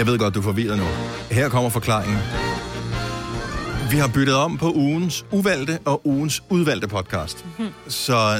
Jeg 0.00 0.06
ved 0.06 0.18
godt, 0.18 0.34
du 0.34 0.38
er 0.38 0.42
forvirret 0.44 0.78
nu. 0.78 0.84
Her 1.30 1.48
kommer 1.48 1.70
forklaringen. 1.70 2.18
Vi 3.90 3.96
har 3.96 4.08
byttet 4.14 4.34
om 4.34 4.58
på 4.58 4.72
ugens 4.72 5.24
uvalgte 5.30 5.78
og 5.84 6.06
ugens 6.06 6.42
udvalgte 6.48 6.88
podcast. 6.88 7.44
Mm-hmm. 7.58 7.72
Så 7.88 8.36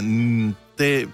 det... 0.79 1.09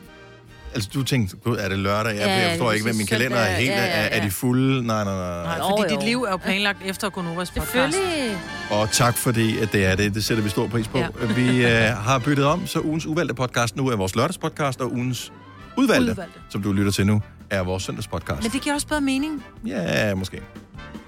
Altså, 0.75 0.91
du 0.95 1.03
tænkte, 1.03 1.37
gud, 1.37 1.57
er 1.57 1.69
det 1.69 1.79
lørdag? 1.79 2.11
Jeg, 2.17 2.27
Ja, 2.27 2.33
jeg 2.35 2.51
forstår 2.51 2.67
det 2.69 2.75
ikke, 2.75 2.85
hvad 2.85 2.95
min 2.95 3.07
kalender 3.07 3.37
er 3.37 3.57
helt... 3.57 3.71
Ja, 3.71 3.77
ja, 3.77 3.87
Er, 3.87 4.03
er 4.03 4.17
ja. 4.19 4.25
de 4.25 4.31
fulde? 4.31 4.87
Nej, 4.87 5.05
nej, 5.05 5.15
nej. 5.15 5.43
Nej, 5.45 5.59
fordi 5.59 5.83
Jo, 5.83 5.87
jo. 5.91 5.97
dit 6.01 6.09
liv 6.09 6.23
er 6.23 6.31
jo 6.31 6.37
planlagt 6.37 6.79
efter 6.85 7.11
Gunovas 7.11 7.51
podcast. 7.51 7.73
Selvfølgelig. 7.73 8.39
Og 8.71 8.91
tak 8.93 9.17
fordi, 9.17 9.59
at 9.59 9.73
det 9.73 9.87
er 9.87 9.95
det. 9.97 10.15
Det 10.15 10.25
sætter 10.25 10.45
vi 10.45 10.49
stor 10.51 10.67
pris 10.69 10.89
på. 10.89 10.99
Ja. 10.99 11.07
Ja. 11.23 11.33
Vi 11.33 11.65
øh, 11.67 11.71
har 11.83 12.19
byttet 12.19 12.45
om, 12.45 12.67
så 12.67 12.81
ugens 12.81 13.07
uvalgte 13.07 13.35
podcast 13.35 13.77
nu 13.77 13.89
er 13.89 13.97
vores 13.97 14.15
lørdagspodcast, 14.17 14.81
og 14.81 14.93
ugens 14.93 15.33
udvalgte, 15.77 16.11
Udvalgte. 16.11 16.39
som 16.49 16.63
du 16.63 16.73
lytter 16.73 16.93
til 16.93 17.07
nu, 17.07 17.23
er 17.51 17.61
vores 17.63 17.83
søndagspodcast. 17.83 18.43
Men 18.43 18.51
det 18.53 18.63
giver 18.63 18.75
også 18.75 18.87
bedre 18.87 19.01
mening. 19.01 19.45
Ja, 19.67 20.15
måske. 20.15 20.43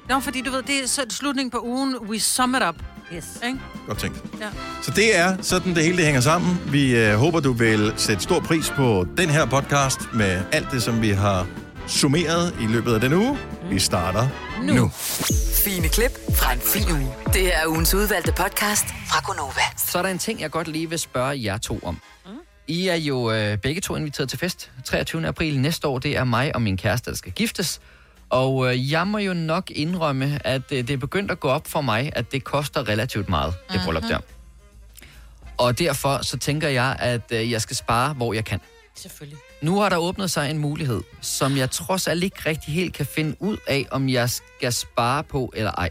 Nå, 0.08 0.20
fordi 0.20 0.40
du 0.40 0.50
ved, 0.50 0.62
det 0.62 0.82
er 0.82 0.86
så 0.88 1.04
slutningen 1.10 1.50
på 1.50 1.58
ugen, 1.64 1.96
we 1.98 2.20
sum 2.20 2.54
it 2.54 2.62
up, 2.68 2.74
Yes. 3.14 3.24
ikke? 3.46 3.58
Godt 3.86 3.98
tænkt. 3.98 4.24
Ja. 4.40 4.46
Så 4.82 4.90
det 4.90 5.16
er 5.18 5.36
sådan, 5.42 5.74
det 5.74 5.82
hele 5.84 5.96
det 5.96 6.04
hænger 6.04 6.20
sammen. 6.20 6.58
Vi 6.66 6.96
øh, 6.96 7.14
håber, 7.14 7.40
du 7.40 7.52
vil 7.52 7.92
sætte 7.96 8.22
stor 8.22 8.40
pris 8.40 8.70
på 8.76 9.06
den 9.16 9.28
her 9.30 9.46
podcast 9.46 9.98
med 10.14 10.40
alt 10.52 10.70
det, 10.70 10.82
som 10.82 11.02
vi 11.02 11.10
har 11.10 11.46
summeret 11.86 12.54
i 12.60 12.66
løbet 12.66 12.94
af 12.94 13.00
den 13.00 13.12
uge. 13.12 13.38
Vi 13.70 13.78
starter 13.78 14.28
nu. 14.62 14.72
nu. 14.74 14.90
Fine 15.64 15.88
klip 15.88 16.18
fra 16.36 16.52
en 16.52 16.60
fin 16.60 16.92
uge. 16.92 17.14
Det 17.32 17.54
er 17.56 17.66
ugens 17.66 17.94
udvalgte 17.94 18.32
podcast 18.32 18.84
fra 18.86 19.20
Gonova. 19.26 19.60
Så 19.76 19.98
er 19.98 20.02
der 20.02 20.08
en 20.08 20.18
ting, 20.18 20.40
jeg 20.40 20.50
godt 20.50 20.68
lige 20.68 20.90
vil 20.90 20.98
spørge 20.98 21.44
jer 21.44 21.58
to 21.58 21.80
om. 21.82 21.98
I 22.68 22.88
er 22.88 22.94
jo 22.94 23.32
øh, 23.32 23.58
begge 23.58 23.80
to 23.80 23.96
inviteret 23.96 24.28
til 24.28 24.38
fest 24.38 24.70
23. 24.84 25.26
april 25.26 25.60
næste 25.60 25.88
år. 25.88 25.98
Det 25.98 26.16
er 26.16 26.24
mig 26.24 26.54
og 26.54 26.62
min 26.62 26.76
kæreste, 26.76 27.10
der 27.10 27.16
skal 27.16 27.32
giftes. 27.32 27.80
Og 28.30 28.68
øh, 28.68 28.92
jeg 28.92 29.06
må 29.06 29.18
jo 29.18 29.34
nok 29.34 29.70
indrømme, 29.70 30.46
at 30.46 30.62
øh, 30.72 30.78
det 30.78 30.90
er 30.90 30.96
begyndt 30.96 31.30
at 31.30 31.40
gå 31.40 31.48
op 31.48 31.66
for 31.66 31.80
mig, 31.80 32.10
at 32.12 32.32
det 32.32 32.44
koster 32.44 32.88
relativt 32.88 33.28
meget, 33.28 33.54
det 33.72 33.80
bryllup 33.84 34.02
der. 34.02 34.18
Og 35.58 35.78
derfor 35.78 36.24
så 36.24 36.38
tænker 36.38 36.68
jeg, 36.68 36.96
at 36.98 37.32
øh, 37.32 37.50
jeg 37.50 37.62
skal 37.62 37.76
spare, 37.76 38.14
hvor 38.14 38.32
jeg 38.32 38.44
kan. 38.44 38.60
Selvfølgelig. 38.94 39.38
Nu 39.62 39.80
har 39.80 39.88
der 39.88 39.96
åbnet 39.96 40.30
sig 40.30 40.50
en 40.50 40.58
mulighed, 40.58 41.02
som 41.20 41.56
jeg 41.56 41.70
trods 41.70 42.06
alt 42.08 42.24
ikke 42.24 42.40
rigtig 42.46 42.74
helt 42.74 42.94
kan 42.94 43.06
finde 43.06 43.36
ud 43.40 43.56
af, 43.66 43.86
om 43.90 44.08
jeg 44.08 44.30
skal 44.30 44.72
spare 44.72 45.24
på 45.24 45.52
eller 45.56 45.72
ej. 45.72 45.90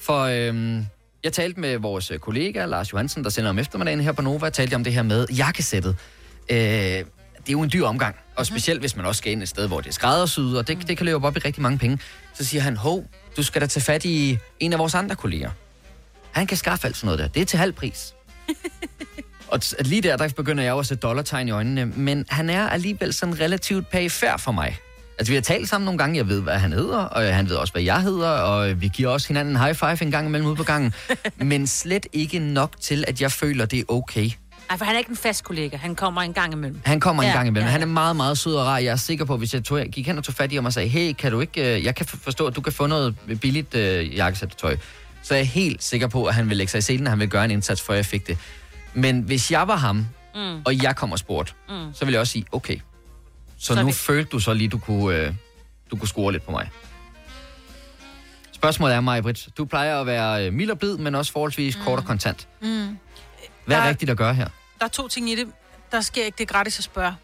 For 0.00 0.20
øhm, 0.20 0.86
jeg 1.24 1.32
talte 1.32 1.60
med 1.60 1.78
vores 1.78 2.12
kollega, 2.20 2.64
Lars 2.64 2.92
Johansen, 2.92 3.24
der 3.24 3.30
sender 3.30 3.50
om 3.50 3.58
eftermiddagen 3.58 4.00
her 4.00 4.12
på 4.12 4.22
Nova, 4.22 4.50
talte 4.50 4.72
jeg 4.72 4.76
om 4.76 4.84
det 4.84 4.92
her 4.92 5.02
med 5.02 5.26
jakkesættet. 5.28 5.96
Øh, 6.50 6.56
det 6.56 7.48
er 7.48 7.52
jo 7.52 7.62
en 7.62 7.70
dyr 7.72 7.84
omgang, 7.86 8.16
og 8.36 8.46
specielt 8.46 8.80
hvis 8.80 8.96
man 8.96 9.06
også 9.06 9.18
skal 9.18 9.32
ind 9.32 9.42
et 9.42 9.48
sted, 9.48 9.66
hvor 9.66 9.80
det 9.80 9.88
er 9.88 9.92
skræddersyet, 9.92 10.58
og 10.58 10.68
det, 10.68 10.88
det 10.88 10.96
kan 10.96 11.06
løbe 11.06 11.26
op 11.26 11.36
i 11.36 11.38
rigtig 11.38 11.62
mange 11.62 11.78
penge. 11.78 11.98
Så 12.34 12.44
siger 12.44 12.62
han, 12.62 12.76
hov, 12.76 13.04
du 13.36 13.42
skal 13.42 13.60
da 13.60 13.66
tage 13.66 13.84
fat 13.84 14.04
i 14.04 14.38
en 14.60 14.72
af 14.72 14.78
vores 14.78 14.94
andre 14.94 15.16
kolleger. 15.16 15.50
Han 16.32 16.46
kan 16.46 16.56
skaffe 16.56 16.86
alt 16.86 16.96
sådan 16.96 17.06
noget 17.06 17.18
der. 17.18 17.28
Det 17.28 17.42
er 17.42 17.46
til 17.46 17.58
halv 17.58 17.72
pris. 17.72 18.14
Og 19.48 19.60
lige 19.80 20.00
der, 20.00 20.16
der 20.16 20.28
begynder 20.28 20.62
jeg 20.64 20.70
jo 20.70 20.78
at 20.78 20.86
sætte 20.86 21.00
dollartegn 21.00 21.48
i 21.48 21.50
øjnene, 21.50 21.86
men 21.86 22.26
han 22.28 22.50
er 22.50 22.68
alligevel 22.68 23.12
sådan 23.12 23.40
relativt 23.40 23.88
perifær 23.88 24.36
for 24.36 24.52
mig. 24.52 24.78
Altså, 25.18 25.30
vi 25.30 25.34
har 25.34 25.42
talt 25.42 25.68
sammen 25.68 25.84
nogle 25.84 25.98
gange, 25.98 26.16
jeg 26.16 26.28
ved, 26.28 26.40
hvad 26.40 26.58
han 26.58 26.72
hedder, 26.72 26.98
og 26.98 27.34
han 27.34 27.48
ved 27.48 27.56
også, 27.56 27.72
hvad 27.72 27.82
jeg 27.82 28.02
hedder, 28.02 28.28
og 28.28 28.80
vi 28.80 28.88
giver 28.88 29.08
også 29.08 29.28
hinanden 29.28 29.56
en 29.56 29.60
high 29.60 29.74
five 29.74 30.02
en 30.02 30.10
gang 30.10 30.26
imellem 30.26 30.48
ude 30.48 30.56
på 30.56 30.62
gangen, 30.62 30.94
men 31.36 31.66
slet 31.66 32.06
ikke 32.12 32.38
nok 32.38 32.80
til, 32.80 33.04
at 33.08 33.20
jeg 33.20 33.32
føler, 33.32 33.66
det 33.66 33.78
er 33.78 33.84
okay. 33.88 34.30
Ej, 34.70 34.76
for 34.78 34.84
han 34.84 34.94
er 34.94 34.98
ikke 34.98 35.10
en 35.10 35.16
fast 35.16 35.44
kollega. 35.44 35.76
Han 35.76 35.94
kommer 35.94 36.22
en 36.22 36.32
gang 36.32 36.52
imellem. 36.52 36.80
Han 36.84 37.00
kommer 37.00 37.22
en 37.22 37.28
Ja, 37.28 37.34
gang 37.34 37.48
imellem. 37.48 37.66
ja, 37.66 37.72
Han 37.72 37.82
er 37.82 37.86
meget, 37.86 38.16
meget 38.16 38.38
sød 38.38 38.54
og 38.54 38.66
rar. 38.66 38.78
Jeg 38.78 38.92
er 38.92 38.96
sikker 38.96 39.24
på, 39.24 39.36
hvis 39.36 39.54
jeg 39.54 39.64
tog, 39.64 39.80
gik 39.92 40.06
hen 40.06 40.18
og 40.18 40.24
tog 40.24 40.34
fat 40.34 40.52
i 40.52 40.54
ham 40.54 40.64
og 40.64 40.72
sagde, 40.72 40.88
hey, 40.88 41.12
kan 41.12 41.32
du 41.32 41.40
ikke, 41.40 41.76
øh, 41.76 41.84
jeg 41.84 41.94
kan 41.94 42.06
forstå, 42.06 42.46
at 42.46 42.56
du 42.56 42.60
kan 42.60 42.72
få 42.72 42.86
noget 42.86 43.14
billigt 43.40 43.74
øh, 43.74 44.14
jakkesættetøj. 44.16 44.76
Så 45.22 45.34
er 45.34 45.38
jeg 45.38 45.48
helt 45.48 45.82
sikker 45.82 46.06
på, 46.06 46.24
at 46.24 46.34
han 46.34 46.48
vil 46.48 46.56
lægge 46.56 46.70
sig 46.70 46.78
i 46.78 46.82
selen, 46.82 47.06
og 47.06 47.12
han 47.12 47.18
vil 47.20 47.28
gøre 47.28 47.44
en 47.44 47.50
indsats, 47.50 47.82
for 47.82 47.92
jeg 47.94 48.06
fik 48.06 48.26
det. 48.26 48.38
Men 48.94 49.20
hvis 49.20 49.50
jeg 49.50 49.68
var 49.68 49.76
ham, 49.76 49.96
mm. 50.34 50.62
og 50.64 50.82
jeg 50.82 50.96
kom 50.96 51.12
og 51.12 51.18
spurgte, 51.18 51.52
mm. 51.68 51.74
så 51.94 52.04
ville 52.04 52.12
jeg 52.14 52.20
også 52.20 52.32
sige, 52.32 52.44
okay. 52.52 52.76
Så, 53.58 53.74
Så 53.74 53.80
nu 53.80 53.86
vi- 53.86 53.92
følte 53.92 54.30
du 54.30 54.38
så 54.38 54.54
lige, 54.54 54.68
du 54.68 54.78
kunne, 54.78 55.16
øh, 55.16 55.32
du 55.90 55.96
kunne 55.96 56.08
score 56.08 56.32
lidt 56.32 56.42
på 56.42 56.50
mig. 56.50 56.70
Spørgsmålet 58.52 58.94
er 58.96 59.00
mig, 59.00 59.22
Britt. 59.22 59.48
Du 59.58 59.64
plejer 59.64 60.00
at 60.00 60.06
være 60.06 60.46
øh, 60.46 60.52
mild 60.52 60.70
og 60.70 60.78
blid, 60.78 60.96
men 60.96 61.14
også 61.14 61.32
forholdsvis 61.32 61.76
mm. 61.78 61.84
kort 61.84 61.98
og 61.98 62.04
kontant. 62.04 62.48
Mm. 62.62 62.98
Hvad 63.66 63.76
er 63.76 63.80
Der- 63.82 63.88
rigtigt 63.88 64.10
at 64.10 64.16
gøre 64.16 64.34
her? 64.34 64.48
Der 64.78 64.84
er 64.84 64.88
to 64.88 65.08
ting 65.08 65.30
i 65.30 65.34
det. 65.34 65.48
Der 65.92 66.00
sker 66.00 66.24
ikke 66.24 66.38
det 66.38 66.48
gratis 66.48 66.78
at 66.78 66.84
spørge. 66.84 67.14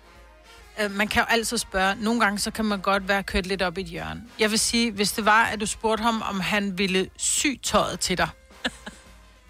Øh, 0.80 0.90
Man 0.90 1.08
kan 1.08 1.20
jo 1.22 1.26
altid 1.28 1.58
spørge. 1.58 1.94
Nogle 1.94 2.20
gange 2.20 2.38
så 2.38 2.50
kan 2.50 2.64
man 2.64 2.80
godt 2.80 3.08
være 3.08 3.22
kørt 3.22 3.46
lidt 3.46 3.62
op 3.62 3.78
i 3.78 3.80
et 3.80 3.86
hjørne. 3.86 4.22
Jeg 4.38 4.50
vil 4.50 4.58
sige, 4.58 4.90
hvis 4.92 5.12
det 5.12 5.24
var, 5.24 5.44
at 5.44 5.60
du 5.60 5.66
spurgte 5.66 6.02
ham, 6.02 6.22
om 6.22 6.40
han 6.40 6.78
ville 6.78 7.08
sy 7.16 7.46
tøjet 7.62 8.00
til 8.00 8.18
dig. 8.18 8.28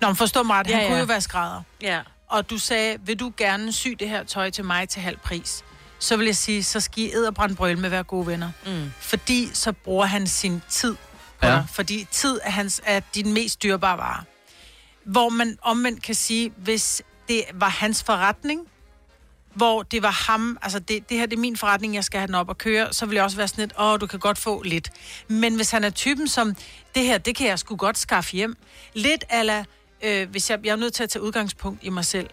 Nå, 0.01 0.06
men 0.06 0.17
forstå 0.17 0.43
mig 0.43 0.56
ret. 0.56 0.67
Han 0.67 0.77
Ja, 0.81 0.87
kunne 0.87 0.95
ja. 0.95 1.01
jo 1.01 1.06
være 1.06 1.21
skrædder. 1.21 1.62
Ja. 1.83 2.01
Og 2.28 2.51
du 2.51 2.59
sagde, 2.59 2.99
vil 3.05 3.21
du 3.21 3.33
gerne 3.37 3.72
sy 3.72 3.89
det 3.89 4.09
her 4.09 4.25
tøj 4.25 4.51
til 4.51 4.65
mig 4.65 4.89
til 4.89 5.03
halv 5.03 5.19
pris? 5.19 5.65
Så 5.99 6.17
vil 6.17 6.27
jeg 6.27 6.37
sige, 6.37 6.65
så 6.65 6.81
skal 6.81 7.05
I 7.05 7.12
edderbrænde 7.15 7.55
brøl 7.57 7.77
med 7.78 7.84
at 7.84 7.91
være 7.91 8.03
gode 8.03 8.27
venner. 8.27 8.51
Mm. 8.67 8.93
Fordi 9.01 9.51
så 9.55 9.72
bruger 9.72 10.07
han 10.07 10.27
sin 10.27 10.62
tid 10.69 10.95
på 10.95 11.47
Ja. 11.47 11.49
ja. 11.49 11.55
dig. 11.57 11.67
Fordi 11.72 12.07
tid 12.11 12.41
er, 12.43 12.51
hans, 12.51 12.81
er 12.84 13.01
din 13.15 13.33
mest 13.33 13.62
dyrbare 13.62 13.99
vare. 13.99 14.25
Hvor 15.05 15.28
man 15.28 15.59
omvendt 15.62 16.03
kan 16.03 16.15
sige, 16.15 16.53
hvis 16.56 17.03
det 17.28 17.44
var 17.55 17.69
hans 17.69 18.03
forretning, 18.03 18.69
hvor 19.55 19.83
det 19.83 20.03
var 20.03 20.31
ham, 20.31 20.59
altså 20.62 20.78
det, 20.78 21.09
det 21.09 21.19
her 21.19 21.27
det 21.27 21.37
er 21.37 21.41
min 21.41 21.56
forretning, 21.56 21.94
jeg 21.94 22.05
skal 22.05 22.21
have 22.21 22.27
den 22.27 22.34
op 22.34 22.49
og 22.49 22.59
køre, 22.59 22.93
så 22.93 23.06
vil 23.06 23.15
jeg 23.15 23.25
også 23.25 23.37
være 23.37 23.49
sådan 23.49 23.62
lidt, 23.62 23.72
åh, 23.81 24.00
du 24.00 24.06
kan 24.06 24.19
godt 24.19 24.39
få 24.39 24.62
lidt. 24.62 24.91
Men 25.28 25.56
hvis 25.56 25.71
han 25.71 25.84
er 25.84 25.91
typen 25.91 26.28
som, 26.28 26.55
det 26.94 27.05
her, 27.05 27.19
det 27.19 27.37
kan 27.37 27.47
jeg 27.47 27.59
sgu 27.59 27.77
godt 27.77 27.99
skaffe 27.99 28.33
hjem. 28.37 28.56
Lidt 28.94 29.25
ala, 29.28 29.65
øh, 30.03 30.31
hvis 30.31 30.50
jeg, 30.50 30.59
jeg 30.65 30.72
er 30.72 30.77
nødt 30.77 30.94
til 30.94 31.03
at 31.03 31.09
tage 31.09 31.22
udgangspunkt 31.22 31.78
i 31.83 31.89
mig 31.89 32.05
selv. 32.05 32.31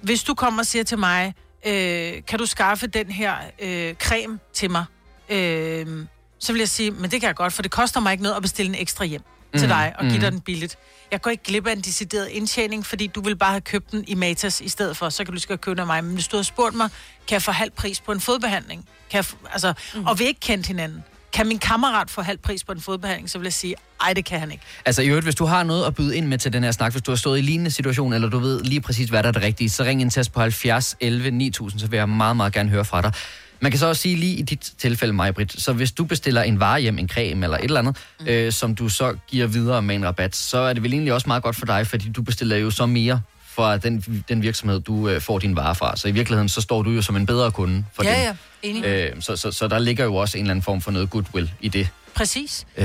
Hvis 0.00 0.22
du 0.22 0.34
kommer 0.34 0.60
og 0.60 0.66
siger 0.66 0.84
til 0.84 0.98
mig, 0.98 1.34
øh, 1.66 2.22
kan 2.26 2.38
du 2.38 2.46
skaffe 2.46 2.86
den 2.86 3.10
her 3.10 3.34
øh, 3.58 3.94
creme 3.94 4.38
til 4.52 4.70
mig? 4.70 4.84
Øh, 5.28 6.06
så 6.38 6.52
vil 6.52 6.58
jeg 6.58 6.68
sige, 6.68 6.90
men 6.90 7.10
det 7.10 7.20
kan 7.20 7.26
jeg 7.26 7.36
godt, 7.36 7.52
for 7.52 7.62
det 7.62 7.70
koster 7.70 8.00
mig 8.00 8.12
ikke 8.12 8.22
noget 8.22 8.36
at 8.36 8.42
bestille 8.42 8.68
en 8.68 8.82
ekstra 8.82 9.04
hjem 9.04 9.22
mm, 9.52 9.58
til 9.58 9.68
dig 9.68 9.92
og 9.98 10.04
give 10.04 10.20
dig 10.20 10.32
den 10.32 10.40
billigt. 10.40 10.78
Jeg 11.10 11.22
går 11.22 11.30
ikke 11.30 11.44
glip 11.44 11.66
af 11.66 11.72
en 11.72 11.80
decideret 11.80 12.28
indtjening, 12.28 12.86
fordi 12.86 13.06
du 13.06 13.20
vil 13.20 13.36
bare 13.36 13.50
have 13.50 13.60
købt 13.60 13.92
den 13.92 14.04
i 14.08 14.14
Matas 14.14 14.60
i 14.60 14.68
stedet 14.68 14.96
for, 14.96 15.08
så 15.08 15.18
kan 15.18 15.26
du 15.26 15.32
lige 15.32 15.40
så 15.40 15.48
godt 15.48 15.60
købe 15.60 15.74
den 15.74 15.80
af 15.80 15.86
mig. 15.86 16.04
Men 16.04 16.14
hvis 16.14 16.28
du 16.28 16.36
har 16.36 16.42
spurgt 16.42 16.74
mig, 16.74 16.90
kan 17.28 17.34
jeg 17.34 17.42
få 17.42 17.52
halv 17.52 17.70
pris 17.70 18.00
på 18.00 18.12
en 18.12 18.20
fodbehandling? 18.20 18.88
Kan 19.10 19.16
jeg 19.16 19.24
altså, 19.52 19.72
mm. 19.94 20.06
Og 20.06 20.18
vi 20.18 20.24
ikke 20.24 20.40
kendt 20.40 20.66
hinanden. 20.66 21.04
Kan 21.32 21.46
min 21.46 21.58
kammerat 21.58 22.10
få 22.10 22.22
halv 22.22 22.38
pris 22.38 22.64
på 22.64 22.72
en 22.72 22.80
fodbehandling, 22.80 23.30
så 23.30 23.38
vil 23.38 23.44
jeg 23.44 23.52
sige, 23.52 23.74
ej, 24.00 24.12
det 24.12 24.24
kan 24.24 24.40
han 24.40 24.52
ikke. 24.52 24.64
Altså 24.84 25.02
i 25.02 25.06
øvrigt, 25.08 25.26
hvis 25.26 25.34
du 25.34 25.44
har 25.44 25.62
noget 25.62 25.86
at 25.86 25.94
byde 25.94 26.16
ind 26.16 26.26
med 26.26 26.38
til 26.38 26.52
den 26.52 26.64
her 26.64 26.70
snak, 26.70 26.92
hvis 26.92 27.02
du 27.02 27.10
har 27.10 27.16
stået 27.16 27.38
i 27.38 27.42
lignende 27.42 27.70
situation, 27.70 28.12
eller 28.12 28.28
du 28.28 28.38
ved 28.38 28.62
lige 28.62 28.80
præcis, 28.80 29.08
hvad 29.08 29.22
der 29.22 29.28
er 29.28 29.32
det 29.32 29.42
rigtige, 29.42 29.70
så 29.70 29.84
ring 29.84 30.00
ind 30.00 30.10
til 30.10 30.20
os 30.20 30.28
på 30.28 30.40
70 30.40 30.96
11 31.00 31.30
9000, 31.30 31.80
så 31.80 31.86
vil 31.86 31.96
jeg 31.96 32.08
meget, 32.08 32.36
meget 32.36 32.52
gerne 32.52 32.70
høre 32.70 32.84
fra 32.84 33.02
dig. 33.02 33.12
Man 33.60 33.72
kan 33.72 33.78
så 33.78 33.86
også 33.86 34.02
sige 34.02 34.16
lige 34.16 34.36
i 34.36 34.42
dit 34.42 34.72
tilfælde, 34.78 35.12
mig, 35.14 35.34
Britt, 35.34 35.60
så 35.62 35.72
hvis 35.72 35.92
du 35.92 36.04
bestiller 36.04 36.42
en 36.42 36.60
vare 36.60 36.80
hjem, 36.80 36.98
en 36.98 37.08
creme 37.08 37.46
eller 37.46 37.58
et 37.58 37.64
eller 37.64 37.80
andet, 37.80 37.96
mm. 38.20 38.26
øh, 38.26 38.52
som 38.52 38.74
du 38.74 38.88
så 38.88 39.16
giver 39.28 39.46
videre 39.46 39.82
med 39.82 39.94
en 39.94 40.04
rabat, 40.06 40.36
så 40.36 40.58
er 40.58 40.72
det 40.72 40.82
vel 40.82 40.92
egentlig 40.92 41.12
også 41.12 41.26
meget 41.26 41.42
godt 41.42 41.56
for 41.56 41.66
dig, 41.66 41.86
fordi 41.86 42.08
du 42.08 42.22
bestiller 42.22 42.56
jo 42.56 42.70
så 42.70 42.86
mere 42.86 43.20
fra 43.54 43.76
den, 43.76 44.24
den 44.28 44.42
virksomhed, 44.42 44.80
du 44.80 45.08
øh, 45.08 45.20
får 45.20 45.38
din 45.38 45.56
vare 45.56 45.74
fra. 45.74 45.96
Så 45.96 46.08
i 46.08 46.10
virkeligheden, 46.10 46.48
så 46.48 46.60
står 46.60 46.82
du 46.82 46.90
jo 46.90 47.02
som 47.02 47.16
en 47.16 47.26
bedre 47.26 47.52
kunde 47.52 47.84
for 47.94 48.04
Ja, 48.04 48.10
dem. 48.10 48.18
ja, 48.22 48.36
enig. 48.68 48.84
Øh, 48.84 49.22
så, 49.22 49.36
så, 49.36 49.50
så 49.52 49.68
der 49.68 49.78
ligger 49.78 50.04
jo 50.04 50.14
også 50.14 50.38
en 50.38 50.44
eller 50.44 50.50
anden 50.50 50.62
form 50.62 50.80
for 50.80 50.90
noget 50.90 51.10
goodwill 51.10 51.50
i 51.60 51.68
det. 51.68 51.88
Præcis. 52.14 52.66
Øh, 52.76 52.84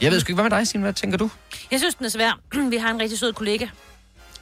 jeg 0.00 0.12
ved 0.12 0.20
sgu 0.20 0.30
ikke, 0.30 0.34
hvad 0.42 0.50
med 0.50 0.58
dig, 0.58 0.66
Signe? 0.68 0.82
Hvad 0.82 0.92
tænker 0.92 1.18
du? 1.18 1.30
Jeg 1.70 1.78
synes, 1.80 1.94
den 1.94 2.06
er 2.06 2.10
svær. 2.10 2.40
Vi 2.70 2.76
har 2.76 2.90
en 2.90 3.00
rigtig 3.00 3.18
sød 3.18 3.32
kollega, 3.32 3.66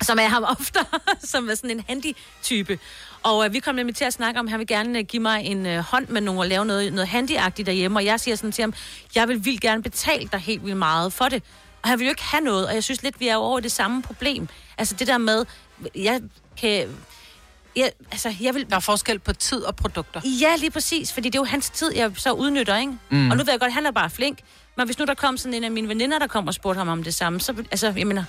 som 0.02 0.18
er 0.18 0.28
ham 0.28 0.44
ofte, 0.58 0.78
som 1.32 1.48
er 1.48 1.54
sådan 1.54 1.70
en 1.70 1.84
handy-type. 1.88 2.78
Og 3.24 3.46
øh, 3.46 3.52
vi 3.52 3.60
kom 3.60 3.74
nemlig 3.74 3.96
til 3.96 4.04
at 4.04 4.12
snakke 4.12 4.40
om, 4.40 4.46
at 4.46 4.50
han 4.50 4.58
vil 4.58 4.66
gerne 4.66 4.98
øh, 4.98 5.04
give 5.04 5.22
mig 5.22 5.44
en 5.44 5.66
øh, 5.66 5.78
hånd 5.78 6.08
med 6.08 6.20
nogen 6.20 6.40
og 6.40 6.46
lave 6.46 6.64
noget, 6.64 6.92
noget 6.92 7.08
handyagtigt 7.08 7.66
derhjemme. 7.66 7.98
Og 7.98 8.04
jeg 8.04 8.20
siger 8.20 8.36
sådan 8.36 8.52
til 8.52 8.62
ham, 8.62 8.74
jeg 9.14 9.28
vil 9.28 9.44
vildt 9.44 9.60
gerne 9.60 9.82
betale 9.82 10.28
dig 10.32 10.40
helt 10.40 10.64
vildt 10.64 10.76
meget 10.76 11.12
for 11.12 11.24
det. 11.24 11.42
Og 11.82 11.88
han 11.88 11.98
vil 11.98 12.04
jo 12.04 12.10
ikke 12.10 12.22
have 12.22 12.40
noget, 12.40 12.66
og 12.66 12.74
jeg 12.74 12.84
synes 12.84 13.02
lidt, 13.02 13.20
vi 13.20 13.28
er 13.28 13.36
over 13.36 13.58
i 13.58 13.62
det 13.62 13.72
samme 13.72 14.02
problem. 14.02 14.48
Altså 14.78 14.94
det 14.94 15.06
der 15.06 15.18
med, 15.18 15.44
jeg 15.94 16.20
kan... 16.60 16.88
Jeg, 17.76 17.92
altså, 18.10 18.34
jeg 18.40 18.54
vil... 18.54 18.70
Der 18.70 18.76
er 18.76 18.80
forskel 18.80 19.18
på 19.18 19.32
tid 19.32 19.62
og 19.62 19.76
produkter. 19.76 20.20
Ja, 20.24 20.56
lige 20.56 20.70
præcis, 20.70 21.12
fordi 21.12 21.28
det 21.28 21.34
er 21.34 21.40
jo 21.40 21.44
hans 21.44 21.70
tid, 21.70 21.92
jeg 21.94 22.12
så 22.16 22.32
udnytter, 22.32 22.76
ikke? 22.76 22.92
Mm. 23.10 23.30
Og 23.30 23.36
nu 23.36 23.44
ved 23.44 23.52
jeg 23.52 23.60
godt, 23.60 23.68
at 23.68 23.74
han 23.74 23.86
er 23.86 23.90
bare 23.90 24.10
flink. 24.10 24.38
Men 24.76 24.86
hvis 24.86 24.98
nu 24.98 25.04
der 25.04 25.14
kom 25.14 25.36
sådan 25.36 25.54
en 25.54 25.64
af 25.64 25.70
mine 25.70 25.88
veninder, 25.88 26.18
der 26.18 26.26
kom 26.26 26.46
og 26.46 26.54
spurgte 26.54 26.78
ham 26.78 26.88
om 26.88 27.02
det 27.02 27.14
samme, 27.14 27.40
så, 27.40 27.54
altså, 27.70 27.92
jeg 27.96 28.06
mener, 28.06 28.24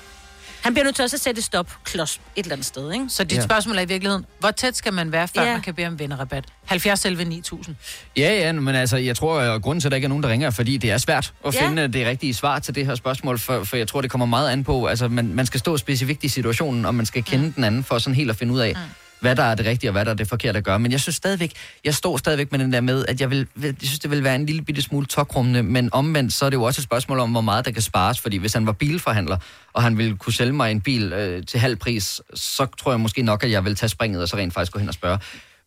han 0.62 0.74
bliver 0.74 0.84
nødt 0.84 0.96
til 0.96 1.04
også 1.04 1.16
at 1.16 1.22
sætte 1.22 1.40
et 1.40 1.46
stop 1.46 1.72
klods 1.84 2.22
et 2.36 2.44
eller 2.44 2.54
andet 2.56 2.66
sted, 2.66 2.92
ikke? 2.94 3.06
Så 3.10 3.24
dit 3.24 3.38
Ja. 3.38 3.42
spørgsmål 3.44 3.78
er 3.78 3.82
i 3.82 3.86
virkeligheden, 3.86 4.26
hvor 4.40 4.52
tæt 4.52 4.76
skal 4.78 4.94
man 4.94 5.12
være, 5.12 5.28
før 5.28 5.42
Ja. 5.44 5.52
man 5.52 5.62
kan 5.62 5.74
bede 5.74 5.88
om 5.88 6.00
vennerrabat? 6.00 6.46
70 6.66 7.06
11 7.06 7.26
9000. 7.26 7.76
Ja, 8.18 8.34
ja, 8.34 8.52
men 8.52 8.76
altså, 8.76 8.98
jeg 8.98 9.16
tror, 9.16 9.40
at 9.40 9.62
grunden 9.62 9.82
til, 9.82 9.88
at 9.88 9.92
der 9.92 9.96
ikke 9.96 10.06
er 10.06 10.10
nogen, 10.10 10.24
der 10.24 10.30
ringer, 10.30 10.48
er, 10.48 10.52
fordi 10.52 10.78
det 10.78 10.92
er 10.92 10.98
svært 10.98 11.34
at 11.48 11.56
Ja. 11.56 11.68
finde 11.68 11.88
det 11.88 12.08
rigtige 12.08 12.34
svar 12.34 12.60
til 12.60 12.76
det 12.76 12.86
her 12.86 12.96
spørgsmål, 12.96 13.40
for, 13.40 13.64
for 13.64 13.78
jeg 13.78 13.88
tror, 13.88 14.02
det 14.02 14.12
kommer 14.12 14.26
meget 14.26 14.50
an 14.50 14.64
på, 14.64 14.86
altså, 14.86 15.08
man, 15.08 15.34
man 15.34 15.46
skal 15.46 15.60
stå 15.60 15.78
specifikt 15.78 16.24
i 16.24 16.28
situationen, 16.28 16.86
og 16.86 16.96
man 16.96 17.06
skal 17.06 17.24
kende 17.24 17.46
mm. 17.46 17.54
den 17.54 17.64
anden 17.64 17.84
for 17.84 17.98
sådan 18.00 18.16
helt 18.16 18.30
at 18.30 18.36
finde 18.36 18.54
ud 18.54 18.60
af, 18.60 18.74
mm. 18.76 18.82
Hvad 19.20 19.36
der 19.36 19.44
er 19.44 19.56
det 19.56 19.66
rigtige 19.66 19.90
og 19.90 19.92
hvad 19.92 20.06
der 20.06 20.12
er 20.12 20.16
det 20.16 20.28
forkerte 20.28 20.58
at 20.58 20.64
gøre. 20.64 20.80
Men 20.80 20.92
jeg 20.92 21.00
synes 21.00 21.16
stadigvæk, 21.16 21.54
jeg 21.86 21.94
står 21.94 22.18
stadigvæk 22.18 22.52
med 22.52 22.60
den 22.60 22.74
der 22.74 22.82
med, 22.82 23.06
at 23.08 23.22
jeg, 23.22 23.30
vil, 23.30 23.48
jeg 23.62 23.74
synes, 23.82 24.00
det 24.00 24.12
vil 24.12 24.24
være 24.24 24.36
en 24.36 24.46
lille 24.46 24.62
bitte 24.62 24.82
smule 24.82 25.06
tokrummende, 25.06 25.64
men 25.64 25.90
omvendt, 25.92 26.34
så 26.34 26.46
er 26.46 26.50
det 26.50 26.58
jo 26.58 26.64
også 26.64 26.80
et 26.80 26.84
spørgsmål 26.84 27.20
om, 27.20 27.32
hvor 27.32 27.42
meget 27.42 27.66
der 27.66 27.72
kan 27.72 27.82
spares, 27.82 28.20
fordi 28.20 28.38
hvis 28.38 28.54
han 28.54 28.66
var 28.66 28.72
bilforhandler, 28.72 29.38
og 29.74 29.84
han 29.84 29.98
ville 29.98 30.18
kunne 30.18 30.34
sælge 30.34 30.54
mig 30.54 30.72
en 30.72 30.82
bil 30.82 31.14
øh, 31.14 31.46
til 31.46 31.60
halv 31.60 31.76
pris, 31.76 32.22
så 32.34 32.66
tror 32.80 32.92
jeg 32.92 33.00
måske 33.00 33.22
nok, 33.22 33.44
at 33.44 33.52
jeg 33.52 33.66
vil 33.66 33.76
tage 33.76 33.90
springet 33.90 34.22
og 34.22 34.28
så 34.28 34.38
rent 34.38 34.54
faktisk 34.54 34.72
gå 34.72 34.80
hen 34.80 34.88
og 34.88 34.94
spørge. 34.94 35.20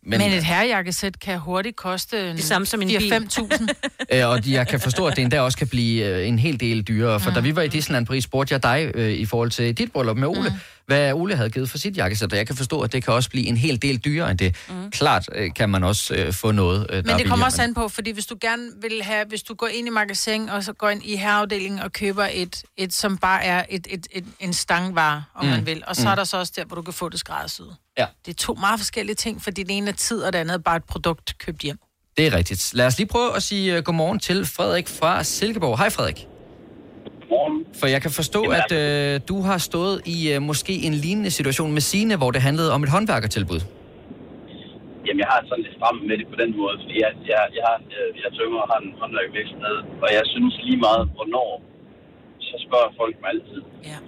Men, 0.03 0.19
Men 0.19 0.33
et 0.33 0.45
herrejakkesæt 0.45 1.21
kan 1.21 1.39
hurtigt 1.39 1.77
koste 1.77 2.33
Det 2.33 2.45
samme 2.45 2.67
som 2.67 2.83
en 2.83 2.89
bil. 2.89 3.13
4-5.000. 3.13 3.67
Øh, 4.13 4.29
og 4.29 4.51
jeg 4.51 4.69
kan 4.69 4.81
forstå, 4.81 5.07
at 5.07 5.17
det 5.17 5.23
endda 5.23 5.41
også 5.41 5.59
kan 5.59 5.69
blive 5.69 6.05
øh, 6.07 6.29
en 6.29 6.39
hel 6.39 6.61
del 6.61 6.83
dyrere. 6.83 7.21
For 7.21 7.31
mm. 7.31 7.35
da 7.35 7.41
vi 7.41 7.57
var 7.57 7.63
i 7.63 7.69
Disneyland 7.69 8.07
Paris, 8.07 8.25
spurgte 8.25 8.53
jeg 8.53 8.63
dig 8.63 8.91
øh, 8.95 9.11
i 9.11 9.25
forhold 9.25 9.51
til 9.51 9.79
dit 9.79 9.93
bryllup 9.93 10.17
med 10.17 10.29
Ole, 10.29 10.49
mm. 10.49 10.55
Hvad 10.89 11.13
Ole 11.13 11.37
havde 11.37 11.51
givet 11.51 11.71
for 11.71 11.79
sit 11.79 11.97
jakkesæt. 11.97 12.33
Og 12.33 12.39
jeg 12.39 12.47
kan 12.47 12.57
forstå, 12.57 12.81
at 12.81 12.93
det 12.93 13.05
kan 13.05 13.15
også 13.15 13.31
blive 13.31 13.47
en 13.47 13.57
hel 13.57 13.83
del 13.83 13.99
dyrere 13.99 14.31
end 14.31 14.39
det. 14.39 14.57
Mm. 14.69 14.91
Klart 14.91 15.29
øh, 15.35 15.55
kan 15.55 15.71
man 15.71 15.85
også 15.85 16.15
øh, 16.15 16.33
få 16.33 16.53
noget, 16.53 16.87
øh, 16.91 17.07
Men 17.07 17.19
det 17.19 17.27
kommer 17.27 17.47
også 17.47 17.63
an 17.63 17.75
på, 17.75 17.89
fordi 17.89 18.11
hvis 18.11 18.27
du 18.27 18.37
gerne 18.41 18.71
vil 18.81 19.03
have, 19.03 19.25
hvis 19.29 19.43
du 19.43 19.55
går 19.55 19.67
ind 19.67 19.87
i 19.87 19.91
magasin, 19.91 20.49
og 20.49 20.65
så 20.65 20.73
går 20.73 20.89
ind 20.89 21.03
i 21.05 21.17
herreafdelingen 21.17 21.81
og 21.81 21.93
køber 21.93 22.29
et, 22.33 22.63
et 22.77 22.93
som 22.93 23.19
bare 23.19 23.45
er 23.45 23.65
et, 23.69 23.87
et, 23.91 24.07
et, 24.11 24.25
en 24.41 24.53
stangvare, 24.53 25.25
om 25.35 25.45
mm. 25.45 25.51
man 25.51 25.67
vil, 25.67 25.83
og 25.87 25.97
så 25.97 26.03
mm. 26.03 26.09
er 26.09 26.15
der 26.15 26.25
så 26.25 26.37
også 26.37 26.53
der, 26.57 26.65
hvor 26.65 26.77
du 26.77 26.83
kan 26.83 26.95
få 26.95 27.09
det 27.09 27.21
skræddersyet. 27.21 27.77
Ja. 27.99 28.07
Det 28.27 28.31
er 28.31 28.37
to 28.37 28.55
meget 28.55 28.81
forskellige 28.81 29.17
ting, 29.17 29.43
fordi 29.43 29.63
det 29.63 29.77
ene 29.77 29.91
er 29.91 29.95
tid, 29.95 30.23
og 30.23 30.33
det 30.33 30.39
andet 30.39 30.55
er 30.55 30.59
bare 30.59 30.77
et 30.77 30.85
produkt 30.85 31.39
købt 31.39 31.63
hjem. 31.63 31.79
Det 32.17 32.27
er 32.27 32.35
rigtigt. 32.35 32.71
Lad 32.75 32.87
os 32.87 32.99
lige 32.99 33.09
prøve 33.09 33.37
at 33.37 33.43
sige 33.43 33.79
uh, 33.79 33.85
godmorgen 33.85 34.19
til 34.19 34.47
Frederik 34.47 34.89
fra 34.89 35.25
Silkeborg. 35.25 35.79
Hej 35.79 35.91
Frederik. 35.91 36.28
Morgen. 37.39 37.57
For 37.81 37.87
jeg 37.95 38.01
kan 38.05 38.13
forstå, 38.21 38.43
at 38.61 38.71
øh, 38.83 39.13
du 39.31 39.37
har 39.49 39.59
stået 39.71 39.97
i 40.17 40.19
øh, 40.33 40.39
måske 40.51 40.75
en 40.89 40.95
lignende 41.05 41.33
situation 41.39 41.71
med 41.77 41.83
Sine, 41.91 42.15
hvor 42.21 42.31
det 42.35 42.41
handlede 42.49 42.71
om 42.77 42.81
et 42.87 42.91
håndværkertilbud. 42.95 43.61
Jamen, 45.07 45.21
jeg 45.25 45.29
har 45.33 45.39
sådan 45.51 45.65
lidt 45.67 45.77
frem 45.83 45.97
med 46.09 46.17
det 46.21 46.27
på 46.33 46.37
den 46.43 46.51
måde, 46.61 46.75
fordi 46.83 46.95
jeg, 47.05 47.13
jeg, 47.33 47.41
jeg, 47.59 47.65
har, 47.71 47.79
jeg, 47.95 48.05
jeg 48.25 48.31
tømmer 48.39 48.59
og 48.65 48.69
har 48.73 48.81
en 48.87 48.93
håndværkervirksomhed, 49.01 49.77
og 50.05 50.09
jeg 50.17 50.25
synes 50.35 50.55
lige 50.67 50.81
meget, 50.89 51.05
hvornår, 51.17 51.51
så 52.49 52.55
spørger 52.67 52.91
folk 53.01 53.15
mig 53.23 53.31
altid. 53.35 53.61
Ja. 53.91 53.99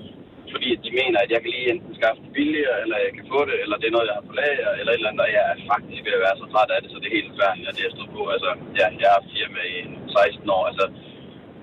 Fordi 0.55 0.69
de 0.85 0.91
mener, 1.01 1.19
at 1.25 1.31
jeg 1.35 1.41
kan 1.43 1.51
lige 1.57 1.69
enten 1.73 1.93
skaffe 1.99 2.21
det 2.25 2.33
billigere, 2.39 2.77
eller 2.83 2.97
jeg 3.07 3.13
kan 3.17 3.25
få 3.33 3.39
det, 3.49 3.57
eller 3.65 3.77
det 3.81 3.87
er 3.89 3.95
noget, 3.97 4.09
jeg 4.11 4.17
har 4.19 4.27
på 4.31 4.35
lager, 4.41 4.71
eller 4.81 4.93
et 4.93 4.99
eller 5.01 5.11
andet, 5.11 5.27
og 5.27 5.33
jeg 5.37 5.45
er 5.53 5.57
faktisk 5.73 6.01
ved 6.07 6.15
at 6.19 6.25
være 6.27 6.37
så 6.41 6.47
træt 6.53 6.71
af 6.75 6.81
det, 6.83 6.89
så 6.91 6.99
det 7.01 7.09
er 7.09 7.19
helt 7.19 7.35
færdigt, 7.43 7.69
at 7.71 7.77
det 7.79 7.85
er 7.85 7.93
stået 7.97 8.13
på. 8.19 8.23
Altså, 8.35 8.51
ja, 8.79 8.87
jeg 9.01 9.07
har 9.09 9.17
haft 9.19 9.35
firma 9.37 9.61
i 9.77 9.79
16 10.17 10.57
år, 10.57 10.65
altså, 10.71 10.85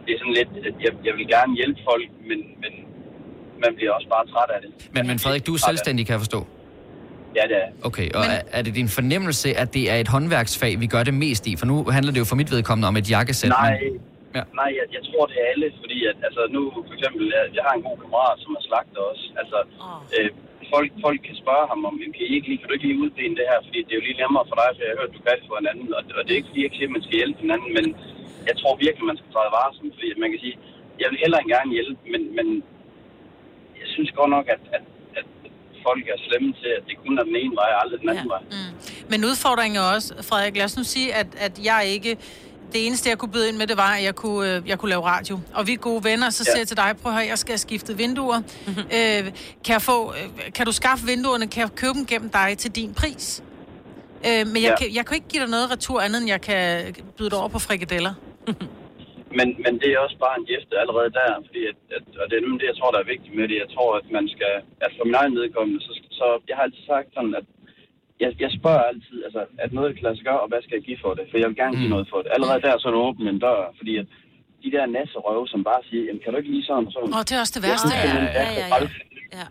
det 0.07 0.11
er 0.15 0.19
sådan 0.23 0.37
lidt, 0.39 0.49
at 0.69 0.75
jeg, 0.85 0.91
jeg 1.07 1.13
vil 1.19 1.27
gerne 1.35 1.51
hjælpe 1.59 1.79
folk, 1.89 2.07
men, 2.29 2.39
men 2.63 2.71
man 3.63 3.71
bliver 3.77 3.91
også 3.97 4.07
bare 4.15 4.25
træt 4.33 4.49
af 4.55 4.59
det. 4.63 4.69
Men, 4.95 5.07
men 5.09 5.15
Frederik, 5.23 5.45
du 5.47 5.53
er 5.53 5.61
selvstændig, 5.69 6.01
kan 6.05 6.13
jeg 6.13 6.19
forstå. 6.25 6.41
Ja, 7.37 7.43
det 7.51 7.57
er. 7.63 7.69
Okay, 7.89 8.07
og 8.17 8.23
er, 8.35 8.39
er 8.57 8.61
det 8.65 8.73
din 8.81 8.89
fornemmelse, 8.99 9.47
at 9.63 9.73
det 9.77 9.83
er 9.91 9.95
et 10.03 10.09
håndværksfag, 10.15 10.73
vi 10.83 10.87
gør 10.95 11.03
det 11.09 11.13
mest 11.25 11.43
i? 11.51 11.53
For 11.59 11.65
nu 11.71 11.75
handler 11.95 12.11
det 12.13 12.19
jo 12.23 12.27
for 12.31 12.39
mit 12.41 12.51
vedkommende 12.55 12.87
om 12.91 12.95
et 13.01 13.07
jakkesæt. 13.15 13.49
Nej, 13.49 13.79
Men, 13.83 14.01
Ja. 14.37 14.43
nej 14.61 14.69
jeg, 14.79 14.85
jeg 14.97 15.03
tror, 15.09 15.23
det 15.31 15.37
er 15.43 15.47
alle, 15.53 15.67
fordi 15.81 15.97
at, 16.11 16.17
altså, 16.27 16.41
nu 16.55 16.61
for 16.87 16.93
eksempel, 16.97 17.23
jeg, 17.35 17.43
jeg 17.57 17.63
har 17.67 17.73
en 17.79 17.83
god 17.89 17.97
kammerat, 18.03 18.37
som 18.43 18.51
er 18.59 18.63
slagter 18.69 19.01
også. 19.11 19.25
Altså, 19.41 19.57
Åh. 19.85 20.01
øh, 20.17 20.29
folk, 20.73 20.89
folk 21.05 21.19
kan 21.27 21.35
spørge 21.43 21.65
ham 21.71 21.79
om, 21.89 21.93
"Jamen, 22.01 22.13
kan, 22.15 22.25
I 22.29 22.33
ikke 22.37 22.47
lige, 22.49 22.59
kan 22.59 22.67
du 22.67 22.73
ikke 22.77 22.87
lige 22.89 23.01
udbene 23.05 23.35
det 23.39 23.45
her, 23.51 23.59
fordi 23.67 23.79
det 23.85 23.91
er 23.93 23.99
jo 23.99 24.05
lige 24.07 24.21
nemmere 24.23 24.45
for 24.49 24.55
dig, 24.61 24.69
for 24.75 24.81
jeg 24.83 24.91
har 24.93 24.99
hørt, 25.01 25.15
du 25.17 25.21
kan 25.25 25.35
det 25.39 25.45
for 25.49 25.57
en 25.61 25.69
anden, 25.71 25.87
og, 25.97 26.01
og 26.17 26.21
det 26.25 26.31
er 26.33 26.39
ikke 26.41 26.51
fordi, 26.51 26.63
jeg 26.67 26.73
siger, 26.75 26.87
at 26.89 26.95
man 26.97 27.03
skal 27.05 27.17
hjælpe 27.21 27.39
hinanden, 27.45 27.71
men 27.77 27.85
jeg 28.49 28.55
tror 28.59 28.73
virkelig, 28.85 29.05
man 29.11 29.19
skal 29.19 29.31
træde 29.35 29.51
varsom, 29.59 29.87
fordi 29.97 30.07
man 30.23 30.31
kan 30.33 30.39
sige, 30.45 30.55
jeg 31.01 31.07
vil 31.11 31.21
hellere 31.23 31.41
end 31.43 31.51
gerne 31.55 31.71
hjælpe, 31.77 31.99
men, 32.13 32.21
men 32.37 32.47
jeg 33.81 33.87
synes 33.93 34.09
godt 34.19 34.31
nok, 34.35 34.45
at, 34.55 34.61
at, 34.77 34.83
at 35.19 35.25
folk 35.85 36.03
er 36.13 36.17
slemme 36.27 36.51
til, 36.61 36.69
at 36.77 36.83
det 36.87 36.95
kun 37.03 37.13
er 37.21 37.25
den 37.29 37.35
ene 37.43 37.55
vej, 37.61 37.69
og 37.75 37.79
aldrig 37.83 37.99
den 38.03 38.09
anden 38.13 38.29
Ja. 38.29 38.33
vej. 38.35 38.43
Mm. 38.55 38.71
Men 39.11 39.19
udfordringen 39.29 39.77
er 39.81 39.85
også, 39.95 40.09
Frederik, 40.29 40.55
lad 40.59 40.65
os 40.69 40.77
nu 40.79 40.83
sige, 40.95 41.09
at, 41.21 41.29
at 41.47 41.53
jeg 41.69 41.81
ikke... 41.95 42.11
Det 42.73 42.85
eneste, 42.87 43.09
jeg 43.09 43.17
kunne 43.17 43.31
byde 43.31 43.49
ind 43.49 43.57
med, 43.57 43.67
det 43.67 43.77
var, 43.77 43.91
at 43.97 44.03
jeg 44.03 44.15
kunne, 44.15 44.55
øh, 44.55 44.69
jeg 44.69 44.79
kunne 44.79 44.89
lave 44.89 45.01
radio. 45.05 45.39
Og 45.53 45.67
vi 45.67 45.73
er 45.73 45.77
gode 45.77 46.03
venner, 46.03 46.29
så 46.29 46.43
Ja. 46.47 46.51
siger 46.51 46.59
jeg 46.59 46.67
til 46.67 46.77
dig, 46.77 46.89
prøv 47.01 47.11
at 47.11 47.17
høre, 47.17 47.27
jeg 47.33 47.37
skal 47.37 47.51
have 47.51 47.57
skiftet 47.67 47.97
vinduer. 47.97 48.37
øh, 48.97 49.23
kan, 49.65 49.73
jeg 49.77 49.81
få, 49.81 50.13
øh, 50.17 50.53
kan 50.57 50.65
du 50.65 50.71
skaffe 50.71 51.05
vinduerne? 51.05 51.47
Kan 51.47 51.61
jeg 51.61 51.69
købe 51.81 51.93
dem 51.97 52.05
gennem 52.05 52.29
dig 52.39 52.49
til 52.57 52.71
din 52.79 52.93
pris? 52.93 53.43
Øh, 54.27 54.43
men 54.53 54.59
jeg, 54.65 54.71
Ja. 54.71 54.75
kan, 54.79 54.87
jeg 54.97 55.03
kan 55.05 55.15
ikke 55.19 55.27
give 55.33 55.41
dig 55.43 55.51
noget 55.55 55.71
retur 55.73 55.97
andet, 56.05 56.17
end 56.21 56.27
jeg 56.35 56.41
kan 56.49 56.63
byde 57.17 57.29
dig 57.29 57.37
over 57.39 57.51
på 57.55 57.59
frikadeller. 57.67 58.13
Men, 59.39 59.47
men 59.65 59.73
det 59.81 59.89
er 59.93 59.99
også 60.05 60.17
bare 60.25 60.35
en 60.39 60.45
gæste 60.51 60.73
allerede 60.83 61.11
der, 61.19 61.29
fordi 61.47 61.61
at, 61.71 61.77
at, 61.97 62.05
og 62.21 62.25
det 62.29 62.35
er 62.35 62.43
nemlig 62.45 62.59
det, 62.63 62.71
jeg 62.71 62.77
tror, 62.79 62.89
der 62.95 63.01
er 63.03 63.11
vigtigt 63.13 63.33
med 63.39 63.45
det. 63.51 63.57
Jeg 63.63 63.69
tror, 63.75 63.89
at 63.99 64.05
man 64.17 64.25
skal, 64.35 64.53
at 64.85 64.91
for 64.97 65.03
min 65.09 65.17
egen 65.21 65.33
vedkommende, 65.41 65.79
så, 65.87 65.91
så 66.19 66.25
jeg 66.49 66.55
har 66.57 66.63
altid 66.67 66.83
sagt 66.93 67.07
sådan, 67.17 67.33
at 67.39 67.45
jeg, 68.23 68.29
jeg 68.43 68.51
spørger 68.59 68.83
altid, 68.91 69.17
altså, 69.27 69.41
at 69.63 69.69
noget 69.77 69.89
kan 69.95 70.03
lade 70.07 70.15
sig 70.17 70.25
gøre, 70.29 70.39
og 70.43 70.47
hvad 70.51 70.61
skal 70.65 70.75
jeg 70.79 70.83
give 70.89 70.99
for 71.05 71.11
det? 71.17 71.23
For 71.31 71.37
jeg 71.41 71.47
vil 71.49 71.57
gerne 71.63 71.75
give 71.81 71.89
Mm. 71.89 71.93
noget 71.95 72.07
for 72.11 72.17
det. 72.23 72.29
Allerede 72.35 72.61
der, 72.65 72.73
så 72.81 72.85
er 72.89 72.93
du 72.97 73.01
åbent 73.09 73.27
en 73.33 73.39
dør, 73.45 73.59
fordi 73.79 73.93
at 74.01 74.07
de 74.63 74.69
der 74.75 74.83
nasserøve, 74.97 75.45
som 75.53 75.59
bare 75.69 75.81
siger, 75.89 76.01
jamen, 76.07 76.21
kan 76.23 76.29
du 76.33 76.37
ikke 76.41 76.51
lige 76.55 76.65
sådan 76.69 76.85
og 76.87 76.91
sådan? 76.95 77.09
Åh, 77.17 77.21
det 77.27 77.31
er 77.37 77.39
også 77.43 77.53
det 77.57 77.63
værste. 77.67 77.87
Ja, 77.93 78.01
ja, 78.07 78.25
ja, 78.39 78.45
ja. 78.61 78.65
træls. 78.71 78.91
Ja. 79.39 79.45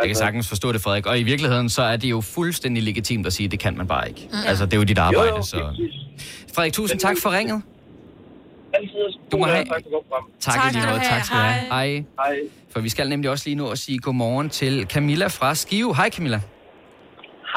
Jeg 0.00 0.06
kan 0.10 0.16
sagtens 0.24 0.48
forstå 0.48 0.68
det, 0.72 0.80
Frederik. 0.80 1.06
Og 1.06 1.16
i 1.22 1.22
virkeligheden, 1.32 1.68
så 1.68 1.82
er 1.82 1.96
det 2.02 2.10
jo 2.10 2.20
fuldstændig 2.20 2.82
legitimt 2.90 3.26
at 3.26 3.32
sige, 3.36 3.44
at 3.44 3.50
det 3.54 3.60
kan 3.60 3.76
man 3.76 3.86
bare 3.94 4.08
ikke. 4.08 4.22
Altså, 4.50 4.64
det 4.66 4.72
er 4.72 4.76
jo 4.76 4.82
dit 4.92 4.98
Jo, 4.98 5.02
arbejde. 5.02 5.28
jo, 5.36 5.42
så... 5.42 5.58
præcis. 5.68 5.94
Frederik, 6.54 6.72
tusind 6.72 7.00
tak 7.00 7.16
for 7.22 7.30
ringet. 7.38 7.62
Altid. 8.72 9.18
Du 9.32 9.36
må 9.38 9.44
have- 9.44 9.64
Tak. 9.64 9.82
Tak, 10.40 10.54
lige 10.64 10.72
skal 10.72 10.82
du 10.82 10.88
måde. 10.88 11.00
have. 11.00 11.08
Tak 11.16 11.24
skal 11.24 11.36
du 11.38 11.42
have. 11.42 11.66
Hej. 11.68 12.04
Hej. 12.24 12.38
For 12.70 12.80
vi 12.80 12.88
skal 12.88 13.08
nemlig 13.08 13.30
også 13.30 13.44
lige 13.48 13.56
nu 13.56 13.68
at 13.68 13.78
sige 13.78 13.98
godmorgen 13.98 14.48
til 14.50 14.86
Camilla 14.86 15.26
fra 15.26 15.54
Skive. 15.54 15.96
Hej 15.96 16.10
Camilla. 16.10 16.40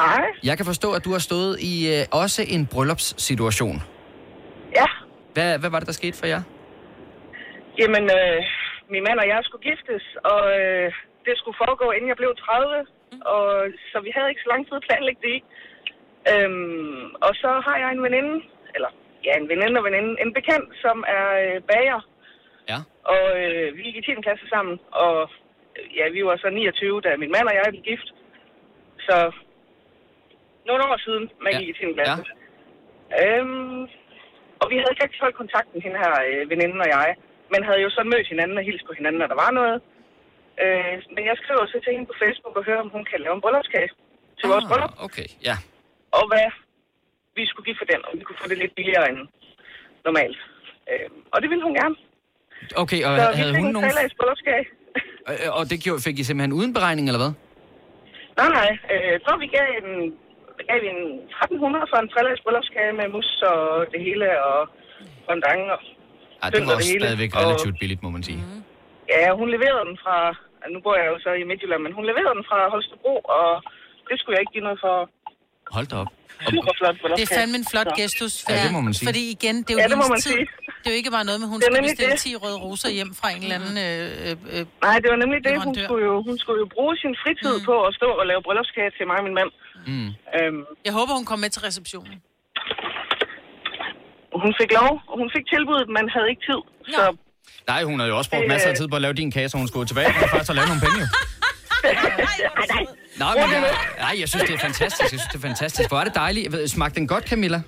Hej. 0.04 0.26
Jeg 0.48 0.56
kan 0.56 0.66
forstå, 0.72 0.88
at 0.98 1.04
du 1.06 1.10
har 1.16 1.22
stået 1.30 1.52
i 1.72 1.74
øh, 1.94 2.02
også 2.22 2.40
en 2.54 2.62
bryllupssituation. 2.72 3.76
Ja, 4.78 4.86
Hvad, 5.34 5.58
hvad 5.60 5.70
var 5.70 5.78
det, 5.80 5.86
der 5.90 5.92
skete 6.02 6.18
for 6.20 6.26
jer? 6.26 6.42
jamen, 7.80 8.04
øh, 8.18 8.38
min 8.94 9.02
mand 9.08 9.18
og 9.22 9.28
jeg 9.34 9.40
skulle 9.46 9.64
giftes, 9.70 10.04
og 10.32 10.42
øh, 10.60 10.86
det 11.26 11.34
skulle 11.40 11.58
foregå, 11.64 11.86
inden 11.96 12.08
jeg 12.12 12.18
blev 12.22 12.30
30, 12.36 12.86
og, 13.34 13.46
så 13.90 13.96
vi 14.06 14.10
havde 14.16 14.28
ikke 14.30 14.44
så 14.44 14.50
lang 14.52 14.62
tid 14.66 14.76
at 14.80 14.86
planlægge 14.88 15.20
det 15.24 15.32
i. 15.38 15.40
Øhm, 16.32 17.04
og 17.26 17.32
så 17.42 17.50
har 17.66 17.76
jeg 17.82 17.90
en 17.92 18.02
veninde, 18.06 18.34
eller 18.76 18.90
ja, 19.26 19.32
en 19.42 19.48
veninde 19.52 19.76
og 19.80 19.84
veninde, 19.88 20.12
en 20.24 20.32
bekendt, 20.38 20.68
som 20.84 20.96
er 21.18 21.26
øh, 21.44 21.56
bager, 21.70 22.00
Ja. 22.72 22.78
og 23.14 23.24
øh, 23.44 23.66
vi 23.76 23.80
gik 23.86 23.96
i 23.96 24.06
10. 24.06 24.22
klasse 24.26 24.46
sammen, 24.54 24.74
og 25.04 25.16
øh, 25.76 25.84
ja, 25.98 26.04
vi 26.16 26.20
var 26.28 26.36
så 26.36 26.48
29, 26.50 27.00
da 27.04 27.10
min 27.22 27.32
mand 27.36 27.46
og 27.50 27.54
jeg 27.54 27.64
blev 27.72 27.82
gift. 27.90 28.08
Så 29.06 29.16
nogle 30.68 30.82
år 30.88 30.96
siden, 31.06 31.24
man 31.44 31.52
Ja. 31.52 31.60
i 31.60 31.72
10. 31.72 31.92
klasse. 31.96 32.22
Øhm, 33.22 33.80
og 34.60 34.66
vi 34.70 34.74
havde 34.78 34.92
ikke 34.92 35.04
rigtig 35.04 35.20
holdt 35.24 35.36
kontakten, 35.42 35.78
hende 35.84 35.98
her 36.04 36.12
øh, 36.28 36.42
veninden 36.52 36.80
og 36.84 36.88
jeg. 36.96 37.08
Men 37.52 37.60
havde 37.68 37.80
jo 37.86 37.90
så 37.96 38.02
mødt 38.12 38.26
hinanden 38.32 38.58
og 38.60 38.64
hilst 38.68 38.84
på 38.88 38.92
hinanden, 38.98 39.20
når 39.22 39.30
der 39.32 39.38
var 39.44 39.50
noget. 39.60 39.76
Øh, 40.64 40.94
men 41.14 41.22
jeg 41.30 41.36
skriver 41.42 41.64
så 41.66 41.78
til 41.84 41.92
hende 41.94 42.06
på 42.10 42.16
Facebook 42.22 42.54
og 42.58 42.64
hører, 42.68 42.82
om 42.86 42.90
hun 42.96 43.04
kan 43.10 43.20
lave 43.24 43.34
en 43.36 43.42
bryllupskage 43.44 43.90
til 44.38 44.46
vores 44.52 44.64
bryllup. 44.70 44.92
Ah, 44.98 45.04
okay, 45.06 45.26
ja. 45.48 45.56
Og 46.18 46.24
hvad 46.30 46.46
vi 47.36 47.42
skulle 47.50 47.66
give 47.68 47.78
for 47.82 47.88
den, 47.92 48.00
og 48.06 48.10
vi 48.18 48.22
kunne 48.26 48.40
få 48.42 48.48
det 48.52 48.58
lidt 48.62 48.74
billigere 48.78 49.06
end 49.10 49.20
normalt. 50.08 50.38
Øh, 50.90 51.08
og 51.32 51.38
det 51.42 51.48
ville 51.50 51.64
hun 51.68 51.74
gerne. 51.80 51.96
Okay, 52.82 53.00
og 53.08 53.12
Så 53.20 53.26
havde 53.40 53.54
hun 53.60 53.66
en 53.66 53.72
nogen... 53.76 53.90
trelags 53.90 54.14
bryllupskage. 54.18 54.66
Øh, 55.30 55.48
Og 55.58 55.62
det 55.70 55.76
gjorde, 55.84 56.00
fik 56.06 56.16
I 56.18 56.24
simpelthen 56.28 56.52
uden 56.58 56.72
beregning, 56.76 57.04
eller 57.08 57.22
hvad? 57.24 57.32
nej, 58.40 58.48
nej. 58.60 58.70
Øh, 58.92 59.14
tror, 59.24 59.36
vi 59.44 59.48
gav 59.56 59.66
en, 59.80 59.88
gav 60.68 60.78
vi 60.84 60.88
en 60.96 61.02
1300 61.44 61.90
for 61.90 61.98
en 62.02 62.08
trelags 62.12 62.40
bryllupskage 62.44 62.92
med 62.98 63.06
mus 63.14 63.30
og 63.52 63.60
det 63.92 64.00
hele, 64.06 64.26
og 64.50 64.58
fondant 65.26 65.66
og 65.74 65.80
Ej, 66.42 66.48
det 66.50 66.58
var 66.60 66.66
og 66.72 66.76
også 66.76 66.88
det 66.88 66.92
hele. 66.92 67.02
stadigvæk 67.04 67.30
Og- 67.36 67.40
relativt 67.42 67.76
billigt, 67.80 68.02
må 68.06 68.10
man 68.16 68.22
sige. 68.28 68.40
Ja, 69.12 69.22
hun 69.40 69.48
leverede 69.54 69.84
den 69.90 69.98
fra... 70.04 70.16
Nu 70.74 70.78
bor 70.84 70.94
jeg 71.00 71.06
jo 71.12 71.16
så 71.24 71.30
i 71.40 71.44
Midtjylland, 71.50 71.82
men 71.86 71.92
hun 71.98 72.04
leverede 72.10 72.34
den 72.38 72.44
fra 72.50 72.58
Holstebro, 72.72 73.14
og 73.38 73.48
det 74.08 74.14
skulle 74.18 74.34
jeg 74.36 74.42
ikke 74.44 74.54
give 74.56 74.66
noget 74.68 74.80
for. 74.86 74.96
Hold 75.76 75.86
da 75.92 75.96
op. 76.02 76.10
Super 76.50 76.74
flot 76.78 76.96
Det 77.18 77.24
er 77.30 77.32
fandme 77.38 77.56
en 77.62 77.66
flot 77.72 77.90
gestus. 78.00 78.32
Ja, 78.48 78.54
det 78.64 78.72
må 78.76 78.80
man 78.86 78.92
sige. 78.94 79.06
Fordi 79.10 79.22
igen, 79.36 79.56
det 79.64 79.70
er 79.70 79.74
jo 79.76 79.80
Ja, 79.82 79.88
det 79.92 79.98
må 80.02 80.06
man 80.14 80.20
tid. 80.26 80.30
sige. 80.32 80.44
Det 80.80 80.86
er 80.90 80.94
jo 80.94 80.98
ikke 81.02 81.12
bare 81.18 81.26
noget 81.28 81.38
med, 81.42 81.48
hun 81.52 81.58
nemlig 81.66 81.90
bestille 81.90 82.12
det. 82.12 82.34
10 82.34 82.42
røde 82.44 82.58
roser 82.66 82.90
hjem 82.98 83.10
fra 83.20 83.28
en 83.34 83.40
eller 83.44 83.56
anden... 83.58 83.74
Øh, 83.86 84.30
øh, 84.30 84.36
øh, 84.54 84.62
Nej, 84.86 84.96
det 85.02 85.08
var 85.14 85.18
nemlig 85.24 85.40
det. 85.48 85.54
Hun 85.68 85.74
skulle, 85.84 86.04
jo, 86.08 86.14
hun 86.28 86.36
skulle 86.42 86.58
jo 86.64 86.68
bruge 86.76 86.94
sin 87.02 87.14
fritid 87.22 87.54
mm. 87.58 87.64
på 87.68 87.74
at 87.86 87.90
stå 87.98 88.08
og 88.20 88.24
lave 88.30 88.40
bryllupskage 88.46 88.90
til 88.96 89.04
mig 89.10 89.16
og 89.20 89.24
min 89.28 89.36
mand. 89.40 89.50
mm. 89.92 90.08
Øhm, 90.36 90.60
jeg 90.86 90.92
håber, 90.98 91.12
hun 91.18 91.26
kommer 91.30 91.42
med 91.46 91.50
til 91.56 91.62
receptionen. 91.68 92.16
hun 94.44 94.52
fik 94.60 94.70
lov, 94.80 94.92
og 95.10 95.14
hun 95.20 95.28
fik 95.36 95.44
tilbuddet, 95.54 95.86
men 95.96 96.04
havde 96.14 96.28
ikke 96.32 96.42
tid. 96.50 96.60
Nå. 96.94 96.98
Så 96.98 97.04
Nej, 97.70 97.80
hun 97.88 97.96
havde 98.00 98.10
jo 98.12 98.16
også 98.20 98.30
brugt 98.34 98.48
masser 98.54 98.68
af 98.68 98.74
øh, 98.74 98.78
tid 98.80 98.86
på 98.92 98.96
at 98.98 99.02
lave 99.06 99.14
din 99.20 99.30
kage, 99.36 99.48
så 99.48 99.56
hun 99.62 99.68
skulle 99.72 99.86
tilbage 99.92 100.08
og 100.24 100.28
faktisk 100.34 100.50
have 100.50 100.58
lavet 100.60 100.70
nogle 100.72 100.84
penge. 100.88 101.02
jo. 101.84 102.86
Nej, 103.24 103.34
men 103.40 103.48
jeg, 103.54 103.74
nej, 104.06 104.14
jeg 104.22 104.28
synes, 104.28 104.44
det 104.48 104.54
er 104.54 104.64
fantastisk. 104.68 105.00
Jeg 105.02 105.08
synes, 105.20 105.28
det 105.32 105.38
er 105.42 105.46
fantastisk. 105.50 105.88
Hvor 105.90 105.98
er 106.02 106.04
det 106.08 106.14
dejligt. 106.24 106.44
Jeg 106.46 106.52
ved, 106.52 106.68
Smagte 106.68 106.96
den 107.00 107.06
godt, 107.14 107.24
Camilla? 107.28 107.60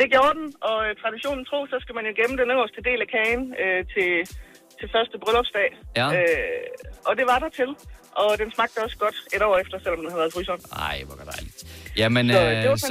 det 0.00 0.06
gjorde 0.14 0.34
den, 0.40 0.48
og 0.70 0.78
øh, 0.86 0.90
traditionen 1.02 1.42
tro, 1.50 1.58
så 1.72 1.76
skal 1.84 1.94
man 1.98 2.04
jo 2.08 2.12
gemme 2.20 2.34
den 2.42 2.48
øverste 2.54 2.80
del 2.88 2.98
af 3.04 3.08
kagen 3.16 3.42
øh, 3.62 3.78
til, 3.94 4.10
til 4.78 4.86
første 4.94 5.16
bryllupsdag. 5.22 5.68
Ja. 6.00 6.06
Øh, 6.16 7.06
og 7.08 7.12
det 7.18 7.24
var 7.32 7.38
der 7.44 7.50
til. 7.60 7.70
og 8.22 8.30
den 8.40 8.48
smagte 8.54 8.76
også 8.84 8.96
godt 9.04 9.16
et 9.36 9.42
år 9.48 9.54
efter, 9.62 9.76
selvom 9.84 9.98
den 10.00 10.08
havde 10.10 10.20
været 10.22 10.30
i 10.32 10.34
fryseren. 10.36 10.60
Ej, 10.90 10.96
hvor 11.06 11.16
dejligt. 11.32 11.56
Jamen, 11.96 12.24
Så 12.30 12.40
øh, 12.40 12.78
så, 12.78 12.88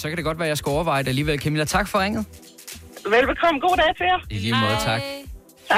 så 0.00 0.04
kan 0.08 0.16
det 0.16 0.24
godt 0.24 0.38
være, 0.38 0.46
at 0.48 0.54
jeg 0.54 0.58
skal 0.62 0.70
overveje 0.70 1.02
det 1.02 1.08
alligevel. 1.14 1.36
Camilla, 1.44 1.64
tak 1.76 1.86
for 1.88 1.98
ringet. 2.04 2.22
Velbekomme. 3.14 3.60
God 3.60 3.76
dag 3.82 3.90
til 3.98 4.06
jer. 4.12 4.20
I 4.30 4.38
lige 4.44 4.54
måde, 4.64 4.76
tak. 4.90 5.00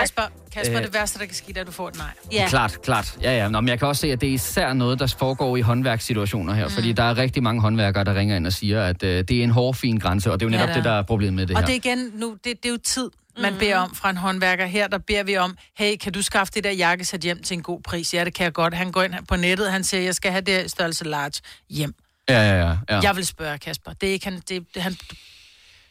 Kasper, 0.01 0.23
Kasper 0.53 0.77
Øh. 0.79 0.85
det 0.85 0.95
værste, 0.95 1.19
der 1.19 1.25
kan 1.25 1.35
ske, 1.35 1.53
er, 1.57 1.61
at 1.61 1.67
du 1.67 1.73
får 1.73 1.89
et 1.89 1.97
nej. 1.97 2.07
Ja. 2.33 2.47
Klart, 2.49 2.83
klart. 2.83 3.19
Ja, 3.23 3.37
ja. 3.37 3.49
Nå, 3.49 3.61
men 3.61 3.69
jeg 3.69 3.79
kan 3.79 3.89
også 3.89 4.01
se, 4.01 4.13
at 4.13 4.21
det 4.21 4.29
er 4.29 4.33
især 4.33 4.73
noget, 4.73 4.99
der 4.99 5.15
foregår 5.19 5.57
i 5.57 5.61
håndværkssituationer 5.61 6.55
her. 6.55 6.65
Mm. 6.65 6.71
Fordi 6.71 6.93
der 6.93 7.03
er 7.03 7.17
rigtig 7.19 7.43
mange 7.43 7.61
håndværkere, 7.61 8.05
der 8.05 8.15
ringer 8.15 8.37
ind 8.37 8.47
og 8.47 8.53
siger, 8.53 8.83
at 8.85 9.03
øh, 9.03 9.25
det 9.29 9.31
er 9.39 9.43
en 9.45 9.51
hård, 9.51 9.75
fin 9.75 9.99
grænse. 9.99 10.33
Og 10.33 10.41
det 10.41 10.47
er 10.47 10.51
jo 10.51 10.53
Ja, 10.57 10.61
netop 10.61 10.69
det 10.75 10.85
det, 10.85 10.91
er. 10.91 10.93
der 10.95 10.99
er 10.99 11.03
problemet 11.03 11.35
med 11.35 11.47
det 11.47 11.57
Og 11.57 11.63
her. 11.63 11.67
det 11.67 11.73
er 11.73 11.91
igen, 11.91 12.11
nu, 12.15 12.31
det, 12.45 12.45
det 12.45 12.69
er 12.69 12.71
jo 12.73 12.79
tid, 12.85 13.11
man 13.43 13.53
mm. 13.53 13.59
beder 13.59 13.79
om 13.79 13.95
fra 13.95 14.11
en 14.11 14.17
håndværker. 14.17 14.67
Her, 14.67 14.89
der 14.89 14.99
beder 14.99 15.23
vi 15.23 15.37
om, 15.37 15.57
hey, 15.79 15.97
kan 15.97 16.13
du 16.13 16.23
skaffe 16.23 16.53
det 16.55 16.65
der 16.65 16.71
jakkesæt 16.71 17.21
hjem 17.21 17.43
til 17.43 17.55
en 17.55 17.63
god 17.63 17.83
pris? 17.83 18.15
Ja, 18.15 18.25
det 18.25 18.35
kan 18.35 18.45
jeg 18.45 18.53
godt. 18.53 18.75
Han 18.75 18.93
går 18.93 19.03
ind 19.03 19.15
på 19.29 19.37
nettet, 19.37 19.73
han 19.73 19.85
siger, 19.85 20.01
jeg 20.03 20.15
skal 20.15 20.31
have 20.31 20.41
det 20.43 20.71
størrelse 20.71 21.05
large 21.05 21.33
hjem. 21.71 21.95
Ja, 22.29 22.41
ja, 22.41 22.67
ja. 22.69 22.77
ja. 22.91 23.01
Jeg 23.03 23.17
vil 23.17 23.27
spørge 23.27 23.59
Kasper. 23.59 23.93
Det 23.93 24.09
er 24.09 24.13
ikke 24.13 24.25
han, 24.25 24.43
det, 24.49 24.67
han 24.77 24.97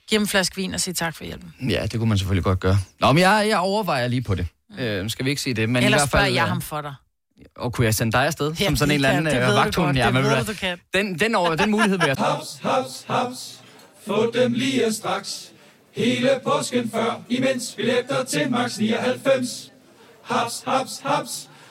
giver 0.09 0.19
ham 0.19 0.23
en 0.23 0.27
flaske 0.27 0.55
vin 0.55 0.73
og 0.73 0.79
siger 0.81 0.95
tak 0.95 1.15
for 1.15 1.23
hjælpen. 1.23 1.53
Ja, 1.69 1.85
det 1.85 1.99
kunne 1.99 2.09
man 2.09 2.17
selvfølgelig 2.17 2.43
godt 2.43 2.59
gøre. 2.59 2.77
Nå, 2.99 3.11
men 3.11 3.21
jeg, 3.21 3.45
jeg 3.49 3.59
overvejer 3.59 4.07
lige 4.07 4.21
på 4.21 4.35
det. 4.35 4.47
Øh, 4.79 5.09
skal 5.09 5.25
vi 5.25 5.29
ikke 5.29 5.41
sige 5.41 5.53
det? 5.53 5.69
Men 5.69 5.83
Ellers 5.83 5.89
i 5.89 5.91
hvert 5.91 6.01
fald, 6.01 6.09
spørger 6.09 6.25
jeg 6.25 6.43
øh, 6.43 6.49
ham 6.49 6.61
for 6.61 6.81
dig. 6.81 6.93
Og 7.55 7.73
kunne 7.73 7.85
jeg 7.85 7.95
sende 7.95 8.11
dig 8.11 8.25
afsted? 8.25 8.53
Ja, 8.53 8.65
som 8.65 8.75
sådan 8.75 8.91
en 8.91 8.95
eller 8.95 9.09
anden 9.09 9.37
øh, 9.37 9.47
vagthund? 9.47 9.97
Ja, 9.97 10.05
det 10.05 10.13
men 10.13 10.23
ved 10.23 10.45
du 10.45 10.53
kan. 10.53 10.77
Den, 10.93 11.19
den, 11.19 11.35
over, 11.35 11.55
den 11.55 11.71
mulighed 11.71 11.97
vil 11.97 12.07
jeg... 12.07 12.15
Haps, 12.19 12.59
haps, 12.63 13.05
haps. 13.07 13.61
Få 14.07 14.31
dem 14.31 14.53
lige 14.53 14.93
straks. 14.93 15.51
Hele 15.95 16.29
påsken 16.43 16.91
før, 16.91 17.21
imens 17.29 17.73
billetter 17.75 18.23
til 18.23 18.51
max 18.51 18.77
99. 18.77 19.71
Haps, 20.23 20.63
haps, 20.67 21.01
haps. 21.03 21.49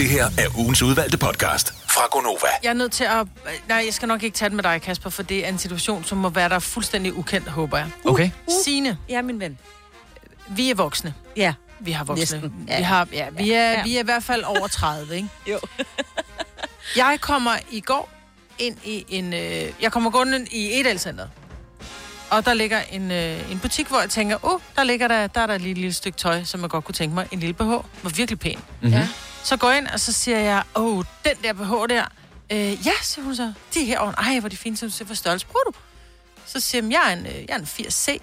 Det 0.00 0.08
her 0.10 0.26
er 0.38 0.58
ugens 0.58 0.82
udvalgte 0.82 1.18
podcast 1.18 1.74
fra 1.88 2.06
Gonova. 2.10 2.46
Jeg 2.62 2.68
er 2.68 2.74
nødt 2.74 2.92
til 2.92 3.04
at... 3.04 3.26
Nej, 3.68 3.82
jeg 3.86 3.94
skal 3.94 4.08
nok 4.08 4.22
ikke 4.22 4.36
tage 4.36 4.48
den 4.48 4.56
med 4.56 4.64
dig, 4.64 4.82
Kasper, 4.82 5.10
for 5.10 5.22
det 5.22 5.44
er 5.44 5.48
en 5.48 5.58
situation, 5.58 6.04
som 6.04 6.18
må 6.18 6.28
være 6.28 6.48
der 6.48 6.58
fuldstændig 6.58 7.14
ukendt, 7.14 7.48
håber 7.48 7.78
jeg. 7.78 7.90
Okay. 8.04 8.30
Signe, 8.64 8.98
Ja, 9.08 9.22
min 9.22 9.40
ven. 9.40 9.58
vi 10.48 10.70
er 10.70 10.74
voksne. 10.74 11.14
Ja. 11.36 11.54
Vi 11.80 11.92
har 11.92 12.04
voksne. 12.04 12.20
Næsten. 12.40 12.52
Ja. 12.68 12.76
Vi, 12.76 12.82
har, 12.82 13.08
ja, 13.12 13.26
vi, 13.30 13.50
er, 13.52 13.70
Ja. 13.72 13.82
vi 13.82 13.96
er 13.96 14.00
i 14.00 14.04
hvert 14.04 14.22
fald 14.22 14.42
over 14.44 14.66
30, 14.66 15.16
ikke? 15.16 15.28
Jo. 15.50 15.58
Jeg 16.96 17.18
kommer 17.20 17.52
i 17.70 17.80
går 17.80 18.10
ind 18.58 18.76
i 18.84 19.04
en... 19.08 19.32
Øh, 19.32 19.72
jeg 19.82 19.92
kommer 19.92 20.10
gående 20.10 20.46
i 20.50 20.80
Edalcenteret. 20.80 21.30
Og 22.30 22.44
der 22.44 22.54
ligger 22.54 22.80
en, 22.92 23.10
øh, 23.10 23.52
en 23.52 23.58
butik, 23.58 23.86
hvor 23.86 24.00
jeg 24.00 24.10
tænker, 24.10 24.44
åh, 24.44 24.52
oh, 24.54 24.60
der 24.76 24.84
ligger 24.84 25.08
der, 25.08 25.26
der 25.26 25.40
er 25.40 25.46
der 25.46 25.58
lige 25.58 25.70
et 25.70 25.78
lille 25.78 25.92
stykke 25.92 26.18
tøj, 26.18 26.44
som 26.44 26.60
jeg 26.62 26.70
godt 26.70 26.84
kunne 26.84 26.94
tænke 26.94 27.14
mig. 27.14 27.26
En 27.30 27.40
lille 27.40 27.54
BH. 27.54 27.62
Var 27.68 28.10
virkelig 28.16 28.38
pæn. 28.40 28.58
Mhm. 28.80 28.92
Ja. 28.92 29.08
Så 29.44 29.56
går 29.56 29.68
jeg 29.68 29.78
ind, 29.78 29.86
og 29.86 30.00
så 30.00 30.12
siger 30.12 30.38
jeg, 30.38 30.62
åh, 30.74 30.98
oh, 30.98 31.04
den 31.24 31.36
der 31.42 31.52
BH 31.52 31.94
der. 31.94 32.04
Øh, 32.52 32.86
ja, 32.86 32.92
siger 33.02 33.24
hun 33.24 33.36
så. 33.36 33.52
De 33.74 33.82
er 33.82 33.86
herovre. 33.86 34.14
Ej, 34.18 34.40
hvor 34.40 34.48
de 34.48 34.56
fine. 34.56 34.76
Så 34.76 34.90
siger, 34.90 35.06
hvor 35.06 35.14
størrelse 35.14 35.46
bruger 35.46 35.64
du? 35.64 35.72
Så 36.46 36.60
siger 36.60 36.82
jeg, 36.82 36.92
jeg 36.92 37.12
er 37.12 37.16
en, 37.16 37.26
øh, 37.26 37.34
jeg 37.34 37.54
er 37.54 37.58
en 37.58 37.64
80C. 37.64 38.20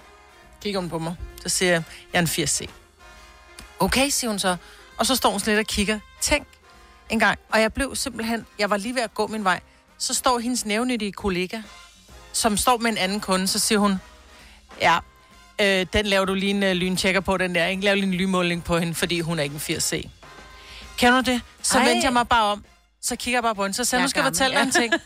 Kigger 0.62 0.80
hun 0.80 0.90
på 0.90 0.98
mig. 0.98 1.14
Så 1.42 1.48
siger 1.48 1.72
jeg, 1.72 1.82
jeg 2.12 2.18
er 2.18 2.22
en 2.22 2.28
80C. 2.28 2.66
Okay, 3.80 4.08
siger 4.08 4.30
hun 4.30 4.38
så. 4.38 4.56
Og 4.96 5.06
så 5.06 5.16
står 5.16 5.30
hun 5.30 5.40
sådan 5.40 5.56
lidt 5.56 5.66
og 5.66 5.74
kigger. 5.74 5.98
Tænk 6.20 6.46
en 7.10 7.18
gang. 7.18 7.38
Og 7.48 7.60
jeg 7.60 7.72
blev 7.72 7.96
simpelthen, 7.96 8.46
jeg 8.58 8.70
var 8.70 8.76
lige 8.76 8.94
ved 8.94 9.02
at 9.02 9.14
gå 9.14 9.26
min 9.26 9.44
vej. 9.44 9.60
Så 9.98 10.14
står 10.14 10.38
hendes 10.38 10.64
nævnyttige 10.64 11.12
kollega, 11.12 11.60
som 12.32 12.56
står 12.56 12.76
med 12.76 12.90
en 12.90 12.98
anden 12.98 13.20
kunde, 13.20 13.48
så 13.48 13.58
siger 13.58 13.78
hun, 13.78 13.94
ja, 14.80 14.98
øh, 15.60 15.86
den 15.92 16.06
laver 16.06 16.24
du 16.24 16.34
lige 16.34 16.50
en 16.50 16.62
øh, 16.62 16.72
lyntjekker 16.72 17.20
på, 17.20 17.36
den 17.36 17.54
der, 17.54 17.66
ikke? 17.66 17.82
Lav 17.82 17.94
lige 17.94 18.06
en 18.06 18.14
lynmåling 18.14 18.64
på 18.64 18.78
hende, 18.78 18.94
fordi 18.94 19.20
hun 19.20 19.38
er 19.38 19.42
ikke 19.42 19.54
en 19.54 19.76
80C. 19.76 20.08
Kender 20.98 21.20
du 21.22 21.30
det? 21.30 21.40
Så 21.62 21.78
Ej. 21.78 21.84
vendte 21.84 22.04
jeg 22.04 22.12
mig 22.12 22.28
bare 22.28 22.44
om. 22.44 22.64
Så 23.02 23.16
kigger 23.16 23.36
jeg 23.38 23.42
bare 23.42 23.54
på 23.54 23.62
hende. 23.62 23.76
Så 23.76 23.84
sagde 23.84 24.02
nu 24.02 24.08
skal 24.08 24.20
jeg 24.20 24.24
gammel, 24.24 24.36
fortælle 24.36 24.54
dig 24.56 24.60
ja. 24.60 24.66
en 24.66 24.72
ting. 24.72 24.92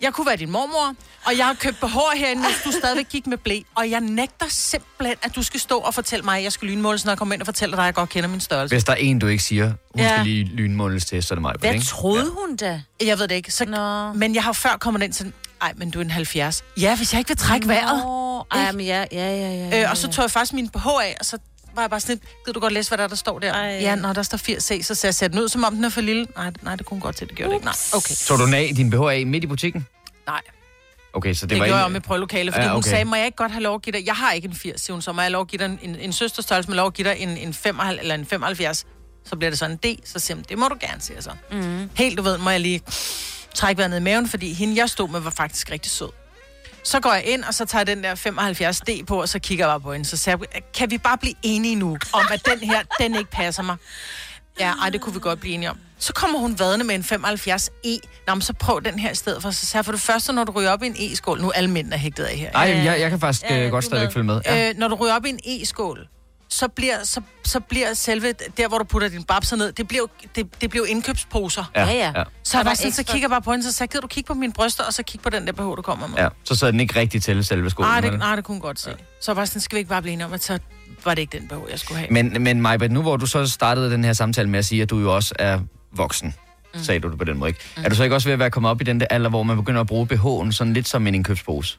Jeg 0.00 0.12
kunne 0.12 0.26
være 0.26 0.36
din 0.36 0.50
mormor, 0.50 0.94
og 1.26 1.38
jeg 1.38 1.46
har 1.46 1.54
købt 1.54 1.80
behår 1.80 2.12
herinde, 2.16 2.42
hvis 2.42 2.56
du 2.64 2.70
stadigvæk 2.72 3.08
gik 3.08 3.26
med 3.26 3.38
blæ. 3.38 3.60
Og 3.74 3.90
jeg 3.90 4.00
nægter 4.00 4.46
simpelthen, 4.48 5.16
at 5.22 5.36
du 5.36 5.42
skal 5.42 5.60
stå 5.60 5.78
og 5.78 5.94
fortælle 5.94 6.24
mig, 6.24 6.36
at 6.38 6.44
jeg 6.44 6.52
skal 6.52 6.68
lynmåles, 6.68 7.04
når 7.04 7.12
jeg 7.12 7.18
kommer 7.18 7.34
ind 7.34 7.42
og 7.42 7.46
fortæller 7.46 7.76
dig, 7.76 7.82
at 7.82 7.86
jeg 7.86 7.94
godt 7.94 8.10
kender 8.10 8.28
min 8.28 8.40
størrelse. 8.40 8.74
Hvis 8.74 8.84
der 8.84 8.92
er 8.92 8.96
en, 8.96 9.18
du 9.18 9.26
ikke 9.26 9.42
siger, 9.42 9.64
hun 9.66 9.76
Ja. 10.02 10.08
skal 10.08 10.24
lige 10.24 10.44
lynmåles 10.44 11.04
til, 11.04 11.22
så 11.22 11.34
er 11.34 11.36
det 11.36 11.42
mig. 11.42 11.54
Hvad 11.60 11.72
ikke? 11.74 11.84
troede 11.86 12.30
hun 12.30 12.56
da? 12.56 12.82
Jeg 13.04 13.18
ved 13.18 13.28
det 13.28 13.34
ikke. 13.34 13.52
Så, 13.52 13.64
Nå. 13.64 14.12
Men 14.12 14.34
jeg 14.34 14.42
har 14.42 14.48
jo 14.48 14.52
før 14.52 14.76
kommet 14.80 15.02
ind 15.02 15.12
sådan, 15.12 15.32
ej, 15.62 15.72
men 15.76 15.90
du 15.90 15.98
er 15.98 16.04
en 16.04 16.10
70. 16.10 16.64
Ja, 16.80 16.96
hvis 16.96 17.12
jeg 17.12 17.18
ikke 17.18 17.28
vil 17.28 17.36
trække 17.36 17.68
vejret. 17.68 17.98
Nå, 18.04 18.46
ej, 18.50 18.72
men 18.72 18.86
ja, 18.86 19.04
ja, 19.12 19.30
ja, 19.36 19.50
ja, 19.50 19.68
ja. 19.68 19.82
Øh, 19.84 19.90
og 19.90 19.96
så 19.96 20.08
tog 20.08 20.22
jeg 20.22 20.30
faktisk 20.30 20.52
min 20.52 20.68
BH 20.68 20.86
af, 20.86 21.16
og 21.20 21.26
så 21.26 21.38
var 21.76 21.82
jeg 21.82 21.90
bare 21.90 22.00
sådan 22.00 22.14
lidt, 22.16 22.24
gider 22.44 22.52
du 22.52 22.60
godt 22.60 22.72
læse, 22.72 22.90
hvad 22.90 22.98
der, 22.98 23.04
er, 23.04 23.08
der 23.08 23.16
står 23.16 23.38
der? 23.38 23.52
Ej. 23.52 23.66
Ja, 23.80 23.94
når 23.94 24.12
der 24.12 24.22
står 24.22 24.38
80C, 24.38 24.82
så 24.82 24.94
ser 24.94 25.18
jeg 25.20 25.32
den 25.32 25.40
ud, 25.40 25.48
som 25.48 25.64
om 25.64 25.74
den 25.74 25.84
er 25.84 25.88
for 25.88 26.00
lille. 26.00 26.26
Nej, 26.36 26.52
nej, 26.62 26.76
det 26.76 26.86
kunne 26.86 27.00
godt 27.00 27.16
til, 27.16 27.28
det 27.28 27.36
gjorde 27.36 27.50
det 27.50 27.56
ikke. 27.56 27.64
Nej, 27.64 27.74
okay. 27.94 28.14
Så 28.14 28.36
du 28.36 28.44
den 28.44 28.54
af, 28.54 28.72
din 28.76 28.90
BH 28.90 28.94
af 28.96 29.26
midt 29.26 29.44
i 29.44 29.46
butikken? 29.46 29.86
Nej, 30.26 30.40
Okay, 31.12 31.34
så 31.34 31.46
det, 31.46 31.50
det, 31.50 31.58
var 31.58 31.64
det 31.64 31.68
gjorde 31.70 31.78
en- 31.78 31.78
jeg 31.78 31.84
om 31.86 31.96
i 31.96 32.00
prøvelokale, 32.00 32.52
fordi 32.52 32.62
Ja, 32.64 32.70
okay. 32.70 32.74
hun 32.74 32.82
sagde, 32.82 33.04
må 33.04 33.16
jeg 33.16 33.24
ikke 33.26 33.36
godt 33.36 33.52
have 33.52 33.62
lov 33.62 33.74
at 33.74 33.82
give 33.82 33.92
dig, 33.92 34.06
jeg 34.06 34.14
har 34.14 34.32
ikke 34.32 34.48
en 34.48 34.54
80, 34.54 34.80
siger 34.80 34.94
hun, 34.94 35.02
så 35.02 35.12
må 35.12 35.22
jeg 35.22 35.30
lov 35.30 35.40
at 35.40 35.48
give 35.48 35.58
dig 35.58 35.64
en, 35.66 35.78
en, 35.82 35.96
en 36.00 36.12
søsterstørrelse, 36.12 36.68
må 36.70 36.74
jeg 36.74 36.76
lov 36.76 36.86
at 36.86 36.94
give 36.94 37.08
dig 37.08 37.16
en, 37.18 37.28
en 37.28 37.54
75, 37.54 38.00
eller 38.00 38.14
en 38.14 38.26
75, 38.26 38.86
så 39.24 39.36
bliver 39.36 39.50
det 39.50 39.58
sådan 39.58 39.78
en 39.84 39.96
D, 39.96 40.00
så 40.04 40.18
siger 40.18 40.34
hun, 40.36 40.44
det 40.48 40.58
må 40.58 40.68
du 40.68 40.76
gerne, 40.80 41.00
siger 41.00 41.16
jeg 41.16 41.22
så. 41.24 41.30
Mm. 41.52 41.90
Helt, 41.94 42.18
du 42.18 42.22
ved, 42.22 42.38
må 42.38 42.50
jeg 42.50 42.60
lige 42.60 42.80
trække 43.54 43.78
vejret 43.78 43.90
ned 43.90 43.98
i 43.98 44.02
maven, 44.02 44.28
fordi 44.28 44.52
hende, 44.52 44.76
jeg 44.76 44.90
stod 44.90 45.08
med, 45.08 45.20
var 45.20 45.30
faktisk 45.30 45.70
rigtig 45.70 45.92
sød. 45.92 46.08
Så 46.86 47.00
går 47.00 47.12
jeg 47.12 47.24
ind, 47.24 47.44
og 47.44 47.54
så 47.54 47.64
tager 47.64 47.80
jeg 47.80 47.86
den 47.86 48.04
der 48.04 48.14
75D 48.14 49.04
på, 49.04 49.20
og 49.20 49.28
så 49.28 49.38
kigger 49.38 49.64
jeg 49.64 49.70
bare 49.70 49.80
på 49.80 49.92
hende. 49.92 50.06
Så 50.06 50.16
siger 50.16 50.36
jeg, 50.54 50.62
kan 50.74 50.90
vi 50.90 50.98
bare 50.98 51.18
blive 51.18 51.34
enige 51.42 51.74
nu, 51.74 51.98
om 52.12 52.24
at 52.32 52.46
den 52.46 52.68
her, 52.68 52.82
den 53.00 53.14
ikke 53.14 53.30
passer 53.30 53.62
mig? 53.62 53.76
Ja, 54.60 54.72
ej, 54.82 54.90
det 54.90 55.00
kunne 55.00 55.14
vi 55.14 55.20
godt 55.20 55.40
blive 55.40 55.54
enige 55.54 55.70
om. 55.70 55.78
Så 55.98 56.12
kommer 56.12 56.38
hun 56.38 56.58
vadende 56.58 56.84
med 56.84 56.94
en 56.94 57.00
75E. 57.02 57.98
Nå, 58.26 58.34
men 58.34 58.42
så 58.42 58.52
prøv 58.52 58.80
den 58.84 58.98
her 58.98 59.10
i 59.10 59.14
stedet 59.14 59.42
for. 59.42 59.50
Så 59.50 59.66
sagde 59.66 59.78
jeg, 59.78 59.84
for 59.84 59.92
det 59.92 60.00
første, 60.00 60.32
når 60.32 60.44
du 60.44 60.52
ryger 60.52 60.70
op 60.70 60.82
i 60.82 60.86
en 60.86 60.96
E-skål, 60.98 61.40
nu 61.40 61.48
er 61.48 61.52
alle 61.52 61.70
mænd 61.70 61.92
er 61.92 61.96
hægtet 61.96 62.24
af 62.24 62.36
her. 62.36 62.50
Ej, 62.54 62.62
jeg, 62.84 63.00
jeg 63.00 63.10
kan 63.10 63.20
faktisk 63.20 63.50
Ja, 63.50 63.64
du 63.64 63.70
godt 63.70 63.84
stadigvæk 63.84 64.12
følge 64.12 64.26
med. 64.26 64.40
Ja. 64.46 64.68
Øh, 64.68 64.74
når 64.78 64.88
du 64.88 64.94
ryger 64.94 65.14
op 65.14 65.24
i 65.26 65.28
en 65.28 65.40
e-skål, 65.44 66.08
så 66.48 66.68
bliver, 66.68 67.04
så, 67.04 67.20
så 67.44 67.60
bliver 67.60 67.94
selve, 67.94 68.32
der 68.56 68.68
hvor 68.68 68.78
du 68.78 68.84
putter 68.84 69.08
din 69.08 69.22
babser 69.24 69.56
ned, 69.56 69.72
det 69.72 69.88
bliver, 69.88 70.00
jo- 70.02 70.28
det, 70.36 70.60
det 70.60 70.70
bliver 70.70 70.86
jo 70.86 70.90
indkøbsposer. 70.90 71.64
Ja, 71.76 71.84
ja. 71.86 72.12
Så, 72.12 72.52
Der 72.52 72.58
jeg 72.58 72.64
var 72.64 72.70
var 72.70 72.74
sådan, 72.74 72.92
så 72.92 73.02
ekstra- 73.02 73.12
kigger 73.12 73.24
jeg 73.26 73.30
bare 73.30 73.42
på 73.42 73.50
hende, 73.50 73.64
så 73.64 73.72
sagde 73.72 73.84
jeg, 73.88 73.90
gider 73.90 74.00
du 74.00 74.06
kigge 74.06 74.28
på 74.28 74.34
mine 74.34 74.52
bryster, 74.52 74.84
og 74.84 74.92
så 74.94 75.02
kigge 75.02 75.22
på 75.22 75.30
den 75.30 75.46
der 75.46 75.52
BH, 75.52 75.58
du 75.60 75.82
kommer 75.82 76.06
med. 76.06 76.16
ja. 76.18 76.28
Så 76.44 76.54
sad 76.54 76.72
den 76.72 76.80
ikke 76.80 77.00
rigtig 77.00 77.22
til 77.22 77.44
selve 77.44 77.70
skolen. 77.70 77.90
Nej, 77.90 78.00
det, 78.00 78.10
vel? 78.10 78.18
nej, 78.18 78.36
det 78.36 78.44
kunne 78.44 78.54
hun 78.54 78.60
godt 78.60 78.80
se. 78.80 78.90
Så 79.20 79.30
jeg 79.32 79.36
var 79.36 79.44
sådan, 79.44 79.60
skal 79.60 79.76
vi 79.76 79.78
ikke 79.78 79.88
bare 79.88 80.02
blive 80.02 80.12
enige 80.12 80.26
om, 80.26 80.32
at 80.32 80.44
så 80.44 80.58
var 81.04 81.14
det 81.14 81.22
ikke 81.22 81.38
den 81.38 81.48
BH, 81.48 81.70
jeg 81.70 81.78
skulle 81.78 81.98
have. 81.98 82.08
Men, 82.10 82.42
men 82.42 82.62
Majbert, 82.62 82.90
nu 82.92 83.02
hvor 83.02 83.16
du 83.16 83.26
så 83.26 83.46
startede 83.46 83.90
den 83.90 84.04
her 84.04 84.12
samtale 84.12 84.48
med 84.48 84.58
at 84.58 84.64
sige, 84.64 84.82
at 84.82 84.90
du 84.90 84.98
jo 84.98 85.14
også 85.14 85.34
er 85.38 85.60
voksen, 85.92 86.34
mm. 86.74 86.82
sagde 86.82 87.00
du 87.00 87.10
det 87.10 87.18
på 87.18 87.24
den 87.24 87.36
måde, 87.38 87.48
ikke? 87.48 87.60
Mm. 87.76 87.84
Er 87.84 87.88
du 87.88 87.94
så 87.94 88.02
ikke 88.02 88.14
også 88.16 88.28
ved 88.28 88.32
at 88.32 88.38
være 88.38 88.50
kommet 88.50 88.70
op 88.70 88.80
i 88.80 88.84
den 88.84 89.00
der 89.00 89.06
alder, 89.10 89.30
hvor 89.30 89.42
man 89.42 89.56
begynder 89.56 89.80
at 89.80 89.86
bruge 89.86 90.06
BH'en 90.12 90.52
sådan 90.52 90.72
lidt 90.72 90.88
som 90.88 91.06
en 91.06 91.14
indkøbspose? 91.14 91.78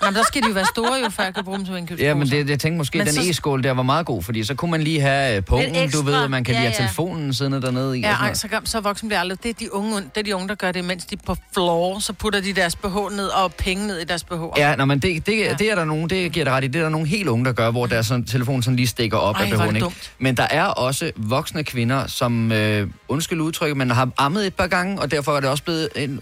Nå, 0.00 0.06
men 0.06 0.14
der 0.14 0.22
skal 0.22 0.42
de 0.42 0.46
jo 0.48 0.52
være 0.54 0.64
store, 0.66 0.94
jo, 1.04 1.10
før 1.10 1.24
jeg 1.24 1.34
kan 1.34 1.44
bruge 1.44 1.58
dem 1.58 1.66
som 1.66 1.76
indkøbspose. 1.76 2.06
Ja, 2.06 2.14
men 2.14 2.28
det, 2.30 2.50
jeg 2.50 2.60
tænkte 2.60 2.78
måske, 2.78 2.98
Men 2.98 3.06
den 3.06 3.14
så- 3.14 3.20
e-skål 3.30 3.62
der 3.62 3.70
var 3.72 3.82
meget 3.82 4.06
god, 4.06 4.22
fordi 4.22 4.44
så 4.44 4.54
kunne 4.54 4.70
man 4.70 4.82
lige 4.82 5.00
have 5.00 5.36
øh, 5.36 5.42
pungen, 5.42 5.90
du 5.90 6.02
ved, 6.02 6.14
at 6.24 6.30
man 6.30 6.44
kan 6.44 6.54
Ja, 6.54 6.60
lige 6.60 6.68
have 6.70 6.76
ja. 6.82 6.86
telefonen 6.86 7.34
siddende 7.34 7.62
dernede 7.62 7.98
i. 7.98 8.00
Ja, 8.00 8.12
sådan 8.12 8.26
ej, 8.26 8.34
så, 8.34 8.70
så 8.70 8.80
voksen 8.80 9.08
bliver 9.08 9.20
aldrig. 9.20 9.42
Det 9.42 9.48
er, 9.48 9.54
de 9.54 9.74
unge, 9.74 9.96
det 9.96 10.16
er 10.16 10.22
de 10.22 10.34
unge, 10.36 10.48
der 10.48 10.54
gør 10.54 10.72
det, 10.72 10.84
mens 10.84 11.04
de 11.04 11.16
på 11.16 11.36
floor, 11.54 11.98
så 11.98 12.12
putter 12.12 12.40
de 12.40 12.52
deres 12.52 12.76
BH 12.76 12.96
ned 13.16 13.26
og 13.26 13.54
penge 13.54 13.86
ned 13.86 13.98
i 13.98 14.04
deres 14.04 14.24
BH. 14.24 14.34
Ja, 14.56 14.76
nå, 14.76 14.84
men 14.84 14.98
det, 14.98 15.26
det, 15.26 15.38
Ja. 15.38 15.54
det 15.58 15.70
er 15.70 15.74
der 15.74 15.84
nogen, 15.84 16.10
det 16.10 16.32
giver 16.32 16.44
dig 16.44 16.52
ret 16.54 16.64
i, 16.64 16.66
det 16.66 16.78
er 16.78 16.82
der 16.82 16.88
nogle 16.90 17.06
helt 17.06 17.28
unge, 17.28 17.44
der 17.44 17.52
gør, 17.52 17.70
hvor 17.70 17.86
deres 17.86 18.06
sådan, 18.06 18.24
telefon 18.24 18.62
sådan 18.62 18.76
lige 18.76 18.86
stikker 18.86 19.18
op 19.18 19.34
Ej, 19.36 19.42
af 19.42 19.48
det 19.50 19.58
BH'en, 19.58 19.74
ikke? 19.74 19.86
Men 20.18 20.36
der 20.36 20.46
er 20.50 20.64
også 20.64 21.10
voksne 21.16 21.64
kvinder, 21.64 22.06
som, 22.06 22.52
øh, 22.52 22.88
undskyld 23.08 23.40
udtrykket, 23.40 23.76
men 23.76 23.90
har 23.90 24.08
ammet 24.18 24.46
et 24.46 24.54
par 24.54 24.66
gange, 24.66 25.00
og 25.00 25.10
derfor 25.10 25.36
er 25.36 25.40
det 25.40 25.50
også 25.50 25.62
blevet 25.62 25.88
en, 25.96 26.20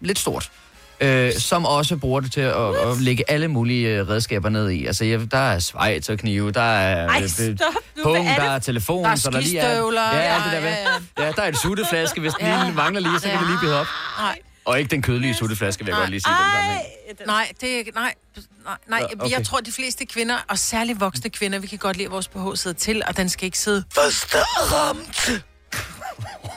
lidt 0.00 0.18
stort. 0.18 0.50
Øh, 1.00 1.32
som 1.32 1.64
også 1.66 1.96
bruger 1.96 2.20
det 2.20 2.32
til 2.32 2.40
at, 2.40 2.76
at 2.76 3.00
lægge 3.00 3.24
alle 3.28 3.48
mulige 3.48 3.88
øh, 3.88 4.08
redskaber 4.08 4.48
ned 4.48 4.70
i. 4.70 4.86
Altså, 4.86 5.04
ja, 5.04 5.18
der 5.30 5.38
er 5.38 5.58
svejt 5.58 6.10
og 6.10 6.18
knive, 6.18 6.52
der 6.52 6.60
er 6.60 7.08
Ej, 7.08 7.20
øh, 7.22 7.28
stop 7.28 7.74
nu. 7.96 8.02
pung, 8.02 8.28
er 8.28 8.34
der 8.36 8.42
er 8.50 8.58
telefon, 8.58 9.04
Der 9.04 9.10
er 9.10 9.16
så 9.16 9.30
der 9.30 9.40
lige 9.40 9.58
er... 9.58 9.68
Ja, 9.68 10.16
ja, 10.16 10.34
alt 10.34 10.44
det 10.44 10.52
der 10.52 10.58
ja, 10.58 10.64
med. 11.18 11.24
Ja, 11.26 11.32
der 11.32 11.42
er 11.42 11.48
et 11.48 11.58
sutteflaske, 11.58 12.20
hvis 12.20 12.32
den 12.34 12.46
Ja. 12.46 12.62
lige 12.64 12.74
mangler 12.74 13.00
lige, 13.00 13.20
så 13.20 13.28
kan 13.28 13.38
det 13.38 13.46
lige 13.46 13.58
blive 13.58 13.74
op. 13.74 13.86
Nej. 14.18 14.38
Og 14.64 14.78
ikke 14.78 14.90
den 14.90 15.02
kødelige 15.02 15.34
sutteflaske, 15.34 15.84
vil 15.84 15.90
jeg 15.92 15.98
godt 15.98 16.10
lige 16.10 16.20
sige. 16.20 16.34
Den 17.08 17.16
der, 17.18 17.26
Nej, 17.26 17.52
det 17.60 17.72
er 17.74 17.76
ikke, 17.78 17.90
nej, 17.90 18.14
nej, 18.64 18.74
nej. 18.88 18.98
Ja, 19.00 19.06
Okay. 19.24 19.30
Jeg 19.38 19.46
tror, 19.46 19.60
de 19.60 19.72
fleste 19.72 20.06
kvinder, 20.06 20.36
og 20.48 20.58
særligt 20.58 21.00
voksne 21.00 21.30
kvinder, 21.30 21.58
vi 21.58 21.66
kan 21.66 21.78
godt 21.78 21.96
lide, 21.96 22.06
at 22.06 22.12
vores 22.12 22.28
BH 22.28 22.38
sidder 22.54 22.76
til, 22.78 23.02
og 23.08 23.16
den 23.16 23.28
skal 23.28 23.44
ikke 23.44 23.58
sidde 23.58 23.84
Første 23.94 24.38
ramt. 24.72 25.30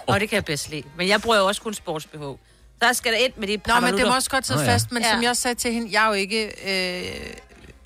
Og 0.08 0.19
det 0.19 0.29
kan 0.29 0.36
jeg 0.36 0.46
bedst 0.46 0.69
lide. 0.69 0.84
Men 0.98 1.08
jeg 1.08 1.22
bruger 1.22 1.38
jo 1.38 1.46
også 1.46 1.62
kun 1.62 1.74
sports 1.74 2.05
BH. 2.05 2.22
Der 2.81 2.93
skal 2.93 3.12
der 3.13 3.17
ind 3.17 3.33
med 3.38 3.48
de 3.48 3.57
Nå, 3.67 3.79
men 3.79 3.98
det 3.98 4.07
må 4.07 4.15
også 4.15 4.29
godt 4.29 4.48
sidde 4.48 4.65
fast, 4.65 4.91
men 4.91 5.03
ja. 5.03 5.12
som 5.12 5.21
jeg 5.24 5.29
også 5.29 5.41
sagde 5.41 5.55
til 5.55 5.74
hende, 5.74 5.89
jeg 5.91 6.03
er 6.03 6.07
jo 6.07 6.13
ikke, 6.13 6.45
øh, 6.45 7.05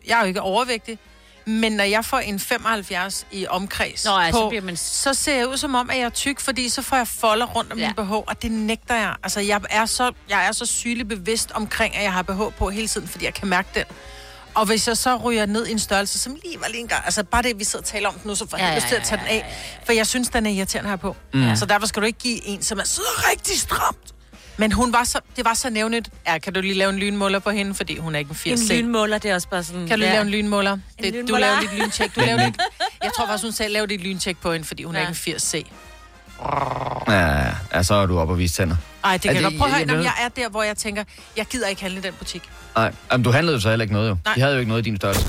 jeg 0.07 0.15
er 0.17 0.19
jo 0.21 0.25
ikke 0.27 0.41
overvægtig. 0.41 0.99
Men 1.45 1.71
når 1.71 1.83
jeg 1.83 2.05
får 2.05 2.19
en 2.19 2.39
75 2.39 3.25
i 3.31 3.47
omkreds 3.47 4.05
Nå, 4.05 4.19
ja, 4.19 4.31
på, 4.31 4.37
så 4.37 4.49
bliver 4.49 4.61
man- 4.61 4.77
så 4.77 5.13
ser 5.13 5.35
jeg 5.35 5.47
ud 5.47 5.57
som 5.57 5.75
om, 5.75 5.89
at 5.89 5.97
jeg 5.97 6.03
er 6.05 6.09
tyk, 6.09 6.39
fordi 6.39 6.69
så 6.69 6.81
får 6.81 6.95
jeg 6.97 7.07
folder 7.07 7.45
rundt 7.45 7.71
om 7.71 7.79
ja. 7.79 7.87
min 7.97 8.05
BH, 8.05 8.11
og 8.11 8.41
det 8.41 8.51
nægter 8.51 8.95
jeg. 8.95 9.15
Altså, 9.23 9.39
jeg 9.39 9.61
er 9.69 9.85
så, 9.85 10.11
jeg 10.29 10.47
er 10.47 10.51
så 10.51 10.65
sygelig 10.65 11.07
bevidst 11.07 11.51
omkring, 11.51 11.95
at 11.95 12.03
jeg 12.03 12.13
har 12.13 12.21
BH 12.21 12.41
på 12.57 12.69
hele 12.69 12.87
tiden, 12.87 13.07
fordi 13.07 13.25
jeg 13.25 13.33
kan 13.33 13.47
mærke 13.47 13.69
den. 13.75 13.83
Og 14.55 14.65
hvis 14.65 14.87
jeg 14.87 14.97
så 14.97 15.15
ryger 15.15 15.45
ned 15.45 15.67
i 15.67 15.71
en 15.71 15.79
størrelse, 15.79 16.19
som 16.19 16.35
lige 16.43 16.59
var 16.61 16.67
lige 16.67 16.79
en 16.81 16.87
gang, 16.87 17.05
altså 17.05 17.23
bare 17.23 17.41
det, 17.41 17.59
vi 17.59 17.63
sidder 17.63 17.83
og 17.83 17.85
taler 17.87 18.09
om 18.09 18.15
nu, 18.23 18.35
så 18.35 18.47
får 18.49 18.57
jeg 18.57 18.67
Ja, 18.69 18.75
lyst 18.75 18.87
til 18.87 18.95
at 18.95 19.01
ja, 19.01 19.05
tage 19.05 19.19
den 19.21 19.27
af. 19.27 19.55
For 19.85 19.93
jeg 19.93 20.07
synes, 20.07 20.29
den 20.29 20.45
er 20.45 20.49
irriterende 20.49 20.89
her 20.89 20.97
på. 20.97 21.15
Mm. 21.33 21.55
Så 21.55 21.65
derfor 21.65 21.87
skal 21.87 22.01
du 22.01 22.07
ikke 22.07 22.19
give 22.19 22.45
en, 22.45 22.63
som 22.63 22.79
er 22.79 22.83
så 22.83 23.01
rigtig 23.31 23.59
stramt. 23.59 24.12
Men 24.57 24.71
hun 24.71 24.93
var 24.93 25.03
så, 25.03 25.19
det 25.35 25.45
var 25.45 25.53
så 25.53 25.69
nævnligt. 25.69 26.09
Ja, 26.27 26.37
kan 26.37 26.53
du 26.53 26.61
lige 26.61 26.73
lave 26.73 26.89
en 26.89 26.99
lynmåler 26.99 27.39
på 27.39 27.49
hende, 27.49 27.73
fordi 27.75 27.97
hun 27.97 28.15
er 28.15 28.19
ikke 28.19 28.29
en 28.29 28.35
80 28.35 28.61
En 28.61 28.77
lynmåler, 28.77 29.17
det 29.17 29.31
er 29.31 29.35
også 29.35 29.47
bare 29.49 29.63
sådan... 29.63 29.87
Kan 29.87 29.99
du 29.99 30.05
ja. 30.05 30.11
lave 30.11 30.21
en 30.21 30.29
lynmåler? 30.29 30.71
Det, 30.71 30.79
du 31.13 31.17
lynmåler. 31.19 31.39
laver 31.39 31.59
dit 31.59 31.73
lyntjek. 31.79 32.15
Du 32.15 32.19
Men- 32.19 32.25
laver 32.27 32.39
men- 32.39 32.51
dit, 32.51 32.61
jeg 33.03 33.11
tror 33.17 33.25
faktisk, 33.27 33.43
hun 33.43 33.51
sagde, 33.51 33.71
lav 33.71 33.85
dit 33.85 34.01
lyntjek 34.01 34.37
på 34.41 34.51
hende, 34.53 34.65
fordi 34.67 34.83
hun 34.83 34.95
ja. 34.95 34.99
er 34.99 35.01
ikke 35.03 35.09
en 35.11 35.15
80 35.15 35.41
C. 35.43 35.65
Ja, 37.09 37.43
ja, 37.73 37.83
så 37.83 37.93
er 37.93 38.05
du 38.05 38.19
oppe 38.19 38.33
og 38.33 38.37
vise 38.39 38.53
tænder. 38.55 38.75
Ej, 39.03 39.17
det 39.17 39.25
Er 39.29 39.33
kan 39.33 39.41
jeg 39.43 39.51
det- 39.51 39.59
godt. 39.59 39.71
Prøv 39.71 39.79
at 39.81 39.89
høre, 39.89 40.03
jeg 40.03 40.13
er 40.25 40.29
der, 40.29 40.49
hvor 40.49 40.63
jeg 40.63 40.77
tænker, 40.77 41.03
jeg 41.37 41.45
gider 41.45 41.67
ikke 41.67 41.81
handle 41.81 41.99
i 41.99 42.01
den 42.01 42.13
butik. 42.13 42.41
Nej, 42.75 42.91
Jamen, 43.11 43.23
du 43.23 43.31
handlede 43.31 43.55
jo 43.55 43.61
så 43.61 43.69
heller 43.69 43.83
ikke 43.83 43.93
noget 43.93 44.09
jo. 44.09 44.17
Nej. 44.25 44.33
De 44.33 44.41
havde 44.41 44.53
jo 44.53 44.59
ikke 44.59 44.69
noget 44.69 44.81
i 44.87 44.89
din 44.89 44.97
størrelse. 44.97 45.25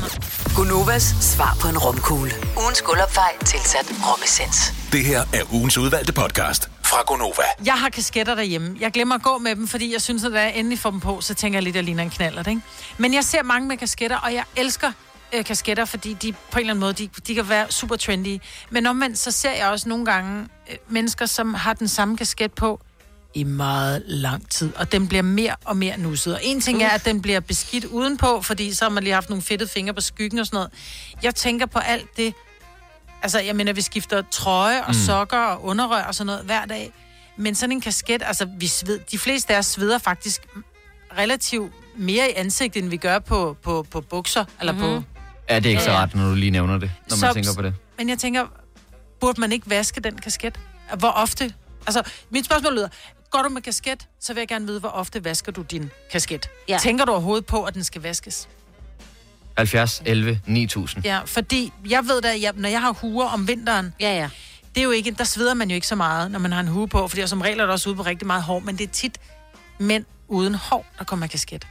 Gunovas 0.57 1.02
svar 1.21 1.57
på 1.61 1.69
en 1.69 1.78
romkugle. 1.78 2.33
Ugens 2.62 2.83
guldopfej 2.83 3.31
tilsat 3.45 3.87
romessens. 4.07 4.73
Det 4.93 5.04
her 5.04 5.21
er 5.33 5.52
ugens 5.54 5.78
udvalgte 5.78 6.12
podcast 6.12 6.71
fra 6.84 7.02
Gonova. 7.06 7.42
Jeg 7.64 7.74
har 7.74 7.88
kasketter 7.88 8.34
derhjemme. 8.34 8.76
Jeg 8.80 8.92
glemmer 8.92 9.14
at 9.14 9.22
gå 9.22 9.38
med 9.38 9.56
dem, 9.56 9.68
fordi 9.68 9.92
jeg 9.92 10.02
synes, 10.02 10.24
at 10.24 10.32
da 10.32 10.40
jeg 10.40 10.56
endelig 10.56 10.78
får 10.78 10.90
dem 10.90 11.00
på, 11.00 11.20
så 11.20 11.34
tænker 11.34 11.56
jeg 11.56 11.62
lidt, 11.62 11.76
at 11.76 11.76
jeg 11.76 11.84
ligner 11.84 12.02
en 12.02 12.10
knaller, 12.10 12.48
ikke? 12.48 12.60
Men 12.98 13.14
jeg 13.14 13.24
ser 13.24 13.42
mange 13.42 13.68
med 13.68 13.76
kasketter, 13.76 14.16
og 14.16 14.34
jeg 14.34 14.44
elsker 14.56 14.92
øh, 15.34 15.44
kasketter, 15.44 15.84
fordi 15.84 16.12
de 16.12 16.32
på 16.32 16.38
en 16.52 16.60
eller 16.60 16.72
anden 16.72 16.80
måde, 16.80 16.92
de, 16.92 17.08
de 17.26 17.34
kan 17.34 17.48
være 17.48 17.70
super 17.70 17.96
trendy. 17.96 18.38
Men 18.70 18.86
omvendt, 18.86 19.18
så 19.18 19.30
ser 19.30 19.52
jeg 19.52 19.68
også 19.68 19.88
nogle 19.88 20.04
gange 20.04 20.48
øh, 20.70 20.76
mennesker, 20.88 21.26
som 21.26 21.54
har 21.54 21.72
den 21.72 21.88
samme 21.88 22.16
kasket 22.16 22.52
på 22.52 22.80
i 23.34 23.44
meget 23.44 24.02
lang 24.06 24.50
tid, 24.50 24.72
og 24.76 24.92
den 24.92 25.08
bliver 25.08 25.22
mere 25.22 25.56
og 25.64 25.76
mere 25.76 25.98
nusset. 25.98 26.34
Og 26.34 26.40
en 26.42 26.60
ting 26.60 26.82
er, 26.82 26.88
at 26.88 27.04
den 27.04 27.22
bliver 27.22 27.40
beskidt 27.40 27.84
udenpå, 27.84 28.42
fordi 28.42 28.74
så 28.74 28.84
har 28.84 28.90
man 28.90 29.02
lige 29.02 29.14
haft 29.14 29.28
nogle 29.28 29.42
fedtede 29.42 29.70
fingre 29.70 29.94
på 29.94 30.00
skyggen 30.00 30.38
og 30.38 30.46
sådan 30.46 30.56
noget. 30.56 30.70
Jeg 31.22 31.34
tænker 31.34 31.66
på 31.66 31.78
alt 31.78 32.16
det, 32.16 32.34
Altså, 33.25 33.40
jeg 33.40 33.57
mener, 33.57 33.73
vi 33.73 33.81
skifter 33.81 34.23
trøje 34.31 34.81
og 34.83 34.88
Mm. 34.88 34.95
sokker 34.95 35.38
og 35.38 35.64
underrør 35.64 36.02
og 36.04 36.14
sådan 36.14 36.26
noget 36.26 36.45
hver 36.45 36.64
dag. 36.64 36.93
Men 37.37 37.54
sådan 37.54 37.73
en 37.73 37.81
kasket, 37.81 38.23
altså, 38.26 38.49
vi 38.59 38.66
sved, 38.66 38.99
de 39.11 39.19
fleste 39.19 39.54
af 39.54 39.59
os 39.59 39.66
sveder 39.66 39.99
faktisk 39.99 40.47
relativt 41.19 41.73
mere 41.97 42.31
i 42.31 42.33
ansigtet, 42.37 42.83
end 42.83 42.90
vi 42.90 42.97
gør 42.97 43.19
på, 43.19 43.57
på, 43.62 43.87
på 43.90 44.00
bukser, 44.00 44.45
eller 44.61 44.73
mm-hmm. 44.73 45.02
på... 45.02 45.09
Ja, 45.50 45.57
det 45.57 45.66
er 45.66 45.71
ikke 45.71 45.83
så 45.83 45.90
ret, 45.93 46.14
når 46.14 46.28
du 46.28 46.35
lige 46.35 46.50
nævner 46.50 46.78
det, 46.78 46.90
når 47.11 47.16
man 47.16 47.19
Så- 47.31 47.33
tænker 47.35 47.54
på 47.54 47.62
det. 47.62 47.75
Men 47.99 48.09
jeg 48.09 48.19
tænker, 48.19 48.47
burde 49.21 49.40
man 49.40 49.52
ikke 49.52 49.71
vaske 49.71 50.00
den 50.00 50.19
kasket? 50.19 50.61
Hvor 50.99 51.09
ofte? 51.09 51.54
Altså, 51.87 52.02
mit 52.31 52.45
spørgsmål 52.47 52.75
lyder, 52.75 52.88
går 53.31 53.43
du 53.43 53.49
med 53.49 53.62
kasket, 53.62 54.09
så 54.21 54.35
vil 54.35 54.40
jeg 54.40 54.49
gerne 54.49 54.66
vide, 54.66 54.81
hvor 54.81 54.88
ofte 54.88 55.25
vasker 55.25 55.52
du 55.52 55.62
din 55.62 55.90
kasket? 56.12 56.49
Ja. 56.69 56.78
Tænker 56.83 57.04
du 57.04 57.12
overhovedet 57.12 57.47
på, 57.47 57.62
at 57.64 57.75
den 57.75 57.85
skal 57.85 58.02
vaskes? 58.02 58.49
70, 59.58 60.02
11, 60.06 60.40
9000. 60.46 61.04
Ja, 61.04 61.20
fordi 61.26 61.73
jeg 61.90 62.04
ved 62.08 62.20
da, 62.23 62.34
at 62.34 62.42
jeg, 62.42 62.52
når 62.56 62.68
jeg 62.68 62.80
har 62.80 62.92
huer 62.92 63.26
om 63.26 63.49
vinteren, 63.49 63.94
Ja, 64.00 64.14
ja. 64.16 64.28
det 64.75 64.80
er 64.80 64.84
jo 64.84 64.90
ikke, 64.90 65.11
der 65.11 65.25
sveder 65.25 65.54
man 65.54 65.68
jo 65.70 65.75
ikke 65.75 65.87
så 65.87 65.94
meget, 65.96 66.30
når 66.30 66.38
man 66.38 66.52
har 66.52 66.61
en 66.61 66.68
hue 66.68 66.88
på, 66.88 67.08
fordi 67.08 67.26
som 67.26 67.40
regel 67.40 67.61
er 67.61 67.66
der 67.66 67.73
også 67.73 67.88
ude 67.88 67.96
på 67.96 68.02
rigtig 68.02 68.26
meget 68.26 68.42
hår, 68.42 68.58
men 68.58 68.78
det 68.78 68.84
er 68.88 68.92
tit 68.92 69.18
mænd 69.78 70.04
uden 70.28 70.54
hår, 70.54 70.87
der 70.99 71.04
kommer 71.04 71.26
kasket. 71.26 71.66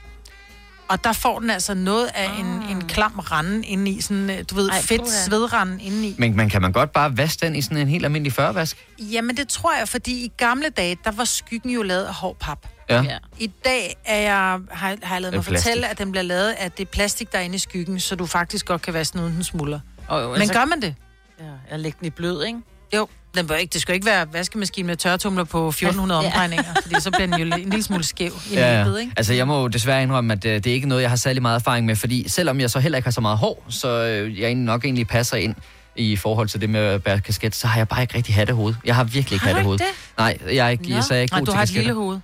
Og 0.88 1.04
der 1.04 1.14
får 1.14 1.40
den 1.40 1.50
altså 1.50 1.74
noget 1.74 2.10
af 2.16 2.30
en, 2.40 2.46
en 2.46 2.88
klam 2.88 3.12
rande 3.20 3.66
inde 3.68 3.92
i, 3.92 4.02
sådan, 4.02 4.30
øh, 4.30 4.44
du 4.50 4.56
ved, 4.56 4.70
Ej, 4.70 4.76
Ej, 4.76 4.82
fedt 4.82 5.02
puha. 5.02 5.12
svedranden 5.26 5.80
inde 5.80 6.08
i. 6.08 6.16
Men, 6.18 6.36
men 6.38 6.50
kan 6.50 6.62
man 6.62 6.72
godt 6.72 6.92
bare 6.94 7.18
vaske 7.18 7.46
den 7.46 7.56
i 7.56 7.62
sådan 7.62 7.78
en 7.78 7.88
helt 7.88 8.06
almindelig 8.06 8.34
førvask? 8.34 8.78
Jamen 9.00 9.38
det 9.38 9.48
tror 9.48 9.78
jeg, 9.78 9.88
fordi 9.90 10.12
i 10.26 10.32
gamle 10.38 10.70
dage, 10.70 10.98
der 11.04 11.12
var 11.12 11.24
skyggen 11.24 11.72
jo 11.72 11.82
lavet 11.84 12.04
af 12.06 12.14
hård 12.14 12.38
pap. 12.40 12.68
Ja. 12.90 13.02
Ja. 13.02 13.18
I 13.40 13.48
dag 13.66 13.96
er 14.06 14.20
jeg, 14.22 14.60
har, 14.72 14.96
har 15.04 15.16
jeg 15.16 15.22
lavet 15.22 15.34
Det 15.34 15.52
mig 15.52 15.58
fortælle, 15.60 15.88
at 15.88 15.98
den 15.98 16.12
bliver 16.12 16.24
lavet 16.24 16.52
af 16.52 16.72
det 16.72 16.90
plastik, 16.90 17.32
der 17.32 17.38
er 17.38 17.42
inde 17.42 17.56
i 17.56 17.60
skyggen, 17.60 18.00
så 18.00 18.16
du 18.16 18.26
faktisk 18.26 18.66
godt 18.66 18.82
kan 18.82 18.94
vaske 18.94 19.14
den 19.14 19.22
uden 19.22 19.36
den 19.36 19.44
smuldrer. 19.44 19.80
Jo, 20.12 20.36
Men 20.38 20.50
gør 20.50 20.66
man 20.66 20.82
det? 20.82 20.96
Ja, 21.40 21.46
jeg 21.72 21.80
lægger 21.80 21.98
den 22.00 22.08
i 22.08 22.10
blød, 22.10 22.44
ikke? 22.46 22.60
Jo, 22.96 23.08
den 23.38 23.48
bør 23.48 23.56
ikke, 23.56 23.74
det 23.74 23.82
skal 23.82 23.96
ikke 23.96 24.06
være 24.06 24.34
vaskemaskine 24.34 24.88
med 24.88 24.96
tørretumler 24.96 25.44
på 25.44 25.68
1400 25.68 26.22
Ja. 26.22 26.28
omdrejninger, 26.28 26.64
fordi 26.84 26.96
så 27.02 27.12
bliver 27.12 27.26
den 27.28 27.40
jo 27.50 27.56
en 27.56 27.70
lille 27.70 27.84
smule 27.84 28.04
skæv 28.04 28.32
i 28.52 28.54
Ja, 28.54 28.82
ja, 28.82 28.90
ja. 28.90 28.96
ikke? 28.98 29.12
Altså, 29.18 29.34
jeg 29.34 29.48
må 29.48 29.62
jo 29.62 29.68
desværre 29.68 30.04
indrømme, 30.04 30.34
at 30.34 30.46
øh, 30.46 30.54
det 30.56 30.68
er 30.68 30.74
ikke 30.74 30.88
noget, 30.88 31.02
jeg 31.02 31.10
har 31.10 31.18
særlig 31.18 31.42
meget 31.42 31.56
erfaring 31.56 31.86
med, 31.86 31.96
fordi 31.96 32.30
selvom 32.30 32.60
jeg 32.60 32.70
så 32.70 32.80
heller 32.80 32.98
ikke 32.98 33.06
har 33.06 33.12
så 33.12 33.22
meget 33.22 33.38
hår, 33.38 33.66
så 33.70 33.90
øh, 34.04 34.40
jeg 34.40 34.56
nok 34.56 34.86
egentlig 34.86 35.08
passer 35.08 35.38
ind 35.38 35.56
i 35.96 36.16
forhold 36.16 36.48
til 36.48 36.62
det 36.62 36.70
med 36.70 36.80
at 36.80 37.04
bære 37.04 37.20
kasket, 37.22 37.56
så 37.56 37.68
har 37.68 37.78
jeg 37.80 37.88
bare 37.88 38.02
ikke 38.02 38.16
rigtig 38.16 38.36
hattehoved. 38.36 38.74
Jeg 38.86 38.96
har 38.96 39.04
virkelig 39.04 39.36
ikke 39.36 39.46
Har 39.46 39.52
du 39.52 39.56
hattehoved. 39.56 39.80
ikke 39.80 39.94
Nej, 40.18 40.38
jeg 40.56 40.66
er 40.66 40.70
ikke, 40.70 40.90
Nå. 40.90 40.96
jeg, 40.96 41.04
så 41.04 41.14
er 41.14 41.18
jeg 41.18 41.24
ikke 41.24 41.34
Nej, 41.34 41.40
god 41.40 41.46
du 41.46 41.52
til 41.52 41.56
har 41.56 41.64
et 41.64 41.68
kasketter. 41.68 41.82
lille 41.82 41.94
hoved. 42.02 42.20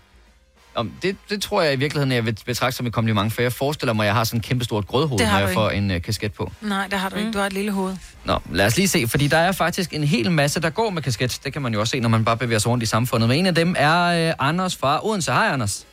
Om, 0.76 0.92
det, 1.02 1.18
det 1.30 1.42
tror 1.42 1.62
jeg 1.62 1.74
i 1.74 1.76
virkeligheden, 1.76 2.12
jeg 2.12 2.26
vil 2.26 2.38
betragte 2.46 2.78
som 2.78 2.86
et 2.88 2.94
kompliment, 2.94 3.34
for 3.34 3.42
jeg 3.42 3.54
forestiller 3.54 3.94
mig, 3.94 4.04
at 4.04 4.08
jeg 4.08 4.16
har 4.16 4.24
sådan 4.24 4.38
en 4.38 4.42
kæmpe 4.42 4.66
stort 4.66 4.88
grødhoved, 4.88 5.20
når 5.20 5.26
har 5.28 5.40
jeg 5.40 5.50
får 5.54 5.70
en 5.70 5.92
uh, 5.92 6.02
kasket 6.02 6.34
på. 6.34 6.52
Nej, 6.62 6.88
det 6.88 7.00
har 7.00 7.10
du 7.10 7.16
ikke. 7.16 7.32
Du 7.32 7.38
har 7.38 7.46
et 7.46 7.54
lille 7.54 7.72
hoved. 7.72 7.96
Nå, 8.26 8.36
lad 8.52 8.66
os 8.66 8.78
lige 8.78 8.88
se, 8.88 9.08
fordi 9.08 9.28
der 9.28 9.38
er 9.38 9.52
faktisk 9.52 9.94
en 9.94 10.04
hel 10.04 10.32
masse, 10.32 10.62
der 10.62 10.70
går 10.70 10.90
med 10.90 11.02
kasket. 11.02 11.40
Det 11.44 11.54
kan 11.54 11.62
man 11.62 11.74
jo 11.74 11.80
også 11.80 11.92
se, 11.92 12.00
når 12.00 12.10
man 12.10 12.26
bare 12.26 12.38
bevæger 12.38 12.60
sig 12.60 12.72
rundt 12.72 12.84
i 12.84 12.86
samfundet. 12.86 13.30
Men 13.30 13.40
en 13.40 13.46
af 13.46 13.56
dem 13.56 13.76
er 13.78 14.30
uh, 14.30 14.48
Anders 14.50 14.78
fra 14.78 15.06
Odense. 15.08 15.32
Hej, 15.32 15.48
Anders. 15.48 15.88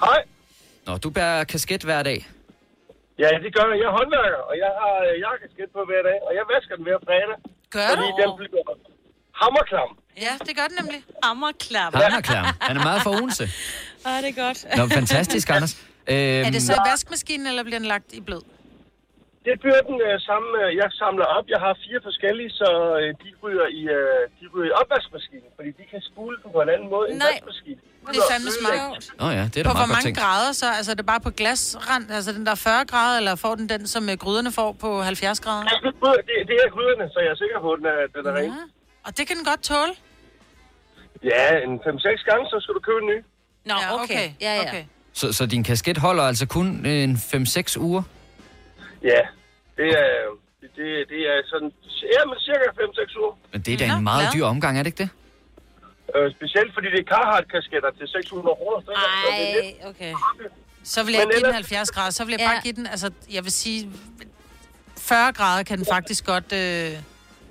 Hej. 0.00 0.22
Nå, 0.86 0.96
du 0.96 1.10
bærer 1.10 1.44
kasket 1.44 1.82
hver 1.82 2.02
dag. 2.02 2.26
Ja, 3.22 3.28
det 3.44 3.50
gør 3.56 3.66
jeg. 3.70 3.76
Jeg 3.82 3.88
er 3.92 3.94
håndværker, 3.98 4.42
og 4.50 4.54
jeg 4.64 4.72
har 4.80 4.96
øh, 5.08 5.14
jakkesket 5.26 5.68
på 5.76 5.80
hver 5.88 6.02
dag, 6.08 6.18
og 6.26 6.32
jeg 6.38 6.44
vasker 6.54 6.74
den 6.78 6.84
hver 6.88 6.98
fredag. 7.06 7.36
Gør 7.74 7.86
fordi 7.92 8.08
du? 8.10 8.18
den 8.20 8.30
bliver 8.38 8.74
hammerklam. 9.40 9.90
Ja, 10.20 10.32
det 10.46 10.56
gør 10.56 10.66
den 10.70 10.76
nemlig. 10.80 11.04
Er 12.16 12.20
klar. 12.20 12.56
Han 12.60 12.76
er 12.76 12.82
meget 12.82 13.02
fra 13.02 13.10
Odense. 13.10 13.44
Ej, 14.06 14.20
det 14.24 14.28
er 14.38 14.38
godt. 14.46 14.58
Nå, 14.76 14.88
fantastisk, 14.88 15.50
Anders. 15.50 15.74
Øhm, 16.06 16.46
Er 16.46 16.50
det 16.50 16.62
så 16.62 16.72
i 16.72 16.82
vaskemaskinen, 16.90 17.46
eller 17.46 17.62
bliver 17.62 17.78
den 17.78 17.88
lagt 17.88 18.12
i 18.12 18.20
blød? 18.20 18.42
Det 19.46 19.54
bliver 19.62 19.80
den 19.90 19.98
øh, 20.08 20.14
samme, 20.28 20.48
øh, 20.62 20.68
jeg 20.80 20.88
samler 21.02 21.26
op. 21.36 21.46
Jeg 21.54 21.60
har 21.64 21.72
fire 21.86 22.00
forskellige, 22.08 22.50
så 22.60 22.68
øh, 23.00 23.08
de 23.22 23.28
ryger 23.42 23.66
i, 23.80 23.82
øh, 23.98 24.20
de 24.38 24.44
ryger 24.54 24.68
i 24.72 24.74
opvaskemaskinen, 24.80 25.48
fordi 25.56 25.70
de 25.80 25.84
kan 25.92 26.00
spule 26.10 26.36
på 26.54 26.58
en 26.64 26.68
anden 26.74 26.88
måde 26.94 27.06
end 27.10 27.18
Nej. 27.18 27.28
vaskemaskinen. 27.32 27.80
Det 28.12 28.18
er 28.22 28.28
fandme 28.32 28.50
smart. 28.60 28.78
Åh 29.20 29.26
oh, 29.26 29.32
ja, 29.38 29.44
det 29.52 29.56
er 29.60 29.62
da 29.62 29.68
På 29.70 29.76
hvor 29.82 29.90
mange 29.94 30.06
tænkt. 30.08 30.18
grader 30.22 30.52
så? 30.62 30.66
Altså 30.78 30.90
er 30.94 30.98
det 31.00 31.06
bare 31.12 31.20
på 31.28 31.30
glasrand, 31.40 32.04
altså 32.18 32.30
den 32.38 32.44
der 32.48 32.54
40 32.54 32.84
grader, 32.92 33.16
eller 33.20 33.34
får 33.44 33.54
den 33.60 33.66
den, 33.72 33.82
som 33.94 34.02
øh, 34.12 34.16
gryderne 34.24 34.50
får 34.58 34.70
på 34.84 34.90
70 35.02 35.40
grader? 35.44 35.64
Det, 36.28 36.34
det 36.50 36.56
er 36.64 36.68
gryderne, 36.76 37.04
så 37.14 37.18
jeg 37.24 37.30
er 37.36 37.38
sikker 37.44 37.58
på, 37.64 37.68
at 37.74 37.78
den 37.80 37.86
er, 37.94 37.98
den 38.16 38.24
er 38.30 38.34
ren. 38.40 38.52
Ja. 39.04 39.08
Og 39.08 39.18
det 39.18 39.26
kan 39.26 39.36
den 39.36 39.44
godt 39.44 39.62
tåle? 39.62 39.92
Ja, 41.24 41.58
en 41.64 41.80
5-6 41.80 42.24
gange, 42.30 42.46
så 42.50 42.56
skal 42.62 42.74
du 42.74 42.80
købe 42.80 42.98
en 43.02 43.06
ny. 43.12 43.18
Nå, 43.64 43.74
Ja, 43.82 43.94
okay. 43.94 44.04
okay. 44.04 44.30
Ja, 44.40 44.54
ja. 44.54 44.68
Okay. 44.68 44.84
Så, 45.12 45.32
så 45.32 45.46
din 45.46 45.64
kasket 45.64 45.98
holder 45.98 46.22
altså 46.24 46.46
kun 46.46 46.86
øh, 46.86 46.92
en 47.02 47.14
5-6 47.16 47.78
uger? 47.80 48.02
Ja, 49.02 49.20
det 49.76 49.88
er, 49.88 50.08
det, 50.60 50.86
det 51.12 51.20
er 51.32 51.36
sådan, 51.52 51.72
ja, 52.14 52.20
men 52.28 52.36
cirka 52.40 52.66
5-6 52.80 53.20
uger. 53.20 53.38
Men 53.52 53.60
det 53.60 53.74
er 53.74 53.78
da 53.78 53.88
Nå, 53.88 53.94
en 53.96 54.04
meget 54.04 54.28
dyr 54.34 54.44
omgang, 54.44 54.78
er 54.78 54.82
det 54.82 54.86
ikke 54.90 55.02
det? 55.04 55.10
Øh, 56.16 56.32
specielt 56.36 56.74
fordi 56.74 56.86
det 56.90 56.98
er 57.00 57.08
Carhartt-kasketter 57.14 57.90
til 57.98 58.08
600 58.08 58.56
kroner. 58.56 58.80
stykker, 58.80 59.00
så 59.00 59.30
det 59.38 59.48
er 59.48 59.62
lidt- 59.62 59.76
Ej, 59.82 59.88
okay. 59.90 60.12
Så 60.84 61.04
vil 61.04 61.12
jeg 61.14 61.20
Men 61.20 61.28
ikke 61.30 61.34
give 61.38 61.46
den 61.46 61.54
ellers- 61.54 61.68
70 61.70 61.90
grader, 61.90 62.10
så 62.10 62.24
vil 62.24 62.32
jeg 62.32 62.40
Ja. 62.40 62.48
bare 62.48 62.60
give 62.62 62.74
den, 62.74 62.86
altså 62.86 63.10
jeg 63.32 63.44
vil 63.44 63.52
sige, 63.52 63.90
40 64.98 65.32
grader 65.32 65.62
kan 65.62 65.78
den 65.78 65.86
faktisk 65.86 66.26
godt... 66.26 66.52
Øh... 66.52 66.90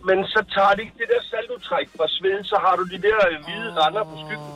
Men 0.10 0.18
så 0.34 0.40
tager 0.56 0.72
det 0.76 0.82
ikke 0.86 0.98
det 1.02 1.08
der 1.14 1.22
saltutræk 1.32 1.88
fra 1.98 2.06
sveden, 2.16 2.44
så 2.52 2.58
har 2.66 2.74
du 2.80 2.84
de 2.94 2.98
der 3.08 3.18
øh, 3.30 3.36
hvide 3.46 3.70
render 3.82 4.04
på 4.12 4.16
skyggen. 4.26 4.52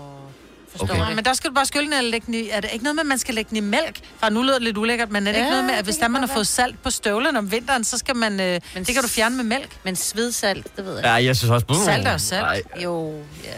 Forstår 0.71 0.93
Okay. 0.93 1.01
okay. 1.03 1.15
Men 1.15 1.25
der 1.25 1.33
skal 1.33 1.49
du 1.49 1.55
bare 1.55 1.65
skylle 1.65 1.85
den 1.85 1.93
eller 1.97 2.11
lægge 2.11 2.25
den 2.25 2.33
i... 2.33 2.49
Er 2.49 2.59
det 2.61 2.69
ikke 2.73 2.83
noget 2.83 2.95
med, 2.95 3.01
at 3.03 3.07
man 3.07 3.17
skal 3.17 3.35
lægge 3.35 3.49
den 3.49 3.57
i 3.57 3.65
mælk? 3.77 3.99
For 4.19 4.29
nu 4.29 4.41
lyder 4.43 4.53
det 4.53 4.61
lidt 4.63 4.77
ulækkert, 4.77 5.11
men 5.11 5.27
er 5.27 5.31
det 5.31 5.39
ja, 5.39 5.43
ikke 5.43 5.51
noget 5.51 5.65
med, 5.65 5.73
at 5.73 5.83
hvis 5.85 5.97
der 5.97 6.07
man 6.07 6.21
har 6.21 6.31
fået 6.33 6.47
salt 6.47 6.83
på 6.83 6.89
støvlerne 6.89 7.37
om 7.39 7.51
vinteren, 7.51 7.83
så 7.83 7.97
skal 7.97 8.15
man... 8.15 8.39
Øh, 8.39 8.61
det 8.75 8.87
kan 8.87 9.01
du 9.01 9.07
fjerne 9.07 9.35
med 9.35 9.43
mælk. 9.43 9.77
Men 9.83 9.95
svedsalt, 9.95 10.77
det 10.77 10.85
ved 10.85 10.95
jeg. 10.95 11.03
Ja, 11.03 11.11
jeg 11.13 11.35
synes 11.35 11.51
også... 11.51 11.65
Salt 11.85 12.07
er 12.07 12.17
salt. 12.17 12.41
Nej. 12.41 12.61
Jo, 12.83 13.13
ja. 13.43 13.49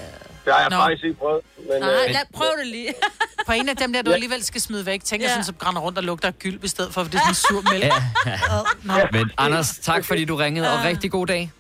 Det 0.48 0.56
har 0.56 0.62
jeg 0.62 0.70
Nå. 0.70 0.78
faktisk 0.78 1.04
ikke 1.04 1.18
prøvet. 1.20 1.42
Men, 1.58 1.82
Nej, 1.82 1.90
øh, 1.90 2.12
lad, 2.14 2.20
prøv 2.34 2.48
det 2.60 2.68
lige. 2.68 2.94
På 3.48 3.52
en 3.54 3.70
af 3.70 3.76
dem 3.78 3.94
der, 3.94 4.02
du 4.02 4.10
Ja. 4.10 4.14
alligevel 4.16 4.44
skal 4.44 4.62
smide 4.62 4.86
væk, 4.86 5.04
tænker 5.04 5.26
Ja. 5.28 5.32
sådan, 5.32 5.44
så 5.44 5.54
brænder 5.54 5.82
rundt 5.82 5.98
og 5.98 6.04
lugter 6.04 6.28
af 6.28 6.40
gylp 6.40 6.64
i 6.64 6.68
stedet 6.68 6.94
for, 6.94 7.04
for 7.04 7.10
det 7.12 7.18
er 7.18 7.22
sådan 7.22 7.36
sur 7.36 7.72
mælk. 7.72 7.84
Ja. 7.84 7.92
Nå. 8.84 8.94
Men 9.20 9.32
Anders, 9.38 9.78
tak 9.78 10.06
fordi 10.06 10.26
du 10.26 10.36
ringede, 10.36 10.74
og 10.74 10.84
rigtig 10.84 11.12
god 11.12 11.28
dag. 11.28 11.52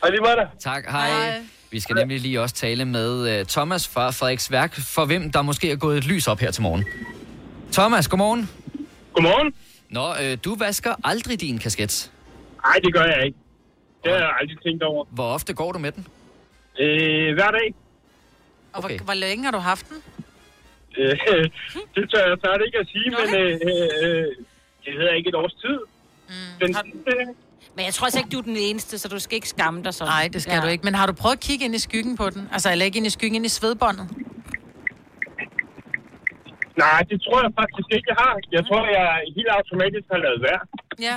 og 0.00 0.10
lige 0.10 0.20
dig. 0.22 0.48
Tak, 0.60 0.84
hej. 0.90 1.10
Hej. 1.10 1.42
Vi 1.70 1.80
skal 1.80 1.96
nemlig 1.96 2.20
lige 2.20 2.40
også 2.40 2.54
tale 2.54 2.84
med 2.84 3.40
uh, 3.40 3.46
Thomas 3.46 3.88
fra 3.88 4.10
Frederiks 4.10 4.50
Værk, 4.50 4.74
for 4.80 5.04
hvem 5.04 5.32
der 5.32 5.42
måske 5.42 5.70
er 5.70 5.76
gået 5.76 5.98
et 5.98 6.04
lys 6.06 6.28
op 6.28 6.38
her 6.40 6.50
til 6.50 6.62
morgen. 6.62 6.84
Thomas, 7.72 8.08
godmorgen. 8.08 8.50
Godmorgen. 9.14 9.54
Nå, 9.90 10.14
øh, 10.22 10.38
du 10.44 10.56
vasker 10.56 10.94
aldrig 11.04 11.40
din 11.40 11.58
kasket. 11.58 12.10
Nej, 12.64 12.74
det 12.84 12.94
gør 12.94 13.04
jeg 13.04 13.24
ikke. 13.26 13.38
Det 14.04 14.12
har 14.12 14.18
jeg 14.18 14.30
aldrig 14.40 14.58
tænkt 14.66 14.82
over. 14.82 15.04
Hvor 15.10 15.24
ofte 15.24 15.52
går 15.54 15.72
du 15.72 15.78
med 15.78 15.92
den? 15.92 16.06
Øh, 16.80 17.34
hver 17.34 17.50
dag. 17.50 17.74
Og 18.72 18.80
hvor, 18.80 19.04
hvor 19.04 19.14
længe 19.14 19.44
har 19.44 19.50
du 19.50 19.58
haft 19.58 19.86
den? 19.88 19.98
Øh, 20.98 21.10
det 21.94 22.10
tør 22.10 22.28
jeg 22.28 22.36
snart 22.40 22.60
ikke 22.66 22.78
at 22.78 22.88
sige, 22.92 23.08
men 23.18 23.28
øh, 23.40 23.52
øh, 23.52 24.26
det 24.84 24.92
hedder 24.98 25.12
ikke 25.12 25.28
et 25.28 25.34
års 25.34 25.54
tid. 25.54 25.78
Mm. 26.28 26.34
Den, 26.60 26.76
øh, 27.06 27.26
Men 27.76 27.84
jeg 27.84 27.94
tror 27.94 28.04
altså 28.04 28.18
ikke, 28.18 28.30
du 28.30 28.38
er 28.38 28.42
den 28.42 28.56
eneste, 28.56 28.98
så 28.98 29.08
du 29.08 29.18
skal 29.18 29.34
ikke 29.34 29.48
skamme 29.48 29.82
dig 29.84 29.94
sådan. 29.94 30.10
Nej, 30.10 30.28
det 30.32 30.42
skal 30.42 30.54
ja. 30.54 30.60
du 30.60 30.66
ikke. 30.66 30.84
Men 30.84 30.94
har 30.94 31.06
du 31.06 31.12
prøvet 31.12 31.36
at 31.36 31.40
kigge 31.40 31.64
ind 31.64 31.74
i 31.74 31.78
skyggen 31.78 32.16
på 32.16 32.30
den? 32.30 32.48
Altså, 32.52 32.72
eller 32.72 32.84
ikke 32.84 32.96
ind 32.96 33.06
i 33.06 33.10
skyggen, 33.10 33.34
ind 33.34 33.46
i 33.46 33.48
svedbåndet? 33.48 34.08
nej, 36.84 37.00
det 37.10 37.18
tror 37.24 37.38
jeg 37.44 37.52
faktisk 37.60 37.88
ikke, 37.96 38.06
jeg 38.12 38.18
har. 38.24 38.34
Jeg 38.56 38.62
tror, 38.68 38.80
jeg 38.98 39.06
helt 39.36 39.50
automatisk 39.58 40.06
har 40.12 40.20
lavet 40.26 40.40
værd. 40.46 40.62
Ja. 41.08 41.16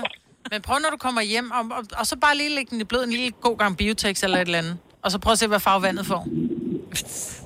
Men 0.51 0.61
prøv, 0.61 0.77
når 0.79 0.89
du 0.89 0.97
kommer 0.97 1.21
hjem, 1.21 1.51
og, 1.51 1.63
og, 1.77 1.83
og 1.99 2.05
så 2.05 2.15
bare 2.25 2.35
lige 2.37 2.49
lægge 2.57 2.69
den 2.71 2.81
i 2.81 2.83
blød 2.83 3.03
en 3.03 3.09
lille 3.09 3.31
god 3.31 3.57
gang 3.57 3.77
biotex 3.77 4.23
eller 4.23 4.37
et 4.37 4.41
eller 4.41 4.57
andet. 4.57 4.77
Og 5.03 5.11
så 5.11 5.19
prøv 5.19 5.31
at 5.31 5.39
se, 5.39 5.47
hvad 5.47 5.59
farve 5.59 5.81
vandet 5.81 6.05
får. 6.05 6.27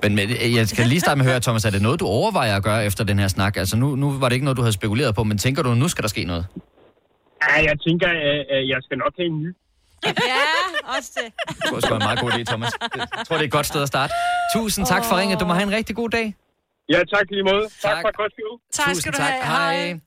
Men, 0.04 0.16
men 0.16 0.30
jeg 0.56 0.68
skal 0.68 0.88
lige 0.88 1.00
starte 1.00 1.18
med 1.18 1.26
at 1.26 1.32
høre, 1.32 1.40
Thomas, 1.40 1.66
er 1.66 1.70
det 1.70 1.82
noget, 1.82 2.00
du 2.00 2.06
overvejer 2.06 2.56
at 2.56 2.64
gøre 2.64 2.86
efter 2.86 3.04
den 3.04 3.20
her 3.20 3.28
snak? 3.28 3.58
Altså 3.58 3.78
nu, 3.78 3.96
nu 3.96 4.12
var 4.20 4.30
det 4.30 4.34
ikke 4.36 4.46
noget, 4.46 4.58
du 4.58 4.62
havde 4.62 4.74
spekuleret 4.74 5.16
på, 5.16 5.24
men 5.24 5.38
tænker 5.38 5.64
du, 5.64 5.74
nu 5.74 5.88
skal 5.88 6.02
der 6.02 6.08
ske 6.10 6.24
noget? 6.24 6.46
Ja, 7.50 7.56
jeg 7.70 7.80
tænker, 7.88 8.08
at, 8.08 8.40
at 8.56 8.62
jeg 8.70 8.78
skal 8.82 8.98
nok 8.98 9.14
have 9.18 9.28
en 9.28 9.42
ny. 9.44 9.56
Ja, 10.06 10.12
også 10.98 11.12
det. 11.18 11.34
Det 11.64 11.70
var 11.74 11.80
sgu 11.80 11.94
en 11.96 12.00
meget 12.00 12.20
god 12.20 12.32
idé, 12.32 12.44
Thomas. 12.44 12.72
Jeg 12.96 13.08
tror, 13.28 13.36
det 13.36 13.44
er 13.44 13.46
et 13.46 13.52
godt 13.52 13.66
sted 13.66 13.82
at 13.82 13.88
starte. 13.88 14.14
Tusind 14.56 14.86
tak 14.86 15.04
for 15.06 15.18
ringet. 15.20 15.40
Du 15.40 15.46
må 15.46 15.54
have 15.54 15.64
en 15.64 15.72
rigtig 15.72 15.96
god 15.96 16.10
dag. 16.10 16.36
Ja, 16.90 17.00
tak 17.14 17.26
lige 17.32 17.44
måde. 17.44 17.62
Tak, 17.64 17.92
Tak. 17.92 18.02
for 18.04 18.10
et 18.10 18.18
godt 18.18 18.34
show. 18.38 18.52
Tusind 18.94 19.14
tak. 19.14 19.34
Hej. 19.44 20.00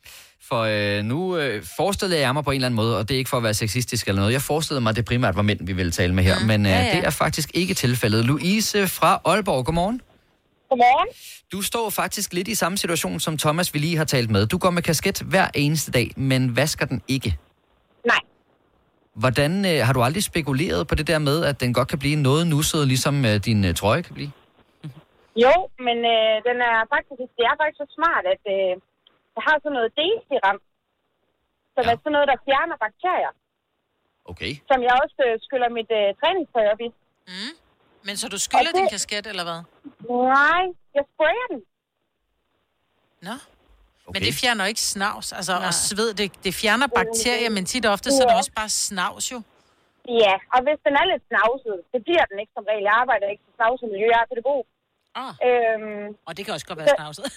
For 0.50 0.62
øh, 0.98 1.04
nu 1.04 1.36
øh, 1.36 1.62
forestillede 1.76 2.20
jeg 2.20 2.34
mig 2.34 2.44
på 2.44 2.50
en 2.50 2.54
eller 2.54 2.66
anden 2.66 2.76
måde, 2.76 2.98
og 2.98 3.08
det 3.08 3.14
er 3.14 3.18
ikke 3.18 3.30
for 3.30 3.36
at 3.36 3.42
være 3.42 3.54
sexistisk 3.54 4.08
eller 4.08 4.20
noget, 4.20 4.32
jeg 4.32 4.42
forestillede 4.42 4.80
mig, 4.80 4.90
at 4.90 4.96
det 4.96 5.04
primært 5.04 5.36
var 5.36 5.42
mænd, 5.42 5.66
vi 5.66 5.72
ville 5.72 5.92
tale 5.92 6.14
med 6.14 6.24
her, 6.24 6.38
mm. 6.40 6.46
men 6.46 6.66
øh, 6.66 6.72
Ja, 6.72 6.76
ja, 6.78 6.82
ja. 6.82 6.88
ja. 6.88 6.96
det 6.96 7.06
er 7.06 7.10
faktisk 7.10 7.50
ikke 7.54 7.74
tilfældet. 7.74 8.24
Louise 8.24 8.88
fra 8.88 9.20
Aalborg, 9.24 9.64
godmorgen. 9.64 10.00
Godmorgen. 10.68 11.08
Du 11.52 11.62
står 11.62 11.90
faktisk 11.90 12.32
lidt 12.32 12.48
i 12.48 12.54
samme 12.54 12.78
situation, 12.78 13.20
som 13.20 13.38
Thomas 13.38 13.74
vi 13.74 13.78
lige 13.78 13.96
har 13.96 14.04
talt 14.04 14.30
med. 14.30 14.46
Du 14.46 14.58
går 14.58 14.70
med 14.70 14.82
kasket 14.82 15.18
hver 15.20 15.48
eneste 15.54 15.90
dag, 15.90 16.10
men 16.16 16.56
vasker 16.56 16.86
den 16.86 17.02
ikke. 17.08 17.38
Nej. 18.06 18.18
Hvordan 19.14 19.64
øh, 19.64 19.86
har 19.86 19.92
du 19.92 20.02
aldrig 20.02 20.22
spekuleret 20.24 20.86
på 20.86 20.94
det 20.94 21.06
der 21.06 21.18
med, 21.18 21.44
at 21.44 21.60
den 21.60 21.74
godt 21.74 21.88
kan 21.88 21.98
blive 21.98 22.16
noget 22.16 22.46
nusset, 22.46 22.88
ligesom 22.88 23.24
øh, 23.24 23.36
din 23.44 23.64
øh, 23.64 23.74
trøje 23.74 24.02
kan 24.02 24.14
blive? 24.14 24.30
Jo, 25.44 25.54
men 25.86 25.98
øh, 26.14 26.34
den 26.48 26.56
er 26.70 26.76
faktisk, 26.94 27.30
det 27.38 27.44
er 27.50 27.54
faktisk 27.60 27.78
så 27.84 27.88
smart, 27.96 28.24
at 28.34 28.42
øh, 28.56 28.72
jeg 29.36 29.42
har 29.48 29.56
sådan 29.62 29.76
noget 29.78 29.90
D-serum, 29.98 30.58
som 31.74 31.82
ja. 31.86 31.90
er 31.92 31.96
sådan 32.02 32.14
noget, 32.16 32.28
der 32.32 32.38
fjerner 32.46 32.76
bakterier, 32.86 33.32
Okay. 34.32 34.52
som 34.70 34.78
jeg 34.86 34.92
også 35.02 35.18
øh, 35.26 35.34
skyller 35.46 35.68
mit 35.78 35.90
øh, 36.00 36.06
træningstøj 36.20 36.64
op 36.72 36.80
i. 36.86 36.88
Mm. 37.32 37.52
Men 38.06 38.14
så 38.20 38.26
du 38.34 38.38
skyller 38.46 38.72
det- 38.72 38.78
din 38.80 38.88
kasket, 38.96 39.24
eller 39.32 39.44
hvad? 39.48 39.60
Nej, 40.36 40.62
jeg 40.96 41.04
sprayer 41.12 41.46
den. 41.52 41.60
Nå. 43.28 43.34
Okay. 44.06 44.12
Men 44.14 44.20
det 44.26 44.32
fjerner 44.40 44.64
ikke 44.72 44.84
snavs, 44.94 45.28
altså 45.38 45.52
og 45.68 45.74
sved, 45.88 46.10
det, 46.20 46.26
det 46.44 46.52
fjerner 46.62 46.88
bakterier, 47.00 47.50
men 47.56 47.64
tit 47.70 47.84
og 47.86 47.92
ofte, 47.96 48.08
så 48.10 48.18
er 48.22 48.26
det 48.28 48.34
Ja. 48.36 48.38
også 48.42 48.52
bare 48.60 48.70
snavs 48.86 49.26
jo. 49.32 49.38
Ja, 50.24 50.34
og 50.54 50.58
hvis 50.66 50.78
den 50.86 50.94
er 51.00 51.04
lidt 51.12 51.24
snavset, 51.30 51.76
det 51.92 52.00
bliver 52.06 52.24
den 52.30 52.36
ikke 52.42 52.52
som 52.56 52.64
regel. 52.70 52.82
Jeg 52.88 52.94
arbejder 53.02 53.26
ikke 53.32 53.42
til 53.46 53.54
snavset 53.58 53.86
miljø, 53.94 54.06
jeg 54.14 54.20
er 54.24 54.28
pædagog. 54.32 54.60
Ah. 55.14 55.32
Øhm, 55.46 56.16
Og 56.28 56.32
det 56.36 56.42
kan 56.44 56.54
også 56.54 56.66
godt 56.66 56.78
være 56.78 56.88
snavset. 56.98 57.24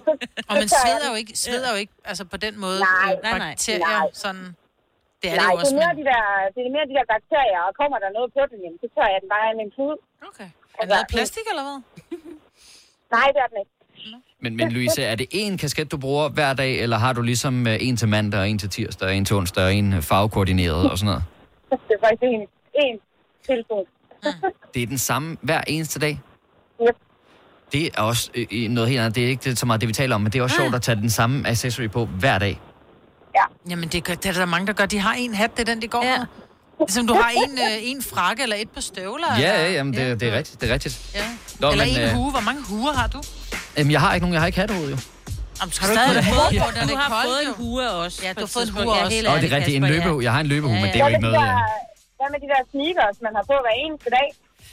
Og 0.50 0.54
man 0.62 0.68
sveder 0.80 1.06
jo 1.10 1.14
ikke, 1.20 1.32
sveder 1.44 1.70
jo 1.74 1.78
ikke 1.82 1.92
altså 2.04 2.24
på 2.24 2.36
den 2.36 2.54
måde 2.64 2.78
Nej. 2.80 3.12
øh, 3.16 3.22
Nej, 3.22 3.38
nej. 3.38 3.48
bakterier, 3.50 3.98
Nej. 4.00 4.22
sådan... 4.24 4.46
Det 5.22 5.28
er 5.32 5.36
Nej, 5.36 5.44
det 5.44 5.52
jo 5.52 5.56
det 5.56 5.60
også, 5.64 5.74
er, 5.76 5.80
mere 5.82 5.92
men... 5.94 5.98
de 6.00 6.04
der, 6.12 6.22
det 6.54 6.60
er 6.66 6.70
mere 6.76 6.86
de 6.90 6.94
der 6.98 7.06
bakterier, 7.14 7.60
og 7.68 7.72
kommer 7.80 7.98
der 8.04 8.10
noget 8.16 8.28
på 8.36 8.42
den, 8.50 8.58
jamen, 8.64 8.78
så 8.82 8.86
tør 8.94 9.06
jeg 9.14 9.18
den 9.22 9.28
bare 9.34 9.44
i 9.50 9.52
en 9.66 9.70
klud. 9.76 9.96
Okay. 10.30 10.48
Er 10.78 10.82
det 10.84 10.88
lavet 10.92 11.04
af 11.04 11.08
plastik, 11.14 11.46
eller 11.52 11.64
hvad? 11.68 11.78
Nej, 13.16 13.26
det 13.34 13.40
er 13.44 13.48
den 13.52 13.58
ikke. 13.62 13.72
Men, 14.42 14.56
men 14.56 14.72
Louise, 14.72 15.02
er 15.02 15.14
det 15.14 15.26
én 15.34 15.56
kasket, 15.56 15.90
du 15.92 15.98
bruger 15.98 16.28
hver 16.28 16.52
dag, 16.54 16.72
eller 16.82 16.96
har 16.96 17.12
du 17.12 17.22
ligesom 17.22 17.66
øh, 17.66 17.76
en 17.86 17.96
til 17.96 18.08
mandag, 18.08 18.40
og 18.40 18.48
en 18.48 18.58
til 18.58 18.70
tirsdag, 18.70 19.08
og 19.08 19.14
en 19.14 19.24
til 19.24 19.36
onsdag, 19.36 19.64
og 19.64 19.74
en 19.74 19.92
øh, 19.92 20.02
farvekoordineret 20.02 20.90
og 20.90 20.98
sådan 20.98 21.06
noget? 21.10 21.24
Det 21.88 21.94
er 21.98 22.00
faktisk 22.06 22.22
en, 22.22 22.42
en 22.84 23.00
telefon. 23.46 23.84
Det 24.74 24.82
er 24.82 24.86
den 24.86 24.98
samme 24.98 25.36
hver 25.42 25.60
eneste 25.66 25.98
dag? 26.00 26.20
Det 27.72 27.90
er 27.94 28.02
også 28.02 28.30
øh, 28.34 28.70
noget 28.70 28.88
helt 28.88 29.00
andet. 29.00 29.14
Det 29.14 29.24
er 29.24 29.28
ikke 29.28 29.50
det, 29.50 29.58
så 29.58 29.66
meget 29.66 29.80
det, 29.80 29.88
vi 29.88 29.92
taler 29.92 30.14
om, 30.14 30.20
men 30.20 30.32
det 30.32 30.38
er 30.38 30.42
også 30.42 30.56
sjovt 30.56 30.74
at 30.74 30.82
tage 30.82 30.96
den 30.96 31.10
samme 31.10 31.48
accessory 31.48 31.88
på 31.88 32.06
hver 32.06 32.38
dag. 32.38 32.60
Jamen, 33.70 33.88
det, 33.88 34.04
gør, 34.04 34.14
det 34.14 34.26
er 34.26 34.32
der 34.32 34.44
mange, 34.44 34.66
der 34.66 34.72
gør. 34.72 34.86
De 34.86 34.98
har 34.98 35.14
en 35.18 35.34
hat, 35.34 35.50
det 35.56 35.68
er 35.68 35.72
den, 35.74 35.82
de 35.82 35.88
går 35.88 36.04
ja. 36.04 36.18
med. 36.18 36.26
Ligesom 36.80 37.06
du 37.06 37.14
har 37.14 37.30
en, 37.30 37.52
øh, 37.58 37.90
en 37.90 38.02
frakke 38.02 38.42
eller 38.42 38.56
et 38.56 38.70
par 38.70 38.80
støvler. 38.80 39.26
Ja, 39.30 39.34
eller... 39.36 39.64
ja, 39.64 39.72
jamen, 39.72 39.92
det, 39.94 40.20
det 40.20 40.28
er 40.28 40.36
rigtigt. 40.38 40.60
Det 40.60 40.70
er 40.70 40.74
rigtigt. 40.74 40.94
Ja. 41.14 41.24
Nå, 41.60 41.70
eller 41.72 41.84
men, 41.84 41.96
en 41.96 42.00
øh, 42.00 42.10
hue. 42.18 42.30
Hvor 42.30 42.44
mange 42.48 42.62
huer 42.70 42.92
har 42.92 43.08
du? 43.14 43.20
Jamen, 43.76 43.90
jeg 43.96 44.00
har 44.04 44.10
ikke 44.14 44.24
nogen. 44.24 44.34
Jeg 44.34 44.42
har 44.42 44.46
ikke 44.50 44.60
hattehoved, 44.60 44.90
jo. 44.94 44.98
Jamen, 45.60 45.72
skal 45.72 45.88
Har 45.88 45.94
du 45.94 46.18
ikke 46.18 46.22
have 46.22 46.36
fået 46.40 46.50
det 46.52 46.60
på, 46.60 46.66
på, 46.66 46.70
når 46.78 46.84
det 46.90 46.94
er 46.94 47.08
koldt, 47.14 47.28
fået 47.30 47.40
en 47.48 47.54
hue 47.62 47.90
også? 48.02 48.16
Ja, 48.26 48.30
du 48.32 48.44
har 48.46 48.52
fået 48.56 48.66
en 48.68 48.72
hue 48.76 48.82
Ja, 48.96 49.04
også. 49.04 49.16
Åh, 49.16 49.24
det 49.24 49.28
ærligt, 49.30 49.52
er 49.52 49.56
rigtigt. 49.56 49.76
En 49.76 49.84
ja. 49.84 49.90
løbehue. 49.94 50.20
Jeg 50.26 50.32
har 50.36 50.40
en 50.46 50.50
løbehue, 50.54 50.76
men 50.82 50.84
Ja, 50.84 50.92
det 50.92 50.98
er 51.00 51.04
jo 51.08 51.10
ikke 51.14 51.26
noget... 51.28 51.36
øh, 51.36 51.54
hvad 52.18 52.28
med 52.34 52.38
de 52.44 52.48
der 52.52 52.60
sneakers, 52.72 53.16
man 53.26 53.32
har 53.36 53.44
på 53.50 53.56
hver 53.64 53.76
eneste 53.84 54.08
dag? 54.18 54.28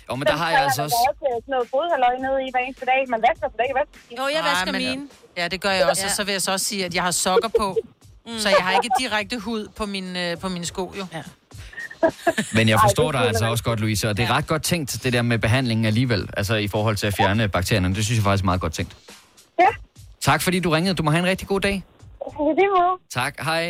Jo, 0.10 0.16
men 0.16 0.26
der 0.28 0.36
har 0.36 0.52
jeg 0.52 0.62
altså 0.64 0.84
også... 0.84 0.96
Også 1.10 1.20
sådan 1.22 1.42
noget 1.48 1.68
fodhalløj 1.70 2.14
nede 2.26 2.48
i 2.48 2.50
hver 2.54 2.60
eneste 2.60 2.86
dag. 2.86 3.00
Man 3.10 3.22
vasker 3.28 3.48
for 3.54 3.58
dag, 3.58 3.70
hvad? 3.78 3.86
Jo, 4.20 4.24
jeg 4.34 4.42
Nej, 4.42 4.50
vasker 4.52 4.72
men- 4.72 4.82
mine. 4.82 5.08
Ja, 5.38 5.48
det 5.48 5.62
gør 5.62 5.72
jeg 5.72 5.86
også. 5.90 6.06
Og 6.06 6.12
så 6.12 6.24
vil 6.24 6.32
jeg 6.32 6.42
så 6.42 6.52
også 6.52 6.66
sige, 6.66 6.86
at 6.86 6.94
jeg 6.96 7.04
har 7.04 7.12
sokker 7.12 7.50
på. 7.60 7.78
Så 8.38 8.50
jeg 8.50 8.58
har 8.62 8.72
ikke 8.74 8.90
direkte 9.00 9.40
hud 9.40 9.68
på, 9.76 9.86
min, 9.86 10.16
øh, 10.16 10.38
på 10.38 10.50
mine 10.50 10.66
sko, 10.66 10.94
jo. 11.00 11.06
Ja. 11.14 11.24
Men 12.54 12.70
jeg 12.70 12.76
Ej, 12.76 12.82
forstår 12.82 13.12
det 13.12 13.20
dig 13.22 13.28
altså 13.28 13.44
jeg. 13.46 13.52
også 13.52 13.64
godt, 13.64 13.80
Louise, 13.80 14.10
og 14.10 14.18
det 14.18 14.24
er 14.26 14.32
ret 14.32 14.48
godt 14.48 14.64
tænkt, 14.64 15.04
det 15.04 15.14
der 15.14 15.22
med 15.22 15.40
behandlingen 15.40 15.86
alligevel, 15.86 16.30
altså 16.38 16.56
i 16.56 16.68
forhold 16.68 16.96
til 16.96 17.08
at 17.08 17.14
fjerne 17.18 17.48
bakterierne. 17.50 17.96
Det 17.96 18.06
synes 18.06 18.18
jeg 18.18 18.24
faktisk 18.24 18.44
er 18.44 18.46
meget 18.46 18.62
godt 18.62 18.74
tænkt. 18.74 18.96
Ja. 19.60 19.68
Tak 20.22 20.42
fordi 20.42 20.60
du 20.60 20.70
ringede. 20.70 20.96
Du 20.96 21.04
må 21.04 21.12
have 21.12 21.20
en 21.20 21.26
rigtig 21.26 21.48
god 21.48 21.62
dag. 21.62 21.84
Det 22.24 22.64
er 22.64 23.00
Tak. 23.10 23.36
Hej. 23.44 23.70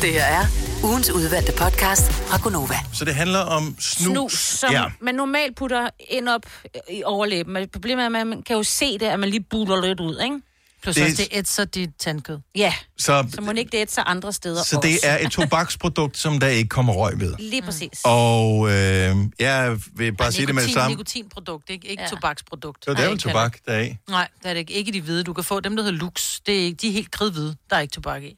Det 0.00 0.12
her 0.12 0.24
er 0.24 0.46
ugens 0.84 1.10
udvalgte 1.10 1.52
podcast 1.52 2.12
fra 2.12 2.38
Gonova. 2.42 2.74
Så 2.92 3.04
det 3.04 3.14
handler 3.14 3.38
om 3.38 3.76
snus. 3.80 4.12
snus, 4.12 4.32
som 4.32 4.72
ja. 4.72 4.82
ja. 4.82 4.88
man 5.00 5.14
normalt 5.14 5.56
putter 5.56 5.88
ind 6.10 6.28
op 6.28 6.42
i 6.90 7.02
overlæben. 7.04 7.52
Men 7.52 7.68
problemet 7.68 8.02
er, 8.16 8.20
at 8.20 8.26
man 8.26 8.42
kan 8.42 8.56
jo 8.56 8.62
se 8.62 8.98
det, 8.98 9.06
at 9.06 9.20
man 9.20 9.28
lige 9.28 9.44
buler 9.50 9.86
lidt 9.86 10.00
ud, 10.00 10.20
ikke? 10.24 10.40
Plus 10.82 10.94
Det- 10.94 11.04
det... 11.04 11.10
også, 11.12 11.22
det 11.22 11.38
ætser 11.38 11.64
dit 11.64 11.90
tandkød. 11.98 12.38
Ja, 12.54 12.74
Så, 12.98 13.26
så 13.34 13.40
må 13.40 13.52
det 13.52 13.58
ikke 13.58 13.70
det 13.72 13.78
ætser 13.82 14.02
andre 14.02 14.32
steder 14.32 14.62
så 14.64 14.76
også. 14.76 14.88
det 14.88 14.98
er 15.02 15.26
et 15.26 15.30
tobaksprodukt, 15.32 16.18
som 16.18 16.40
der 16.40 16.46
ikke 16.48 16.68
kommer 16.68 16.92
røg 16.92 17.20
ved. 17.20 17.34
Lige 17.38 17.62
præcis. 17.62 18.00
Og 18.04 18.68
øh, 18.70 19.16
jeg 19.38 19.78
vil 19.96 20.16
bare 20.16 20.32
sige 20.32 20.46
det 20.46 20.54
med 20.54 20.62
det 20.62 20.68
Nikotin, 20.68 20.74
samme. 20.74 20.88
nikotinprodukt, 20.96 21.70
ikke, 21.70 21.88
ikke 21.88 22.02
ja. 22.02 22.08
tobaksprodukt. 22.08 22.84
Så 22.84 22.90
det 22.94 23.00
er 23.04 23.08
ikke 23.08 23.22
tobak, 23.22 23.58
der 23.66 23.72
er 23.72 23.80
i. 23.82 23.96
Nej, 24.08 24.28
det 24.42 24.48
er 24.48 24.52
det 24.54 24.60
ikke. 24.60 24.72
Ikke 24.72 24.88
i 24.88 24.92
de 24.92 25.00
hvide. 25.00 25.24
Du 25.24 25.32
kan 25.32 25.44
få 25.44 25.60
dem, 25.60 25.76
der 25.76 25.82
hedder 25.82 25.98
Lux. 25.98 26.40
Det 26.46 26.60
er 26.60 26.64
ikke, 26.64 26.76
de 26.82 26.88
er 26.88 26.92
helt 26.92 27.10
kridhvide. 27.10 27.56
Der 27.70 27.76
er 27.76 27.80
ikke 27.80 27.92
tobak 27.92 28.22
i. 28.22 28.36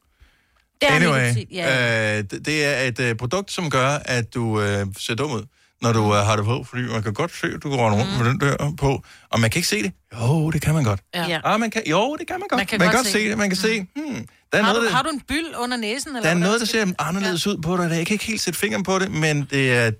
Det 0.82 0.90
er 0.90 0.96
Anyway, 0.96 1.20
nikotin, 1.28 1.46
ja. 1.52 2.18
øh, 2.18 2.24
det 2.30 2.46
det 2.46 2.64
er 2.64 2.82
et 2.82 3.00
øh, 3.00 3.14
produkt, 3.16 3.50
som 3.52 3.70
gør, 3.70 3.88
at 4.04 4.34
du 4.34 4.60
øh, 4.60 4.86
ser 4.98 5.14
dum 5.14 5.30
ud, 5.32 5.42
når 5.82 5.92
du 5.92 6.04
øh, 6.14 6.20
har 6.26 6.36
det 6.36 6.44
på, 6.44 6.64
fordi 6.64 6.82
man 6.82 7.02
kan 7.02 7.14
godt 7.14 7.32
se, 7.36 7.46
at 7.46 7.62
du 7.62 7.70
går 7.70 7.90
rundt 7.90 8.12
Mm. 8.12 8.18
med 8.24 8.30
den 8.30 8.40
der 8.40 8.74
på, 8.78 9.02
og 9.30 9.40
man 9.40 9.50
kan 9.50 9.58
ikke 9.58 9.68
se 9.68 9.82
det. 9.82 9.92
Jo, 10.20 10.50
det 10.50 10.62
kan 10.62 10.74
man 10.74 10.84
godt. 10.84 11.00
Ja. 11.14 11.26
Ja. 11.28 11.40
Ah, 11.44 11.60
man 11.60 11.70
kan, 11.70 11.82
jo, 11.86 12.16
det 12.16 12.26
kan 12.26 12.40
man 12.40 12.48
godt. 12.48 12.58
Man 12.58 12.66
kan 12.66 12.78
man 12.78 12.88
kan 12.88 12.94
godt 12.94 13.04
godt 13.04 13.06
se 13.06 13.12
se 13.12 13.28
det. 13.28 13.38
Man 13.38 13.50
kan 13.50 13.56
se, 13.56 13.80
hmm, 13.80 14.26
der 14.52 14.58
er 14.58 14.62
Har, 14.62 14.72
noget, 14.72 14.82
du, 14.82 14.86
der, 14.86 14.94
har 14.96 15.02
du 15.02 15.08
en 15.08 15.20
byld 15.28 15.54
under 15.58 15.76
næsen? 15.76 16.08
Eller 16.10 16.22
der 16.22 16.30
er 16.30 16.34
noget, 16.38 16.60
der 16.60 16.66
ser 16.66 16.86
anderledes 16.98 17.46
ud 17.46 17.56
på 17.62 17.76
dig. 17.76 17.90
Jeg 17.90 18.06
kan 18.06 18.14
ikke 18.14 18.24
helt 18.24 18.40
sætte 18.40 18.58
fingeren 18.58 18.82
på 18.84 18.98
det, 18.98 19.10
men 19.10 19.44
det 19.50 19.72
er 19.72 19.90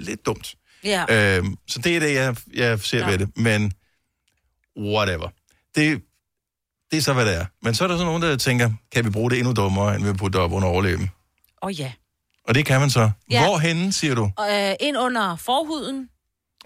lidt 0.00 0.26
dumt. 0.26 0.54
Ja. 0.84 1.36
Øhm, 1.38 1.56
så 1.68 1.78
det 1.78 1.96
er 1.96 2.00
det, 2.00 2.14
jeg, 2.14 2.36
jeg 2.54 2.80
ser 2.80 2.98
ja. 2.98 3.10
ved 3.10 3.18
det. 3.18 3.28
Men 3.36 3.72
whatever. 4.80 5.28
Det, 5.76 6.02
det 6.90 6.96
er 6.96 7.00
så, 7.02 7.12
hvad 7.12 7.26
det 7.26 7.34
er. 7.34 7.44
Men 7.62 7.74
så 7.74 7.84
er 7.84 7.88
der 7.88 7.98
så 7.98 8.04
nogen, 8.04 8.22
der 8.22 8.36
tænker, 8.36 8.70
kan 8.92 9.04
vi 9.04 9.10
bruge 9.10 9.30
det 9.30 9.38
endnu 9.38 9.52
dummere, 9.52 9.94
end 9.96 10.04
vi 10.06 10.12
putter 10.12 10.40
op 10.40 10.52
under 10.52 10.68
overleben? 10.68 11.02
Åh 11.62 11.66
oh, 11.66 11.80
ja. 11.80 11.92
Og 12.48 12.54
det 12.54 12.66
kan 12.66 12.80
man 12.80 12.90
så. 12.90 13.10
Ja. 13.30 13.44
Hvorhenne, 13.46 13.92
siger 13.92 14.14
du? 14.14 14.30
Øh, 14.50 14.74
ind 14.80 14.96
under 14.98 15.36
forhuden, 15.36 16.08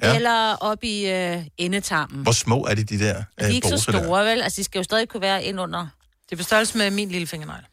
Ja. 0.02 0.14
eller 0.16 0.56
op 0.56 0.84
i 0.84 1.06
øh, 1.10 1.42
endetarmen. 1.58 2.22
Hvor 2.22 2.32
små 2.32 2.64
er 2.66 2.74
de, 2.74 2.84
de 2.84 2.98
der 2.98 3.14
De 3.14 3.20
øh, 3.40 3.44
er 3.44 3.46
ikke 3.48 3.68
så 3.68 3.74
poser 3.74 3.92
der? 3.92 4.02
store, 4.02 4.24
vel? 4.24 4.42
Altså, 4.42 4.56
de 4.60 4.64
skal 4.64 4.78
jo 4.78 4.82
stadig 4.82 5.08
kunne 5.08 5.20
være 5.20 5.44
ind 5.44 5.60
under... 5.60 5.86
Det 6.24 6.32
er 6.32 6.36
på 6.36 6.42
størrelse 6.42 6.78
med 6.78 6.90
min 6.90 7.08
lille 7.08 7.26
fingernegl. 7.26 7.64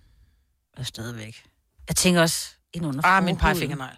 Og 0.78 0.86
stadigvæk. 0.86 1.44
Jeg 1.88 1.96
tænker 1.96 2.22
også 2.22 2.50
ind 2.74 2.86
under 2.86 3.06
Ah, 3.06 3.24
min 3.24 3.38
pegefingernegl. 3.38 3.98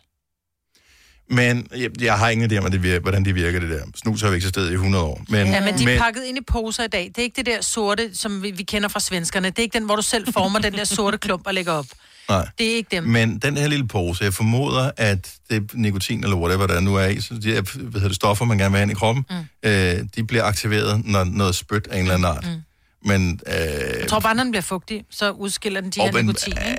Men 1.31 1.67
jeg, 1.75 1.89
jeg 2.01 2.17
har 2.17 2.29
ingen 2.29 2.51
idé 2.51 2.57
om, 2.57 2.71
det 2.71 2.83
virker, 2.83 2.99
hvordan 2.99 3.25
det 3.25 3.35
virker, 3.35 3.59
det 3.59 3.69
der. 3.69 3.81
Snus 3.95 4.21
har 4.21 4.29
jo 4.29 4.35
eksisteret 4.35 4.69
i 4.69 4.73
100 4.73 5.03
år. 5.03 5.21
Men, 5.29 5.47
ja, 5.47 5.65
men 5.65 5.77
de 5.77 5.93
er 5.93 5.99
pakket 5.99 6.23
ind 6.23 6.37
i 6.37 6.41
poser 6.47 6.83
i 6.83 6.87
dag. 6.87 7.03
Det 7.03 7.17
er 7.17 7.21
ikke 7.21 7.35
det 7.35 7.45
der 7.45 7.61
sorte, 7.61 8.09
som 8.13 8.43
vi, 8.43 8.51
vi 8.51 8.63
kender 8.63 8.89
fra 8.89 8.99
svenskerne. 8.99 9.49
Det 9.49 9.59
er 9.59 9.63
ikke 9.63 9.79
den, 9.79 9.85
hvor 9.85 9.95
du 9.95 10.01
selv 10.01 10.33
former 10.33 10.59
den 10.59 10.73
der 10.73 10.83
sorte 10.83 11.17
klump 11.17 11.47
og 11.47 11.53
lægger 11.53 11.71
op. 11.71 11.85
Nej. 12.29 12.47
Det 12.57 12.71
er 12.71 12.75
ikke 12.75 12.95
dem. 12.95 13.03
Men 13.03 13.37
den 13.37 13.57
her 13.57 13.67
lille 13.67 13.87
pose, 13.87 14.23
jeg 14.23 14.33
formoder, 14.33 14.91
at 14.97 15.33
det 15.49 15.71
nikotin 15.73 16.23
eller 16.23 16.37
whatever, 16.37 16.67
der 16.67 16.79
nu 16.79 16.95
er 16.95 17.05
i, 17.05 17.21
så 17.21 17.33
de 17.33 17.51
her, 17.51 17.61
hvad 17.61 17.91
hedder 17.93 18.07
det, 18.07 18.15
stoffer, 18.15 18.45
man 18.45 18.57
gerne 18.57 18.71
vil 18.71 18.77
have 18.77 18.83
ind 18.83 18.91
i 18.91 18.95
kroppen, 18.95 19.25
mm. 19.29 19.69
øh, 19.69 19.99
de 20.15 20.23
bliver 20.23 20.43
aktiveret, 20.43 21.05
når 21.05 21.23
noget 21.23 21.55
spyt 21.55 21.87
af 21.87 21.95
en 21.95 22.01
eller 22.01 22.13
anden 22.13 22.25
art. 22.25 22.43
Mm. 22.43 22.61
Men 23.05 23.39
øh, 23.47 23.53
Jeg 23.53 24.05
tror 24.09 24.19
bare, 24.19 24.35
når 24.35 24.43
den 24.43 24.51
bliver 24.51 24.61
fugtig, 24.61 25.03
så 25.11 25.31
udskiller 25.31 25.81
den 25.81 25.89
de 25.89 25.99
Og 25.99 26.05
her 26.05 26.13
men, 26.13 26.25
nikotin. 26.25 26.53
ikke? 26.53 26.77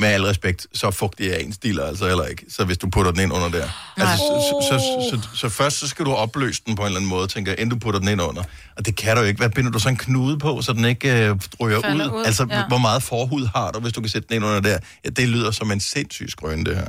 med 0.00 0.08
al 0.08 0.22
respekt, 0.24 0.66
så 0.74 0.90
fugtig 0.90 1.28
er 1.30 1.36
en 1.36 1.52
stil 1.52 1.80
altså 1.80 2.06
heller 2.08 2.24
ikke. 2.26 2.44
Så 2.48 2.64
hvis 2.64 2.78
du 2.78 2.90
putter 2.90 3.12
den 3.12 3.20
ind 3.20 3.32
under 3.32 3.48
der. 3.48 3.68
Altså, 3.96 4.16
så, 4.16 4.68
så, 4.70 4.78
så, 4.78 5.10
så, 5.10 5.28
så, 5.38 5.48
først 5.48 5.76
så 5.78 5.88
skal 5.88 6.04
du 6.04 6.12
opløse 6.12 6.62
den 6.66 6.74
på 6.76 6.82
en 6.82 6.86
eller 6.86 6.98
anden 6.98 7.08
måde, 7.08 7.28
tænker 7.28 7.52
jeg, 7.52 7.60
inden 7.60 7.70
du 7.78 7.84
putter 7.84 8.00
den 8.00 8.08
ind 8.08 8.22
under. 8.22 8.42
Og 8.76 8.86
det 8.86 8.96
kan 8.96 9.16
du 9.16 9.22
ikke. 9.22 9.38
Hvad 9.38 9.50
binder 9.50 9.70
du 9.70 9.78
så 9.78 9.88
en 9.88 9.96
knude 9.96 10.38
på, 10.38 10.62
så 10.62 10.72
den 10.72 10.84
ikke 10.84 11.26
øh, 11.26 11.36
ryger 11.60 11.80
Falder 11.80 12.12
ud? 12.12 12.20
ud, 12.20 12.24
Altså, 12.26 12.46
ja. 12.50 12.66
hvor 12.68 12.78
meget 12.78 13.02
forhud 13.02 13.46
har 13.54 13.70
du, 13.70 13.80
hvis 13.80 13.92
du 13.92 14.00
kan 14.00 14.10
sætte 14.10 14.28
den 14.28 14.36
ind 14.36 14.44
under 14.44 14.60
der? 14.60 14.78
Ja, 15.04 15.10
det 15.10 15.28
lyder 15.28 15.50
som 15.50 15.70
en 15.72 15.80
sindssyg 15.80 16.30
skrøn, 16.30 16.64
det 16.64 16.76
her. 16.76 16.86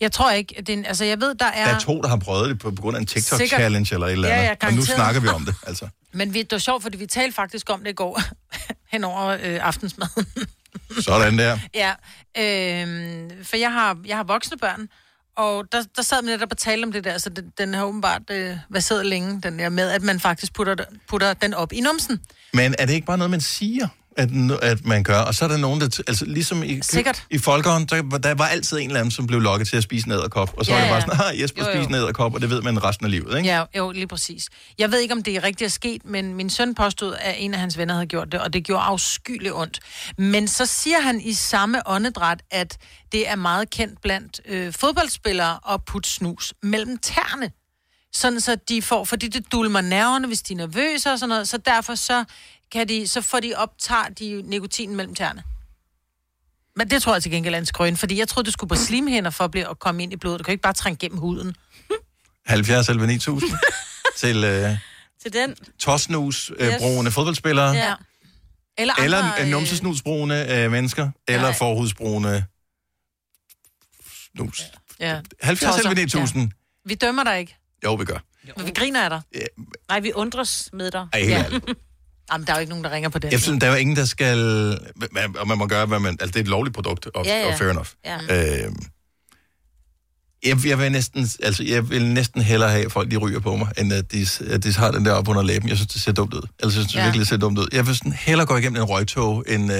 Jeg 0.00 0.12
tror 0.12 0.30
ikke, 0.30 0.54
det 0.58 0.68
er 0.68 0.72
en, 0.72 0.86
altså 0.86 1.04
jeg 1.04 1.20
ved, 1.20 1.34
der 1.34 1.44
er... 1.46 1.66
Der 1.68 1.74
er 1.74 1.78
to, 1.80 2.00
der 2.02 2.08
har 2.08 2.16
prøvet 2.16 2.48
det 2.48 2.58
på, 2.58 2.70
på 2.70 2.82
grund 2.82 2.96
af 2.96 3.00
en. 3.00 3.06
TikTok-challenge 3.06 3.94
eller 3.94 4.06
et 4.06 4.12
eller 4.12 4.28
Ja, 4.28 4.34
andet. 4.34 4.56
ja, 4.62 4.66
og 4.66 4.72
nu 4.74 4.84
snakker 4.84 5.20
vi 5.20 5.28
om 5.28 5.44
det, 5.44 5.54
altså. 5.66 5.88
Men 6.14 6.34
vi, 6.34 6.42
det 6.42 6.52
var 6.52 6.58
sjovt, 6.58 6.82
fordi 6.82 6.96
vi 6.96 7.06
talte 7.06 7.34
faktisk 7.34 7.70
om 7.70 7.80
det 7.80 7.90
i 7.90 7.94
går, 7.94 8.20
hen 8.92 9.04
over 9.04 9.26
øh, 9.28 9.66
aftensmaden. 9.66 10.26
Sådan 11.00 11.38
der. 11.38 11.58
ja, 11.74 11.90
øh, 12.38 13.30
for 13.42 13.56
jeg 13.56 13.72
har, 13.72 13.98
jeg 14.06 14.16
har 14.16 14.24
voksne 14.24 14.56
børn, 14.56 14.88
og 15.36 15.72
der, 15.72 15.82
der 15.96 16.02
sad 16.02 16.22
man 16.22 16.32
netop 16.32 16.48
og 16.50 16.58
talte 16.58 16.84
om 16.84 16.92
det 16.92 17.04
der, 17.04 17.18
så 17.18 17.30
den, 17.30 17.52
den 17.58 17.74
har 17.74 17.84
åbenbart 17.84 18.22
øh, 18.30 18.56
været 18.68 19.06
længe, 19.06 19.40
den 19.40 19.58
der 19.58 19.68
med, 19.68 19.90
at 19.90 20.02
man 20.02 20.20
faktisk 20.20 20.52
putter, 20.52 20.74
putter 21.08 21.34
den 21.34 21.54
op 21.54 21.72
i 21.72 21.80
numsen. 21.80 22.20
Men 22.52 22.74
er 22.78 22.86
det 22.86 22.92
ikke 22.92 23.06
bare 23.06 23.18
noget, 23.18 23.30
man 23.30 23.40
siger, 23.40 23.88
at, 24.16 24.28
at 24.62 24.84
man 24.84 25.02
gør? 25.02 25.18
Og 25.18 25.34
så 25.34 25.44
er 25.44 25.48
der 25.48 25.56
nogen, 25.56 25.80
der... 25.80 26.02
Altså, 26.08 26.24
ligesom 26.24 26.62
i, 26.62 26.80
Sikkert. 26.82 27.24
i 27.30 27.38
folkehånd, 27.38 27.86
der, 27.88 28.02
der 28.18 28.34
var 28.34 28.46
altid 28.46 28.78
en 28.78 28.86
eller 28.86 29.00
anden, 29.00 29.10
som 29.10 29.26
blev 29.26 29.40
lokket 29.40 29.68
til 29.68 29.76
at 29.76 29.82
spise 29.82 30.06
en 30.06 30.12
æderkop. 30.12 30.54
Og 30.56 30.64
så 30.64 30.72
Ja, 30.72 30.76
var 30.78 30.84
det 30.84 30.90
bare 31.06 31.16
sådan, 31.18 31.34
ah, 31.34 31.40
Jesper 31.40 31.62
Jo, 31.64 31.70
jo. 31.70 31.74
spiser 31.76 31.88
en 31.88 31.94
æderkop, 31.94 32.34
og 32.34 32.40
det 32.40 32.50
ved 32.50 32.62
man 32.62 32.84
resten 32.84 33.06
af 33.06 33.10
livet, 33.10 33.36
ikke? 33.36 33.48
Ja, 33.48 33.64
jo, 33.76 33.90
lige 33.90 34.06
præcis. 34.06 34.48
Jeg 34.78 34.92
ved 34.92 34.98
ikke, 35.00 35.14
om 35.14 35.22
det 35.22 35.36
er 35.36 35.42
rigtigt 35.44 35.66
er 35.66 35.70
sket, 35.70 36.04
men 36.04 36.34
min 36.34 36.50
søn 36.50 36.74
påstod, 36.74 37.14
at 37.20 37.34
en 37.38 37.54
af 37.54 37.60
hans 37.60 37.78
venner 37.78 37.94
havde 37.94 38.06
gjort 38.06 38.32
det, 38.32 38.40
og 38.40 38.52
det 38.52 38.64
gjorde 38.64 38.82
afskyeligt 38.82 39.54
ondt. 39.54 39.80
Men 40.18 40.48
så 40.48 40.66
siger 40.66 41.00
han 41.00 41.20
i 41.20 41.32
samme 41.32 41.88
åndedræt, 41.88 42.42
at 42.50 42.76
det 43.12 43.28
er 43.28 43.36
meget 43.36 43.70
kendt 43.70 44.02
blandt 44.02 44.40
øh, 44.48 44.72
fodboldspillere 44.72 45.58
at 45.70 45.80
putte 45.86 46.10
snus 46.10 46.54
mellem 46.62 46.98
tæerne. 46.98 47.50
Sådan 48.16 48.40
så 48.40 48.56
de 48.68 48.82
får, 48.82 49.04
fordi 49.04 49.28
det 49.28 49.52
dulmer 49.52 49.80
nerverne, 49.80 50.26
hvis 50.26 50.42
de 50.42 50.52
er 50.52 50.56
nervøse 50.56 51.12
og 51.12 51.18
sådan 51.18 51.28
noget, 51.28 51.48
så 51.48 51.58
derfor 51.58 51.94
så, 51.94 52.24
kan 52.72 52.88
de, 52.88 53.08
så 53.08 53.20
får 53.20 53.40
de 53.40 53.52
optager 53.56 54.08
de 54.08 54.42
nikotin 54.42 54.96
mellem 54.96 55.14
tæerne. 55.14 55.42
Men 56.76 56.90
det 56.90 57.02
tror 57.02 57.12
jeg 57.12 57.22
til 57.22 57.32
gengæld 57.32 57.54
er 57.54 57.58
en 57.58 57.66
skrøn, 57.66 57.96
fordi 57.96 58.18
jeg 58.18 58.28
troede, 58.28 58.46
du 58.46 58.50
skulle 58.50 58.68
på 58.68 58.74
slimhænder 58.74 59.30
for 59.30 59.44
at, 59.44 59.50
blive, 59.50 59.70
at 59.70 59.78
komme 59.78 60.02
ind 60.02 60.12
i 60.12 60.16
blodet. 60.16 60.38
Du 60.38 60.44
kan 60.44 60.52
ikke 60.52 60.62
bare 60.62 60.72
trænge 60.72 60.96
gennem 60.98 61.18
huden. 61.18 61.56
70 62.46 62.88
11 62.88 63.06
9000 63.06 63.50
til 64.16 64.44
øh, 64.44 64.70
Til 65.22 65.32
den. 65.32 65.54
tosnus-brugende 65.78 67.00
øh, 67.00 67.06
Yes. 67.06 67.14
fodboldspillere. 67.14 67.70
Ja. 67.70 67.94
Eller, 68.78 68.94
andre, 68.94 69.04
Eller 69.04 69.34
øh, 69.34 69.42
øh, 69.42 69.48
numsesnusbrugende 69.48 70.46
øh, 70.50 70.70
mennesker. 70.70 71.10
Eller 71.28 71.52
forhudsbrugende 71.52 72.44
snus. 74.36 74.62
Ja. 75.00 75.20
70 75.42 75.74
Tosser. 75.74 75.90
11 75.90 75.94
9000. 76.02 76.50
Vi 76.84 76.94
dømmer 76.94 77.24
dig 77.24 77.38
ikke, 77.38 77.56
Jo, 77.84 77.94
vi 77.94 78.04
gør. 78.04 78.18
men 78.56 78.66
vi 78.66 78.70
griner 78.70 79.02
af 79.04 79.10
dig. 79.10 79.22
Nej, 79.88 80.00
vi 80.00 80.12
undres 80.12 80.68
med 80.72 80.90
dig. 80.90 81.06
Ej, 81.12 81.20
helt 81.20 81.32
ærligt. 81.32 81.64
Jamen, 82.32 82.46
der 82.46 82.52
er 82.52 82.56
jo 82.56 82.60
ikke 82.60 82.70
nogen, 82.70 82.84
der 82.84 82.90
ringer 82.90 83.08
på 83.08 83.18
den. 83.18 83.32
Jeg 83.32 83.40
synes, 83.40 83.60
der 83.60 83.66
er 83.66 83.70
jo 83.70 83.76
ingen, 83.76 83.96
der 83.96 84.04
skal... 84.04 84.38
Og 85.38 85.48
man 85.48 85.58
må 85.58 85.66
gøre, 85.66 85.86
hvad 85.86 85.98
man... 85.98 86.12
Altså, 86.20 86.26
det 86.26 86.36
er 86.36 86.40
et 86.40 86.48
lovligt 86.48 86.74
produkt, 86.74 87.06
og, 87.14 87.24
Ja, 87.26 87.40
ja. 87.40 87.52
og 87.52 87.58
fair 87.58 87.70
enough. 87.70 87.88
Ja. 88.04 88.18
Øh, 88.66 88.72
jeg, 90.44 90.66
jeg, 90.66 90.78
vil 90.78 90.92
næsten, 90.92 91.28
altså, 91.42 91.64
jeg 91.64 91.90
vil 91.90 92.06
næsten 92.06 92.42
hellere 92.42 92.70
have, 92.70 92.84
at 92.84 92.92
folk 92.92 93.10
de 93.10 93.16
ryger 93.16 93.40
på 93.40 93.56
mig, 93.56 93.68
end 93.78 93.92
at 93.92 94.12
de, 94.12 94.26
at 94.50 94.64
de 94.64 94.72
har 94.74 94.90
den 94.90 95.04
der 95.04 95.12
op 95.12 95.28
under 95.28 95.42
læben. 95.42 95.68
Jeg 95.68 95.76
synes, 95.76 95.92
det 95.92 96.02
ser 96.02 96.12
dumt 96.12 96.34
ud. 96.34 96.40
Altså, 96.40 96.48
jeg 96.62 96.72
synes, 96.72 96.86
det 96.86 96.94
Ja. 96.94 97.02
virkelig 97.04 97.20
det 97.20 97.28
ser 97.28 97.36
dumt 97.36 97.58
ud. 97.58 97.68
Jeg 97.72 97.86
vil 97.86 97.96
sådan 97.96 98.12
hellere 98.12 98.46
gå 98.46 98.56
igennem 98.56 98.82
en 98.82 98.88
røgtog, 98.88 99.44
end, 99.48 99.72
øh, 99.72 99.78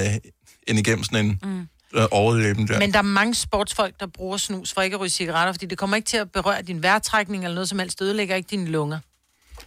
end 0.67 0.79
igennem 0.79 1.03
sådan 1.03 1.25
en 1.25 1.39
mm. 1.43 1.67
øh, 1.99 2.05
overlæben 2.11 2.67
der. 2.67 2.79
Men 2.79 2.91
der 2.91 2.97
er 2.97 3.01
mange 3.03 3.35
sportsfolk, 3.35 3.99
der 3.99 4.07
bruger 4.07 4.37
snus 4.37 4.73
for 4.73 4.81
ikke 4.81 4.93
at 4.93 4.99
ryge 4.99 5.09
cigaretter, 5.09 5.53
fordi 5.53 5.65
det 5.65 5.77
kommer 5.77 5.95
ikke 5.95 6.07
til 6.07 6.17
at 6.17 6.31
berøre 6.31 6.61
din 6.61 6.83
vejrtrækning 6.83 7.43
eller 7.43 7.55
noget 7.55 7.69
som 7.69 7.79
helst. 7.79 7.99
Det 7.99 8.05
ødelægger 8.05 8.35
ikke 8.35 8.47
dine 8.51 8.65
lunger. 8.67 8.99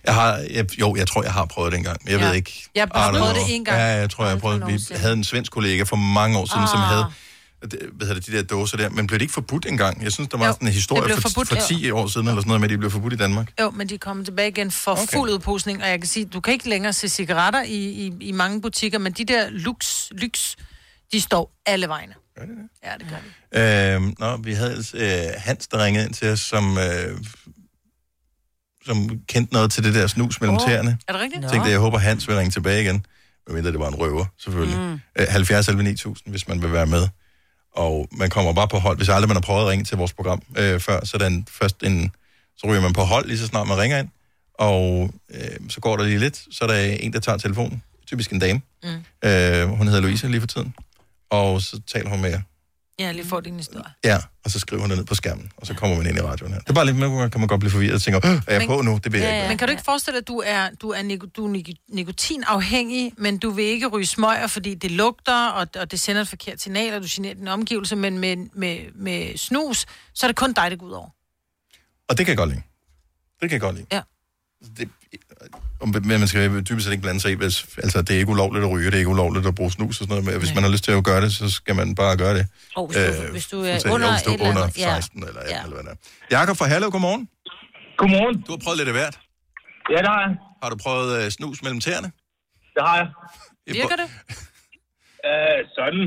Jeg 0.05 0.15
har, 0.15 0.37
jeg, 0.51 0.81
jo, 0.81 0.97
jeg 0.97 1.07
tror, 1.07 1.23
jeg 1.23 1.33
har 1.33 1.45
prøvet 1.45 1.73
det 1.73 1.79
engang. 1.79 2.01
men 2.05 2.13
Jeg 2.13 2.21
Ja. 2.21 2.27
ved 2.29 2.35
ikke. 2.35 2.69
Jeg 2.75 2.83
har 2.95 3.11
prøvet 3.11 3.33
know. 3.35 3.45
det 3.47 3.55
en 3.55 3.65
gang. 3.65 3.79
Ja, 3.79 3.85
jeg 3.85 4.11
tror, 4.11 4.25
jeg 4.25 4.33
har 4.33 4.39
prøvet 4.39 4.67
Vi 4.67 4.81
havde 4.97 5.13
en 5.13 5.25
svensk 5.25 5.53
kollega 5.53 5.83
for 5.83 5.97
mange 5.97 6.39
år 6.39 6.47
siden, 6.47 6.63
ah. 6.63 6.69
som 6.69 6.79
havde 6.81 7.05
hvad 7.93 8.07
hedder 8.07 8.15
det, 8.15 8.27
de 8.27 8.33
der 8.37 8.43
dåser 8.43 8.77
der. 8.77 8.89
Men 8.89 9.07
blev 9.07 9.19
det 9.19 9.23
ikke 9.23 9.35
forbudt 9.35 9.67
engang? 9.67 10.03
Jeg 10.03 10.13
synes, 10.13 10.29
der 10.29 10.39
var 10.39 10.47
Jo, 10.47 10.53
sådan 10.53 10.69
en 10.69 10.75
historie 10.75 11.15
for, 11.15 11.21
forbudt, 11.21 11.49
for 11.49 11.55
ja. 11.57 11.61
10 11.61 11.91
år 11.91 12.07
siden, 12.07 12.29
eller 12.29 12.41
sådan 12.41 12.49
noget 12.49 12.61
med, 12.61 12.69
at 12.69 12.73
de 12.73 12.79
blev 12.79 12.91
forbudt 12.91 13.13
i 13.13 13.17
Danmark. 13.17 13.53
Jo, 13.61 13.71
men 13.71 13.89
de 13.89 13.99
kommet 13.99 14.27
tilbage 14.27 14.49
igen 14.49 14.71
for 14.71 14.93
okay. 14.93 15.07
Fuld 15.13 15.31
udposning, 15.31 15.83
og 15.83 15.89
jeg 15.89 16.01
kan 16.01 16.09
sige, 16.09 16.25
du 16.27 16.41
kan 16.41 16.53
ikke 16.53 16.69
længere 16.69 16.93
se 16.93 17.09
cigaretter 17.09 17.63
i, 17.63 17.75
i, 17.77 18.13
i 18.21 18.33
mange 18.33 18.61
butikker, 18.63 18.99
men 18.99 19.13
de 19.13 19.25
der 19.25 19.47
lux, 19.51 20.09
lux, 20.11 20.55
de 21.13 21.21
står 21.21 21.53
alle 21.67 21.89
vegne. 21.89 22.15
Gør 22.39 22.45
det 22.45 22.55
det? 22.57 22.89
Ja, 22.89 22.93
det 22.99 23.07
gør 23.11 23.17
de. 23.61 23.95
Øhm, 23.95 24.15
nå, 24.19 24.37
vi 24.37 24.53
havde 24.53 24.85
øh, 24.95 25.33
Hans, 25.37 25.67
der 25.67 25.85
ringede 25.85 26.05
ind 26.07 26.15
til 26.15 26.29
os, 26.29 26.41
som, 26.41 26.79
øh, 26.79 27.19
som 28.89 29.21
kendte 29.27 29.53
noget 29.53 29.73
til 29.73 29.85
det 29.85 29.95
der 29.95 30.07
snus 30.07 30.41
mellem 30.41 30.57
oh, 30.57 30.69
tæerne. 30.69 30.99
er 31.09 31.13
det 31.13 31.23
rigtigt? 31.23 31.43
Jeg 31.43 31.51
tænkte, 31.51 31.71
jeg 31.71 31.79
håber, 31.79 31.99
Hans 31.99 32.29
vil 32.29 32.37
ringe 32.37 32.51
tilbage 32.51 32.83
igen. 32.83 33.07
Medmindre 33.47 33.73
det 33.73 33.81
var 33.81 33.89
en 33.89 33.95
røver, 33.95 34.25
selvfølgelig. 34.39 34.79
Mm. 34.79 35.01
Øh, 35.19 35.27
70 35.29 35.69
11 35.69 35.83
9000, 35.83 36.31
hvis 36.31 36.49
man 36.49 36.63
vil 36.63 36.73
være 36.73 36.87
med. 36.87 37.09
Og 37.75 38.09
man 38.13 38.31
kommer 38.31 38.53
bare 38.53 38.69
på 38.69 38.79
hold. 38.79 38.97
Hvis 38.97 39.09
aldrig 39.09 39.29
man 39.29 39.37
har 39.37 39.41
prøvet 39.41 39.63
at 39.63 39.69
ringe 39.69 39.85
til 39.85 39.97
vores 39.97 40.13
program 40.13 40.43
øh, 40.57 40.81
før, 40.81 41.05
så, 41.05 41.17
er 41.17 41.19
der 41.19 41.27
en, 41.27 41.47
først 41.51 41.83
en, 41.83 42.11
så 42.57 42.67
ryger 42.67 42.81
man 42.81 42.93
på 42.93 43.01
hold, 43.01 43.27
lige 43.27 43.39
så 43.39 43.47
snart 43.47 43.69
man 43.69 43.79
ringer 43.79 43.99
ind. 43.99 44.09
Og 44.55 45.11
øh, 45.35 45.41
så 45.69 45.81
går 45.81 45.97
der 45.97 46.05
lige 46.05 46.19
lidt, 46.19 46.45
så 46.51 46.65
er 46.65 46.69
der 46.69 46.79
en, 46.79 47.13
der 47.13 47.21
tager 47.21 47.39
telefonen. 47.39 47.83
Typisk 48.07 48.33
en 48.33 48.39
dame. 48.39 48.61
Mm. 48.83 49.29
Øh, 49.29 49.69
hun 49.69 49.87
hedder 49.87 50.01
Louise 50.01 50.29
lige 50.29 50.41
for 50.41 50.47
tiden. 50.47 50.75
Og 51.31 51.63
så 51.63 51.81
taler 51.93 52.11
hun 52.11 52.21
med 52.21 52.31
jer. 52.31 52.41
Ja, 52.99 53.13
lige 53.13 53.25
får 53.25 53.41
din 53.41 53.57
historie. 53.57 53.85
Ja, 54.05 54.19
og 54.45 54.51
så 54.51 54.59
skriver 54.59 54.81
hun 54.81 54.91
det 54.91 54.99
ned 54.99 55.05
på 55.07 55.15
skærmen, 55.15 55.53
og 55.57 55.67
så 55.67 55.75
kommer 55.75 55.97
man 55.97 56.07
ind 56.07 56.19
i 56.19 56.21
radioen 56.21 56.53
her. 56.53 56.61
Det 56.61 56.69
er 56.71 56.75
bare 56.75 56.87
lidt, 56.87 56.97
med, 56.97 57.31
kan 57.31 57.41
man 57.41 57.49
godt 57.49 57.61
blive 57.61 57.71
forvirret 57.71 57.95
og 57.95 58.03
tænker, 58.03 58.21
"Åh, 58.25 58.31
er 58.31 58.41
jeg 58.49 58.59
Men- 58.59 58.69
på 58.69 58.83
nu? 58.83 59.01
Det 59.05 59.13
vil 59.13 59.21
jeg 59.21 59.37
ikke. 59.37 59.49
Men 59.49 59.59
kan 59.59 59.69
du 59.69 59.71
ikke 59.71 59.83
forestille 59.85 60.15
dig, 60.15 60.23
at 60.23 60.29
du 60.29 60.43
er, 60.47 60.69
du 60.83 60.91
er, 60.91 61.03
nik- 61.03 61.31
du 61.37 61.47
er 61.47 61.51
nik- 61.59 61.85
nikotinafhængig, 61.89 63.13
men 63.17 63.39
du 63.39 63.51
vil 63.51 63.65
ikke 63.65 63.87
ryge 63.87 64.07
smøger, 64.07 64.47
fordi 64.47 64.75
det 64.75 64.91
lugter, 64.91 65.49
og, 65.49 65.67
og 65.81 65.91
det 65.91 66.01
sender 66.01 66.23
et 66.23 66.29
forkert 66.29 66.61
signal, 66.61 66.95
og 66.95 67.03
du 67.03 67.07
generer 67.11 67.35
din 67.35 67.49
omgivelse, 67.49 67.97
men 67.97 68.19
med, 68.19 68.37
med, 68.37 68.79
med 68.95 69.37
snus, 69.39 69.87
så 70.15 70.27
er 70.27 70.29
det 70.29 70.37
kun 70.37 70.53
dig, 70.53 70.71
det 70.71 70.79
går 70.79 70.87
ud 70.87 70.93
over. 70.93 71.09
Og 72.09 72.19
det 72.19 72.27
kan 72.27 72.29
jeg 72.29 72.37
godt 72.37 72.51
lide. 72.51 72.63
Det 73.41 73.49
kan 73.51 73.53
jeg 73.53 73.61
godt 73.61 73.77
lide. 73.77 73.87
Ja. 73.93 74.01
Det, 74.77 74.89
men 75.87 76.09
man 76.09 76.29
skal 76.29 76.41
dybest 76.69 76.85
set 76.85 76.93
ikke 76.93 77.03
blande 77.03 77.21
sig 77.21 77.31
i, 77.31 77.35
hvis, 77.35 77.57
altså 77.85 78.03
det 78.03 78.11
er 78.15 78.19
ikke 78.19 78.31
ulovligt 78.37 78.65
at 78.65 78.71
ryge, 78.71 78.87
det 78.87 78.95
er 78.95 78.99
ikke 78.99 79.11
ulovligt 79.11 79.47
at 79.47 79.55
bruge 79.55 79.71
snus 79.71 79.89
og 79.89 79.95
sådan 79.95 80.09
noget, 80.09 80.25
men 80.25 80.39
hvis 80.39 80.55
man 80.55 80.63
har 80.63 80.71
lyst 80.71 80.85
til 80.85 80.93
at 80.93 81.05
gøre 81.05 81.21
det, 81.21 81.33
så 81.41 81.51
skal 81.51 81.75
man 81.81 81.95
bare 81.95 82.17
gøre 82.17 82.35
det. 82.39 82.45
Og 82.77 82.87
hvis 82.87 82.97
du, 82.97 83.31
hvis 83.31 83.47
du 83.47 83.57
er 83.61 83.95
under 83.95 84.11
hvis 84.13 84.23
du 84.23 84.31
et 84.31 84.35
er 84.35 84.39
eller 84.39 84.49
under 84.51 84.63
andet- 84.63 84.79
ja. 84.79 84.95
16 85.01 85.23
eller 85.29 85.41
18 85.41 85.57
eller 85.65 85.77
hvad 85.77 85.85
det 85.87 85.93
er. 86.31 86.37
Jakob 86.39 86.57
fra 86.61 86.67
Herlev, 86.73 86.91
godmorgen. 86.97 87.25
Godmorgen. 88.01 88.37
Du 88.47 88.51
har 88.55 88.61
prøvet 88.65 88.79
lidt 88.81 88.89
af 88.93 88.97
hvert. 89.01 89.17
Ja, 89.93 89.99
det 90.05 90.09
har 90.15 90.21
jeg. 90.27 90.33
Har 90.63 90.71
du 90.73 90.77
prøvet 90.85 91.09
uh, 91.25 91.29
snus 91.37 91.59
mellem 91.65 91.81
tæerne? 91.87 92.09
Det 92.75 92.83
har 92.89 92.97
jeg. 93.01 93.09
Virker 93.81 93.97
det? 94.03 94.09
Uh, 95.29 95.59
sådan. 95.79 96.05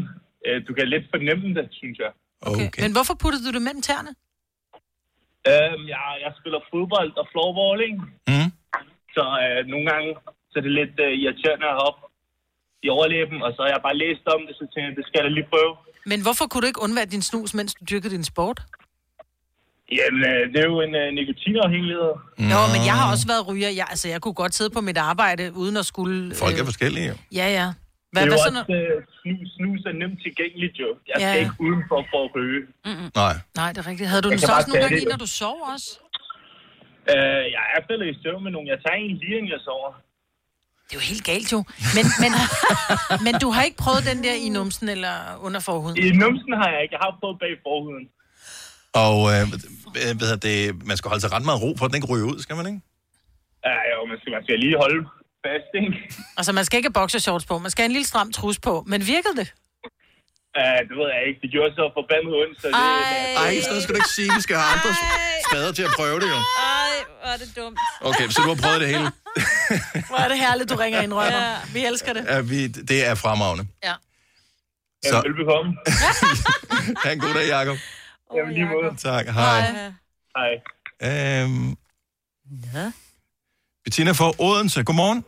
Uh, 0.47 0.57
du 0.67 0.71
kan 0.77 0.85
lidt 0.93 1.05
fornemme 1.13 1.45
det, 1.59 1.65
synes 1.81 1.97
jeg. 2.05 2.11
Okay. 2.51 2.81
Men 2.83 2.91
hvorfor 2.97 3.13
puttede 3.23 3.43
du 3.47 3.51
det 3.57 3.61
mellem 3.67 3.81
tæerne? 3.89 4.11
Uh, 5.51 5.75
jeg, 5.93 6.05
jeg 6.25 6.31
spiller 6.39 6.59
fodbold 6.71 7.11
og 7.21 7.25
floorball, 7.31 7.79
ikke? 7.87 7.99
Så 9.15 9.23
uh, 9.45 9.59
nogle 9.73 9.85
gange 9.91 10.09
så 10.51 10.55
er 10.59 10.63
det 10.67 10.73
lidt 10.81 10.95
uh, 11.05 11.11
irriterende 11.23 11.67
at 11.73 11.77
hoppe 11.83 12.01
i 12.85 12.87
overlæben, 12.97 13.37
og 13.45 13.49
så 13.55 13.59
har 13.65 13.71
jeg 13.75 13.81
bare 13.87 13.97
læst 14.03 14.23
om 14.35 14.41
det, 14.47 14.53
så 14.59 14.63
tænkte 14.71 14.87
jeg, 14.89 14.95
det 14.99 15.05
skal 15.07 15.17
jeg 15.19 15.25
da 15.27 15.31
lige 15.37 15.49
prøve. 15.53 15.73
Men 16.11 16.19
hvorfor 16.25 16.45
kunne 16.47 16.61
du 16.63 16.69
ikke 16.71 16.83
undvære 16.85 17.05
din 17.15 17.23
snus, 17.29 17.49
mens 17.59 17.71
du 17.77 17.81
dyrkede 17.91 18.13
din 18.17 18.23
sport? 18.33 18.57
Jamen, 19.97 20.21
uh, 20.31 20.41
det 20.51 20.59
er 20.63 20.67
jo 20.73 20.77
en 20.87 20.93
uh, 21.01 21.07
nikotinafhængighed. 21.19 22.11
Jo, 22.53 22.59
men 22.73 22.81
jeg 22.89 22.95
har 22.99 23.07
også 23.13 23.25
været 23.31 23.43
ryger. 23.49 23.69
Jeg, 23.79 23.85
altså, 23.93 24.07
jeg 24.13 24.19
kunne 24.23 24.37
godt 24.43 24.53
sidde 24.57 24.69
på 24.77 24.81
mit 24.89 24.97
arbejde, 25.11 25.43
uden 25.61 25.75
at 25.81 25.85
skulle... 25.91 26.35
Folk 26.43 26.55
er 26.61 26.65
forskellige, 26.71 27.07
jo. 27.11 27.15
Ja, 27.39 27.47
ja. 27.59 27.67
Hvad, 28.13 28.21
det 28.21 28.27
er 28.27 28.31
hvad 28.31 28.37
jo 28.37 28.37
så, 28.37 28.59
også, 28.59 28.97
uh, 28.97 28.97
snus, 29.21 29.47
snus 29.57 29.81
er 29.91 29.95
nemt 30.01 30.19
tilgængeligt, 30.25 30.75
jo. 30.83 30.89
Jeg 31.09 31.15
Ja. 31.19 31.27
skal 31.31 31.39
ikke 31.45 31.57
udenfor 31.67 31.99
for 32.11 32.19
at 32.25 32.31
ryge. 32.35 32.61
Mm-mm. 32.85 33.07
Nej. 33.21 33.33
Nej, 33.59 33.69
det 33.73 33.79
er 33.83 33.87
rigtigt. 33.91 34.09
Havde 34.11 34.21
du 34.25 34.29
Jeg 34.29 34.37
den 34.39 34.47
så 34.47 34.53
også 34.57 34.69
nogle 34.69 34.83
gange 34.83 35.01
i, 35.01 35.05
når 35.13 35.19
du 35.25 35.29
sov 35.41 35.57
også? 35.73 35.87
Uh, 37.13 37.43
jeg 37.55 37.63
er 37.75 37.81
faldet 37.87 38.07
i 38.13 38.15
søvn 38.23 38.43
med 38.45 38.51
nogen. 38.55 38.67
Jeg 38.73 38.79
tager 38.83 38.97
en 39.05 39.17
lige, 39.21 39.37
inden 39.37 39.51
jeg 39.55 39.61
sover. 39.67 39.91
Det 40.85 40.93
er 40.95 40.99
jo 41.01 41.07
helt 41.13 41.25
galt, 41.31 41.49
jo. 41.55 41.59
Men, 41.97 42.05
men, 42.23 42.31
men 43.25 43.33
du 43.43 43.47
har 43.55 43.63
ikke 43.67 43.79
prøvet 43.85 44.01
den 44.11 44.19
der 44.25 44.35
i 44.47 44.49
numsen 44.57 44.87
eller 44.95 45.15
under 45.45 45.59
forhuden? 45.59 45.95
I 46.05 46.09
numsen 46.23 46.53
har 46.61 46.69
jeg 46.73 46.79
ikke. 46.83 46.93
Jeg 46.95 47.01
har 47.05 47.11
prøvet 47.19 47.37
bag 47.43 47.53
forhuden. 47.67 48.05
Og 49.05 49.17
øh, 49.33 49.43
hvad 50.17 50.25
hedder 50.29 50.43
det, 50.49 50.57
man 50.89 50.95
skal 50.97 51.07
holde 51.11 51.21
sig 51.23 51.31
ret 51.35 51.45
meget 51.49 51.61
ro, 51.63 51.69
for 51.77 51.85
at 51.85 51.89
den 51.91 51.97
ikke 51.99 52.11
ryger 52.13 52.27
ud, 52.31 52.39
skal 52.45 52.55
man 52.59 52.65
ikke? 52.71 52.81
Ja, 53.67 53.77
jo, 53.91 53.99
man 54.11 54.17
skal, 54.19 54.31
man 54.37 54.43
skal 54.45 54.59
lige 54.65 54.77
holde 54.83 54.99
fast, 55.45 55.69
ikke? 55.79 55.91
Altså, 56.39 56.51
man 56.59 56.65
skal 56.65 56.75
ikke 56.77 56.89
have 56.91 56.99
boxershorts 57.01 57.45
på. 57.49 57.53
Man 57.65 57.71
skal 57.71 57.81
have 57.83 57.91
en 57.93 57.97
lille 57.97 58.09
stram 58.13 58.29
trus 58.37 58.57
på. 58.67 58.73
Men 58.91 58.99
virkede 59.13 59.35
det? 59.41 59.47
Ja, 60.59 60.71
det 60.87 60.95
ved 60.99 61.07
jeg 61.15 61.21
ikke. 61.27 61.39
Det 61.43 61.49
gjorde 61.55 61.71
så 61.79 61.85
forbandet 61.99 62.31
ondt, 62.41 62.55
så 62.61 62.67
det... 62.67 62.75
Ej, 63.43 63.51
sådan 63.53 63.71
noget 63.73 63.83
skal 63.83 63.93
du 63.95 63.99
ikke 64.03 64.15
sige. 64.19 64.29
Vi 64.37 64.41
skal 64.45 64.55
have 64.61 64.69
andre 64.75 64.91
spader 65.47 65.71
til 65.77 65.83
at 65.89 65.93
prøve 65.99 66.17
det, 66.23 66.29
jo. 66.35 66.39
Ej, 66.79 66.90
hvor 67.21 67.29
er 67.33 67.37
det 67.37 67.55
dumt. 67.55 67.77
Okay, 68.01 68.29
så 68.29 68.41
du 68.41 68.47
har 68.53 68.59
prøvet 68.63 68.81
det 68.81 68.87
hele. 68.87 69.11
Hvor 70.09 70.17
er 70.17 70.27
det 70.27 70.37
herligt, 70.37 70.69
du 70.69 70.75
ringer 70.75 71.01
ind, 71.01 71.13
Rømmer. 71.13 71.39
Ja. 71.39 71.55
Vi 71.73 71.85
elsker 71.85 72.13
det. 72.13 72.25
Ja, 72.29 72.41
vi, 72.41 72.67
det 72.67 73.05
er 73.05 73.15
fremragende. 73.15 73.67
Ja. 73.83 73.93
Så, 75.05 75.21
velbekomme. 75.25 75.77
ha' 77.03 77.11
en 77.11 77.19
god 77.19 77.33
dag, 77.33 77.47
Jacob. 77.47 77.77
Jamen, 78.35 78.53
lige 78.53 78.65
måde. 78.65 78.95
Tak, 78.97 79.25
hej. 79.27 79.61
Hej. 80.37 80.51
Øhm, 81.43 81.77
ja. 82.73 82.91
Bettina 83.83 84.11
fra 84.11 84.31
Odense, 84.39 84.83
godmorgen. 84.83 85.25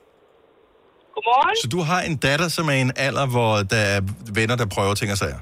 Godmorgen. 1.16 1.56
Så 1.64 1.68
du 1.68 1.80
har 1.82 2.02
en 2.02 2.18
datter, 2.18 2.48
som 2.48 2.68
er 2.68 2.74
i 2.74 2.82
en 2.82 2.92
alder, 2.96 3.26
hvor 3.26 3.58
der 3.58 3.78
er 3.78 4.02
venner, 4.34 4.56
der 4.56 4.66
prøver 4.66 4.94
ting 4.94 5.12
og 5.12 5.18
sager. 5.18 5.40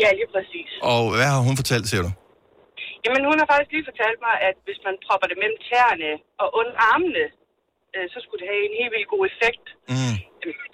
Ja, 0.00 0.08
lige 0.12 0.28
præcis. 0.34 0.70
Og 0.82 1.16
hvad 1.16 1.26
har 1.26 1.38
hun 1.38 1.56
fortalt, 1.56 1.88
siger 1.88 2.02
du? 2.02 2.10
Jamen, 3.04 3.22
hun 3.28 3.38
har 3.40 3.48
faktisk 3.50 3.72
lige 3.74 3.90
fortalt 3.90 4.20
mig, 4.26 4.34
at 4.48 4.56
hvis 4.66 4.80
man 4.86 4.96
propper 5.06 5.26
det 5.28 5.38
mellem 5.42 5.60
tæerne 5.68 6.12
og 6.42 6.48
under 6.60 6.74
armene, 6.92 7.24
øh, 7.94 8.06
så 8.12 8.18
skulle 8.20 8.40
det 8.42 8.50
have 8.52 8.64
en 8.68 8.78
helt 8.80 8.92
vildt 8.94 9.12
god 9.14 9.24
effekt. 9.32 9.66
Mm. 9.92 10.16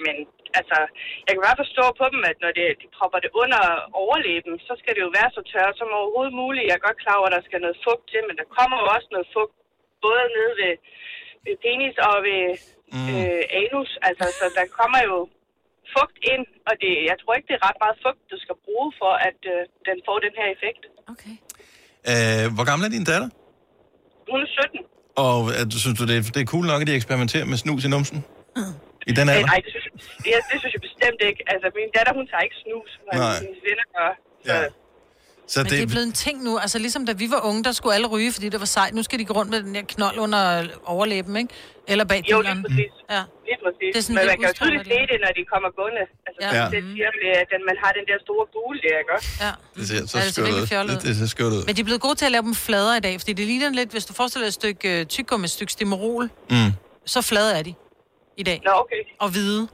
Men 0.06 0.16
altså, 0.58 0.78
jeg 1.24 1.32
kan 1.32 1.46
bare 1.48 1.62
forstå 1.64 1.84
på 2.00 2.06
dem, 2.14 2.22
at 2.30 2.36
når 2.44 2.52
det, 2.58 2.66
de 2.82 2.88
propper 2.98 3.20
det 3.24 3.30
under 3.42 3.62
overlæben, 4.02 4.54
så 4.66 4.72
skal 4.80 4.92
det 4.94 5.02
jo 5.06 5.10
være 5.18 5.30
så 5.36 5.42
tørt 5.52 5.74
som 5.78 5.96
overhovedet 5.98 6.34
muligt. 6.42 6.68
Jeg 6.68 6.76
er 6.76 6.86
godt 6.88 7.02
klar 7.02 7.16
over, 7.18 7.28
at 7.30 7.36
der 7.36 7.48
skal 7.48 7.60
noget 7.64 7.82
fugt 7.86 8.04
til, 8.12 8.22
men 8.28 8.36
der 8.40 8.46
kommer 8.56 8.76
jo 8.82 8.86
også 8.96 9.08
noget 9.14 9.28
fugt, 9.36 9.54
både 10.06 10.24
nede 10.36 10.54
ved, 10.60 10.74
ved 11.44 11.54
penis 11.64 11.96
og 12.08 12.14
ved 12.28 12.44
mm. 12.94 13.08
øh, 13.14 13.42
anus. 13.62 13.90
Altså, 14.08 14.24
så 14.38 14.44
der 14.58 14.66
kommer 14.78 15.00
jo 15.10 15.16
fugt 15.94 16.18
ind, 16.32 16.46
og 16.68 16.74
det, 16.82 16.92
jeg 17.10 17.16
tror 17.18 17.34
ikke, 17.34 17.48
det 17.50 17.56
er 17.56 17.66
ret 17.68 17.82
meget 17.84 17.98
fugt, 18.04 18.22
du 18.32 18.38
skal 18.44 18.56
bruge 18.66 18.88
for, 19.00 19.12
at 19.28 19.40
øh, 19.54 19.60
den 19.88 19.98
får 20.06 20.18
den 20.26 20.34
her 20.40 20.48
effekt. 20.56 20.82
Øh, 22.10 22.44
hvor 22.56 22.64
gammel 22.70 22.84
er 22.88 22.92
din 22.96 23.04
datter? 23.12 23.28
Hun 24.30 24.38
er 24.44 24.48
17. 24.48 24.80
Og 25.26 25.36
du- 25.70 25.78
synes 25.82 25.96
du, 26.00 26.04
det 26.10 26.16
er, 26.20 26.22
det 26.34 26.40
er 26.44 26.48
cool 26.54 26.66
nok, 26.72 26.80
at 26.82 26.86
de 26.90 26.94
eksperimenterer 27.00 27.44
med 27.52 27.56
snus 27.64 27.82
i 27.88 27.90
numsen? 27.96 28.18
I 29.10 29.12
den 29.18 29.26
Øh, 29.28 29.34
alder? 29.34 29.46
Nej, 29.52 29.60
det 29.66 29.70
synes, 29.74 29.86
jeg, 30.32 30.40
det, 30.50 30.56
synes 30.62 30.72
jeg 30.76 30.82
bestemt 30.88 31.20
ikke. 31.30 31.40
Altså, 31.52 31.66
min 31.78 31.88
datter, 31.96 32.12
hun 32.18 32.24
tager 32.30 32.44
ikke 32.48 32.58
snus, 32.64 32.90
men 33.06 33.14
Nej. 33.24 33.36
hendes 33.44 33.60
venner 33.68 33.86
gør. 33.96 34.10
Så, 34.48 34.52
Ja. 34.52 34.58
Så 35.48 35.60
Men 35.60 35.64
det... 35.64 35.72
det 35.72 35.82
er 35.82 35.86
blevet 35.86 36.06
en 36.06 36.12
ting 36.12 36.36
nu. 36.44 36.52
Altså 36.58 36.78
ligesom 36.78 37.06
da 37.06 37.12
vi 37.12 37.26
var 37.30 37.40
unge, 37.48 37.64
der 37.64 37.72
skulle 37.72 37.94
alle 37.94 38.06
ryge, 38.06 38.32
fordi 38.32 38.48
det 38.48 38.60
var 38.60 38.66
sejt. 38.66 38.94
Nu 38.94 39.02
skal 39.02 39.18
de 39.18 39.24
gå 39.24 39.34
rundt 39.34 39.50
med 39.50 39.62
den 39.62 39.74
her 39.74 39.82
knold 39.82 40.18
under 40.18 40.42
overlæben, 40.84 41.36
ikke? 41.36 41.50
Eller 41.88 42.04
bag 42.04 42.22
Jo, 42.30 42.40
lige 42.40 42.62
præcis. 42.62 42.92
Ja. 43.14 43.22
Lige 43.48 43.58
præcis. 43.64 43.90
Det 43.92 43.98
er 43.98 44.02
sådan 44.02 44.16
Men 44.16 44.26
man 44.26 44.36
kan 44.40 44.48
jo 44.48 44.54
tydeligt 44.62 44.84
se 44.92 44.98
det, 45.12 45.18
når 45.24 45.32
de 45.38 45.42
kommer 45.52 45.68
gående. 45.78 46.02
Altså, 46.26 46.40
Ja. 46.58 46.64
det 46.76 46.80
siger 46.92 47.10
med, 47.22 47.30
at 47.42 47.46
den, 47.52 47.60
man 47.70 47.76
har 47.82 47.90
den 47.98 48.04
der 48.10 48.18
store 48.26 48.44
bule 48.54 48.78
der, 48.86 48.96
ikke? 49.02 49.12
Ja. 49.44 49.50
Det 49.76 49.84
ser 49.88 50.06
så 50.06 50.18
Ja, 50.18 50.24
det 50.24 50.34
ser 50.34 50.66
skørt 50.66 50.84
ud. 50.86 50.90
Det, 50.90 51.02
det 51.02 51.16
ser 51.16 51.26
skørt 51.26 51.52
ud. 51.58 51.62
Men 51.66 51.72
de 51.76 51.80
er 51.80 51.84
blevet 51.90 52.00
gode 52.06 52.14
til 52.20 52.26
at 52.30 52.32
lave 52.36 52.42
dem 52.48 52.54
fladere 52.54 52.96
i 52.96 53.00
dag, 53.00 53.14
fordi 53.20 53.32
det 53.32 53.46
ligner 53.46 53.70
lidt, 53.80 53.90
hvis 53.94 54.04
du 54.08 54.12
forestiller 54.20 54.44
dig 54.44 54.48
et 54.48 54.54
stykke 54.62 55.00
øh, 55.00 55.06
tyggegummi, 55.06 55.44
et 55.44 55.50
stykke 55.50 55.72
stimmerol, 55.72 56.24
Mm. 56.50 56.70
så 57.06 57.22
flade 57.30 57.50
er 57.58 57.62
de 57.62 57.74
i 58.36 58.42
dag. 58.42 58.58
Nå, 58.64 58.70
okay. 58.84 59.00
Og 59.20 59.28
hvide. 59.30 59.68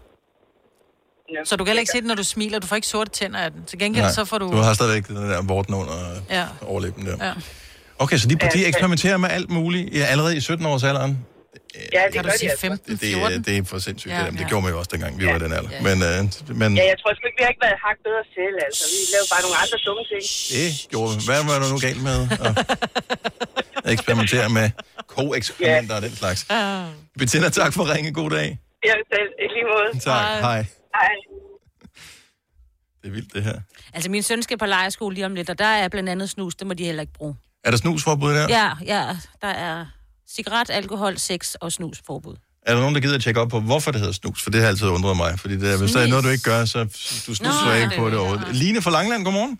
Ja. 1.34 1.44
Så 1.44 1.56
du 1.56 1.64
kan 1.64 1.70
heller 1.70 1.80
ikke 1.80 1.92
se 1.92 1.98
det, 1.98 2.06
når 2.06 2.14
du 2.14 2.24
smiler. 2.24 2.58
Du 2.58 2.66
får 2.66 2.76
ikke 2.76 2.88
sorte 2.88 3.10
tænder 3.10 3.38
af 3.40 3.50
den. 3.52 3.64
Til 3.66 3.78
gengæld 3.78 4.04
Nej, 4.04 4.12
så 4.12 4.24
får 4.24 4.38
du... 4.38 4.46
Du 4.52 4.56
har 4.56 4.74
stadigvæk 4.74 5.06
den 5.08 5.16
der 5.16 5.42
vorten 5.42 5.74
under 5.74 5.94
Ja. 6.30 6.44
overlæben 6.66 7.06
der. 7.06 7.26
Ja. 7.26 7.32
Okay, 7.98 8.16
så 8.18 8.28
de, 8.28 8.34
de 8.54 8.66
eksperimenterer 8.66 9.16
med 9.16 9.28
alt 9.30 9.50
muligt 9.50 9.94
ja, 9.94 10.04
allerede 10.04 10.36
i 10.36 10.38
17-års 10.38 10.84
alderen. 10.84 11.18
Ja, 11.92 12.00
det 12.06 12.12
Kan 12.14 12.22
du 12.24 12.28
gør 12.28 12.32
de 12.32 12.38
sige 12.38 12.50
altså. 12.50 12.66
15, 12.66 12.92
Det, 12.92 13.00
det, 13.00 13.08
14? 13.14 13.32
er, 13.38 13.42
det 13.42 13.56
er 13.58 13.64
for 13.64 13.78
sindssygt. 13.78 14.12
Ja, 14.12 14.18
Ja, 14.18 14.24
det, 14.26 14.32
det 14.32 14.40
ja. 14.40 14.48
gjorde 14.48 14.62
man 14.64 14.72
jo 14.72 14.78
også 14.78 14.90
dengang, 14.92 15.18
vi 15.20 15.26
var 15.26 15.36
i 15.36 15.38
den 15.38 15.52
alder. 15.52 15.70
Men, 15.86 15.96
øh, 16.08 16.18
men 16.60 16.76
Ja, 16.76 16.84
jeg 16.92 16.96
tror 17.00 17.10
sgu 17.16 17.24
ikke, 17.30 17.38
vi 17.40 17.42
har 17.46 17.48
ikke 17.54 17.64
været 17.68 17.78
hak 17.86 17.96
bedre 18.06 18.22
selv, 18.36 18.56
altså. 18.66 18.84
Vi 18.94 18.98
laver 19.14 19.26
bare 19.34 19.42
nogle 19.46 19.56
andre 19.62 19.78
dumme 19.86 20.04
ting. 20.12 20.22
det 20.56 20.90
gjorde 20.90 21.10
vi. 21.16 21.20
Hvad 21.30 21.40
var 21.50 21.56
der 21.62 21.68
nu 21.72 21.78
galt 21.88 22.02
med 22.08 22.18
at 23.84 23.92
eksperimentere 23.92 24.48
med 24.58 24.70
ko-eksperimenter 25.14 25.94
og 25.96 26.02
den 26.02 26.16
slags? 26.16 26.46
Bettina, 27.18 27.48
tak 27.48 27.72
for 27.74 27.82
at 27.84 27.90
ringe. 27.94 28.12
God 28.12 28.30
dag. 28.30 28.58
Jeg 28.84 28.94
selv, 29.12 29.30
i 29.44 29.46
lige 29.54 29.66
måde. 29.72 30.00
Tak. 30.00 30.40
Hej. 30.40 30.64
Hej. 30.94 31.14
Det 33.02 33.08
er 33.08 33.12
vildt, 33.12 33.34
det 33.34 33.42
her. 33.42 33.60
Altså, 33.92 34.10
min 34.10 34.22
søn 34.22 34.42
skal 34.42 34.58
på 34.58 34.66
lejerskole 34.66 35.14
lige 35.14 35.26
om 35.26 35.34
lidt, 35.34 35.50
og 35.50 35.58
der 35.58 35.64
er 35.64 35.88
blandt 35.88 36.08
andet 36.08 36.30
snus. 36.30 36.54
Det 36.54 36.66
må 36.66 36.74
de 36.74 36.84
heller 36.84 37.00
ikke 37.00 37.12
bruge. 37.12 37.36
Er 37.64 37.70
der 37.70 37.78
snusforbud 37.78 38.34
der? 38.34 38.46
Ja, 38.48 38.70
ja, 38.84 39.16
der 39.42 39.48
er 39.48 39.86
cigaret, 40.30 40.70
alkohol, 40.70 41.18
sex 41.18 41.54
og 41.54 41.72
snusforbud. 41.72 42.36
Er 42.66 42.72
der 42.74 42.80
nogen, 42.80 42.94
der 42.94 43.00
gider 43.00 43.14
at 43.14 43.22
tjekke 43.22 43.40
op 43.40 43.48
på, 43.48 43.60
hvorfor 43.60 43.90
det 43.90 44.00
hedder 44.00 44.14
snus? 44.14 44.42
For 44.42 44.50
det 44.50 44.60
har 44.60 44.68
altid 44.68 44.88
undret 44.88 45.16
mig. 45.16 45.38
Fordi 45.38 45.56
det 45.56 45.72
er, 45.74 45.78
hvis 45.78 45.92
der 45.92 46.00
er 46.00 46.06
noget, 46.06 46.24
du 46.24 46.28
ikke 46.28 46.44
gør, 46.44 46.64
så 46.64 46.84
du 47.26 47.34
snuser 47.34 47.66
Nå, 47.66 47.72
ikke 47.72 47.88
det 47.88 47.98
på 47.98 48.10
det 48.10 48.18
overhovedet. 48.18 48.56
Line 48.56 48.82
fra 48.82 48.90
Langland, 48.90 49.24
godmorgen. 49.24 49.58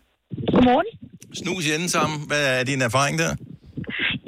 Godmorgen. 0.54 0.86
Snus 1.34 1.66
i 1.66 1.74
enden 1.74 1.88
sammen. 1.88 2.26
Hvad 2.26 2.60
er 2.60 2.64
din 2.64 2.82
erfaring 2.82 3.18
der? 3.18 3.36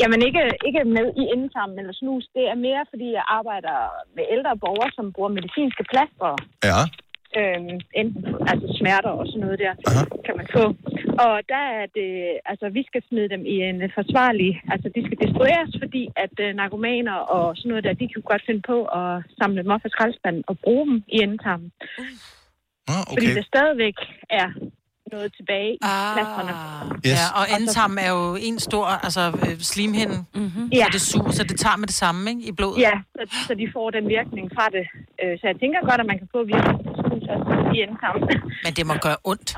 Jamen 0.00 0.20
ikke, 0.28 0.42
ikke 0.66 0.83
med 0.96 1.07
i 1.22 1.24
endetarmen 1.35 1.78
eller 1.78 1.94
snus. 2.00 2.24
Det 2.37 2.44
er 2.52 2.59
mere, 2.66 2.83
fordi 2.92 3.07
jeg 3.18 3.24
arbejder 3.38 3.76
med 4.16 4.24
ældre 4.35 4.57
borgere, 4.64 4.90
som 4.96 5.12
bruger 5.14 5.37
medicinske 5.38 5.85
plaster. 5.92 6.31
Ja. 6.70 6.81
Øhm, 7.38 7.78
enten 8.00 8.22
altså 8.50 8.66
smerter 8.78 9.12
og 9.20 9.26
sådan 9.26 9.40
noget 9.44 9.59
der, 9.64 9.74
Aha. 9.88 10.05
kan 10.26 10.35
man 10.40 10.48
få. 10.57 10.64
Og 11.26 11.35
der 11.52 11.64
er 11.78 11.87
det, 11.98 12.11
altså 12.50 12.66
vi 12.78 12.83
skal 12.88 13.02
smide 13.09 13.28
dem 13.35 13.42
i 13.55 13.57
en 13.68 13.78
forsvarlig, 13.98 14.52
altså 14.72 14.88
de 14.94 15.00
skal 15.07 15.18
destrueres, 15.24 15.70
fordi 15.83 16.02
at 16.24 16.35
øh, 16.44 16.55
narkomaner 16.61 17.18
og 17.37 17.57
sådan 17.57 17.68
noget 17.68 17.85
der, 17.85 17.92
de 18.00 18.09
kan 18.09 18.20
jo 18.20 18.31
godt 18.33 18.46
finde 18.46 18.62
på 18.72 18.78
at 18.85 19.12
samle 19.38 19.62
dem 19.62 19.70
op 19.74 19.83
fra 19.83 19.94
skraldespanden 19.94 20.44
og 20.50 20.59
bruge 20.64 20.87
dem 20.87 20.96
i 21.14 21.16
endetarmen. 21.24 21.70
Ah, 22.92 23.05
Fordi 23.14 23.26
okay. 23.26 23.37
der 23.37 23.44
stadigvæk 23.52 23.98
er 24.40 24.48
noget 25.12 25.29
tilbage 25.38 25.72
i 25.75 25.79
ah. 25.83 26.14
plasterne. 26.16 26.53
Yes. 27.07 27.12
Ja, 27.12 27.25
og 27.38 27.44
endetarmen 27.55 27.98
er 28.07 28.11
jo 28.18 28.25
en 28.48 28.59
stor 28.68 28.87
altså, 29.07 29.22
øh, 29.44 29.55
slimhinde, 29.72 30.16
mm-hmm. 30.35 30.66
Ja. 30.72 30.85
så 30.85 30.88
det 30.92 31.01
suger, 31.11 31.31
så 31.38 31.44
det 31.51 31.57
tager 31.64 31.77
med 31.77 31.87
det 31.92 31.98
samme 32.05 32.20
ikke, 32.31 32.42
i 32.51 32.53
blodet. 32.59 32.79
Ja, 32.87 32.94
så, 33.16 33.22
så 33.46 33.53
de 33.55 33.66
får 33.77 33.87
den 33.96 34.05
virkning 34.16 34.44
fra 34.57 34.66
det. 34.77 34.85
Øh, 35.22 35.33
Så 35.38 35.44
jeg 35.51 35.57
tænker 35.62 35.79
godt, 35.90 36.01
at 36.05 36.07
man 36.12 36.18
kan 36.20 36.29
få 36.35 36.40
virkning 36.55 36.81
i 37.75 37.77
endetarmen. 37.85 38.22
Men 38.64 38.72
det 38.79 38.85
må 38.90 38.94
gøre 39.07 39.18
ondt. 39.25 39.51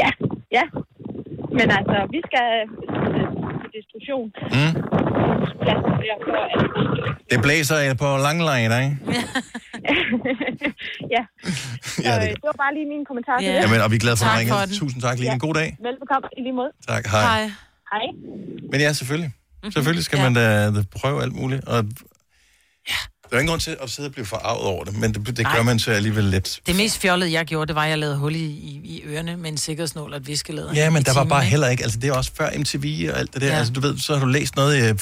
Ja, 0.00 0.10
ja. 0.56 0.64
Men 1.58 1.66
altså, 1.78 1.96
vi 2.14 2.20
skal 2.28 2.46
destruktion. 3.76 4.26
Mm. 4.56 4.72
Pladsen 5.62 5.92
derfor, 6.06 6.38
at 6.54 6.60
Det 7.30 7.38
blæser 7.46 7.76
på 8.02 8.08
langlejner, 8.26 8.78
ikke? 8.86 8.96
ja. 11.14 11.22
Ja, 12.06 12.12
Så, 12.14 12.20
det- 12.20 12.28
øh, 12.28 12.34
det 12.40 12.46
var 12.50 12.56
bare 12.64 12.72
lige 12.76 12.86
min 12.94 13.04
kommentar 13.10 13.36
til 13.38 13.46
Ja. 13.46 13.54
det. 13.56 13.62
Jamen, 13.64 13.80
og 13.84 13.90
vi 13.90 13.96
er 13.96 14.00
glade 14.06 14.16
for, 14.16 14.26
at 14.26 14.68
den. 14.68 14.76
Tusind 14.82 15.00
tak, 15.06 15.18
Line. 15.18 15.38
God 15.46 15.54
dag. 15.60 15.68
Velbekomme 15.88 16.28
i 16.38 16.40
lige 16.46 16.56
måde. 16.60 16.70
Tak, 16.88 17.04
hej. 17.14 17.22
Hej. 17.32 17.44
Hej. 17.92 18.04
Men 18.70 18.78
ja, 18.84 18.92
selvfølgelig. 18.92 19.30
Mhm. 19.62 19.72
Selvfølgelig 19.72 20.04
skal 20.04 20.18
man 20.24 20.34
da, 20.34 20.44
da 20.76 20.80
prøve 21.00 21.22
alt 21.22 21.34
muligt. 21.40 21.64
Og 21.64 21.78
der 23.30 23.36
er 23.36 23.40
ingen 23.40 23.50
grund 23.50 23.60
til 23.60 23.76
at 23.82 23.90
sidde 23.90 24.06
og 24.08 24.12
blive 24.12 24.26
forarvet 24.26 24.62
over 24.62 24.84
det, 24.84 24.94
men 24.94 25.14
det, 25.14 25.36
det 25.36 25.46
gør 25.54 25.62
man 25.62 25.78
så 25.78 25.90
alligevel 25.90 26.24
lidt. 26.24 26.60
Det 26.66 26.76
mest 26.76 26.98
fjollede, 26.98 27.32
jeg 27.32 27.46
gjorde, 27.46 27.66
det 27.66 27.74
var, 27.74 27.82
at 27.84 27.90
jeg 27.90 27.98
lavede 27.98 28.16
hul 28.16 28.34
i, 28.34 28.38
i, 28.44 28.80
i 28.84 29.02
ørerne 29.04 29.36
med 29.36 29.50
en 29.50 29.58
sikkerhedsnål 29.58 30.12
og 30.12 30.16
et 30.16 30.26
viskelæder. 30.26 30.74
Ja, 30.74 30.90
men 30.90 31.02
der 31.04 31.12
var 31.14 31.20
timen, 31.20 31.28
bare 31.28 31.42
ikke? 31.42 31.50
heller 31.50 31.68
ikke, 31.68 31.82
altså 31.82 31.98
det 31.98 32.08
er 32.08 32.12
også 32.12 32.30
før 32.34 32.58
MTV 32.58 33.10
og 33.12 33.18
alt 33.18 33.34
det 33.34 33.40
der, 33.42 33.46
Ja. 33.48 33.58
altså 33.58 33.72
du 33.72 33.80
ved, 33.80 33.98
så 33.98 34.12
har 34.16 34.20
du 34.24 34.30
læst 34.30 34.56
noget, 34.56 34.76
øh, 34.82 34.98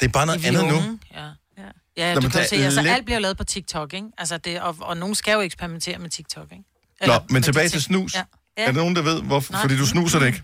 det 0.00 0.06
er 0.06 0.08
bare 0.08 0.26
noget 0.26 0.44
andet 0.46 0.64
nu. 0.68 0.98
Ja, 1.14 1.24
ja. 1.58 1.62
ja 1.96 2.14
Nå, 2.14 2.20
du 2.20 2.28
kan 2.28 2.44
se, 2.48 2.56
er 2.60 2.64
altså 2.64 2.82
lidt- 2.82 2.94
alt 2.94 3.04
bliver 3.04 3.18
lavet 3.18 3.36
på 3.36 3.44
TikTok, 3.44 3.94
ikke? 3.94 4.06
Altså 4.18 4.38
det, 4.38 4.60
og, 4.60 4.76
og 4.80 4.96
nogen 4.96 5.14
skal 5.14 5.32
jo 5.32 5.40
eksperimentere 5.40 5.98
med 5.98 6.10
TikTok, 6.10 6.46
ikke? 6.52 6.64
Nå, 7.06 7.12
med 7.12 7.20
men 7.30 7.42
tilbage 7.42 7.68
til 7.68 7.82
snus. 7.82 8.14
Ja. 8.14 8.22
Er 8.56 8.66
der 8.66 8.72
nogen, 8.72 8.96
der 8.96 9.02
ved, 9.02 9.22
hvorfor? 9.22 9.52
Nej. 9.52 9.62
Fordi 9.62 9.76
du 9.78 9.86
snuser 9.86 10.18
det 10.18 10.26
ikke. 10.26 10.42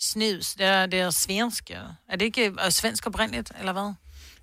Snus, 0.00 0.52
det 0.58 0.66
er, 0.66 0.86
det 0.86 1.00
er 1.00 1.10
svensk, 1.10 1.70
ja. 1.70 1.80
Er 2.10 2.16
det 2.16 2.24
ikke 2.24 2.52
øh, 2.64 2.70
svensk 2.70 3.06
oprindeligt, 3.06 3.52
eller 3.58 3.72
hvad? 3.72 3.92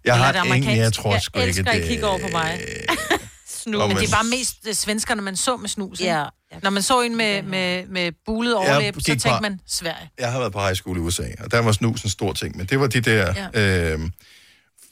Jeg 0.06 0.14
Eller 0.14 0.26
har 0.26 0.43
det 0.43 0.56
ingen, 0.56 0.78
jeg 0.78 0.93
tror 0.93 1.12
Jeg 1.14 1.22
sgu 1.22 1.39
ikke, 1.39 1.47
elsker, 1.47 1.64
det 1.64 1.70
at 1.80 1.86
I 1.86 1.88
kigger 1.88 2.08
over 2.08 2.20
på 2.20 2.28
mig. 2.32 2.60
Snus. 3.64 3.88
Men 3.88 3.97
det 3.97 4.08
er 4.08 4.12
bare 4.12 4.24
mest 4.24 4.56
øh, 4.68 4.74
svenskerne, 4.74 5.22
man 5.22 5.36
så 5.36 5.58
med 5.58 5.70
snus? 5.70 6.02
Ja. 6.02 6.24
Når 6.64 6.70
man 6.70 6.84
så 6.84 7.02
en 7.02 7.16
med, 7.18 7.43
med, 7.43 7.86
med 7.88 8.12
bulet 8.26 8.56
overlæb, 8.56 8.95
så 9.00 9.06
tænkte 9.06 9.30
bare- 9.30 9.41
man, 9.41 9.60
Sverige. 9.68 10.10
Jeg 10.20 10.32
har 10.32 10.39
været 10.39 10.54
på 10.54 10.60
high 10.60 10.76
school 10.76 10.97
i 10.97 11.00
USA, 11.00 11.24
og 11.39 11.52
der 11.52 11.60
var 11.60 11.72
snus 11.72 12.04
en 12.04 12.10
stor 12.10 12.34
ting, 12.34 12.58
men 12.58 12.66
det 12.66 12.80
var 12.80 12.88
de 12.88 13.02
der... 13.02 13.34
Ja. 13.54 13.91
Øh, 13.93 14.00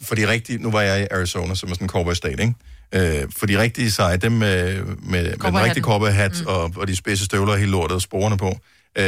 for 0.04 0.16
de 0.16 0.28
rigtige... 0.28 0.58
Nu 0.58 0.72
var 0.72 0.82
jeg 0.82 1.02
i 1.04 1.08
Arizona, 1.12 1.56
som 1.56 1.70
er 1.70 1.74
sådan 1.74 1.86
en 1.86 1.90
cowboy 1.90 2.14
state, 2.14 2.42
ikke? 2.42 3.22
Øh, 3.22 3.28
for 3.38 3.46
de 3.46 3.60
rigtige 3.62 3.92
seje, 3.92 4.18
dem 4.18 4.32
med, 4.32 4.76
med, 4.84 5.24
med 5.24 5.24
den 5.38 5.60
rigtige 5.60 5.84
cowboyhat 5.84 6.32
mm. 6.42 6.48
og, 6.48 6.72
og 6.76 6.88
de 6.88 6.96
spidse 6.96 7.26
støvler 7.26 7.54
og 7.54 7.60
hele 7.60 7.72
lortet 7.72 7.96
og 7.96 8.02
sporene 8.02 8.38
på, 8.38 8.58
øh, 8.98 9.06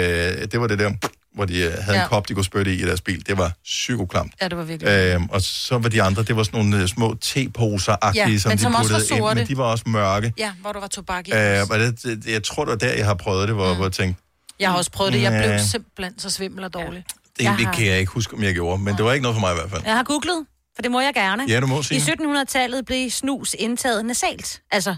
det 0.51 0.61
var 0.61 0.67
det 0.67 0.79
der, 0.79 0.91
hvor 1.35 1.45
de 1.45 1.57
øh, 1.57 1.71
havde 1.73 1.83
ja. 1.87 1.93
Ja. 1.97 2.03
en 2.03 2.09
kop, 2.09 2.29
de 2.29 2.33
kunne 2.33 2.45
spytte 2.45 2.73
i 2.75 2.81
i 2.81 2.85
deres 2.85 3.01
bil. 3.01 3.27
Det 3.27 3.37
var 3.37 3.51
psykoklamt. 3.63 4.33
Ja, 4.41 4.47
det 4.47 4.57
var 4.57 4.63
virkelig. 4.63 4.89
Øh, 4.91 5.21
og 5.29 5.41
så 5.41 5.77
var 5.77 5.89
de 5.89 6.01
andre, 6.03 6.23
det 6.23 6.35
var 6.35 6.43
sådan 6.43 6.59
nogle 6.65 6.81
øh, 6.83 6.87
små 6.89 7.15
teposer-agtige, 7.25 8.29
Ja, 8.31 8.37
som 8.37 8.51
de 8.51 8.57
som 8.57 8.73
puttede 8.77 9.17
ind, 9.17 9.35
men 9.35 9.47
de 9.47 9.57
var 9.57 9.63
også 9.63 9.83
mørke. 9.87 10.33
Ja, 10.37 10.51
hvor 10.61 10.71
der 10.73 10.79
var 10.79 10.87
tobak 10.87 11.27
i. 11.27 11.31
Øh, 11.33 11.61
og 11.71 11.79
det, 11.79 12.03
det, 12.03 12.27
jeg 12.27 12.43
tror, 12.43 12.65
det 12.65 12.71
var 12.71 12.77
der, 12.77 12.93
jeg 12.93 13.05
har 13.05 13.13
prøvet 13.13 13.47
det, 13.47 13.55
hvor, 13.55 13.69
mm. 13.69 13.75
hvor 13.75 13.85
jeg 13.85 13.91
tænkte, 13.93 14.21
Jeg 14.59 14.69
har 14.69 14.77
også 14.77 14.91
prøvet 14.91 15.13
det. 15.13 15.21
Jeg 15.21 15.31
blev 15.31 15.41
Ja. 15.51 15.63
simpelthen 15.63 16.19
så 16.19 16.29
svimmel 16.29 16.63
og 16.63 16.73
dårlig. 16.73 17.03
Det, 17.37 17.43
Jeg 17.43 17.55
det 17.57 17.65
har- 17.65 17.73
kan 17.73 17.85
jeg 17.85 17.99
ikke 17.99 18.11
huske, 18.11 18.33
om 18.33 18.43
jeg 18.43 18.53
gjorde, 18.53 18.83
men 18.83 18.97
det 18.97 19.05
var 19.05 19.13
ikke 19.13 19.23
noget 19.23 19.35
for 19.35 19.39
mig 19.41 19.51
i 19.51 19.55
hvert 19.55 19.69
fald. 19.69 19.81
Jeg 19.85 19.95
har 19.95 20.03
googlet, 20.03 20.45
for 20.75 20.81
det 20.81 20.91
må 20.91 20.99
jeg 21.01 21.13
gerne. 21.13 21.45
Ja, 21.47 21.59
du 21.59 21.67
må, 21.67 21.79
I 21.79 21.83
Signe. 21.83 22.03
1700-tallet 22.03 22.85
blev 22.85 23.09
snus 23.09 23.55
indtaget 23.59 24.05
nasalt. 24.05 24.61
Altså, 24.71 24.95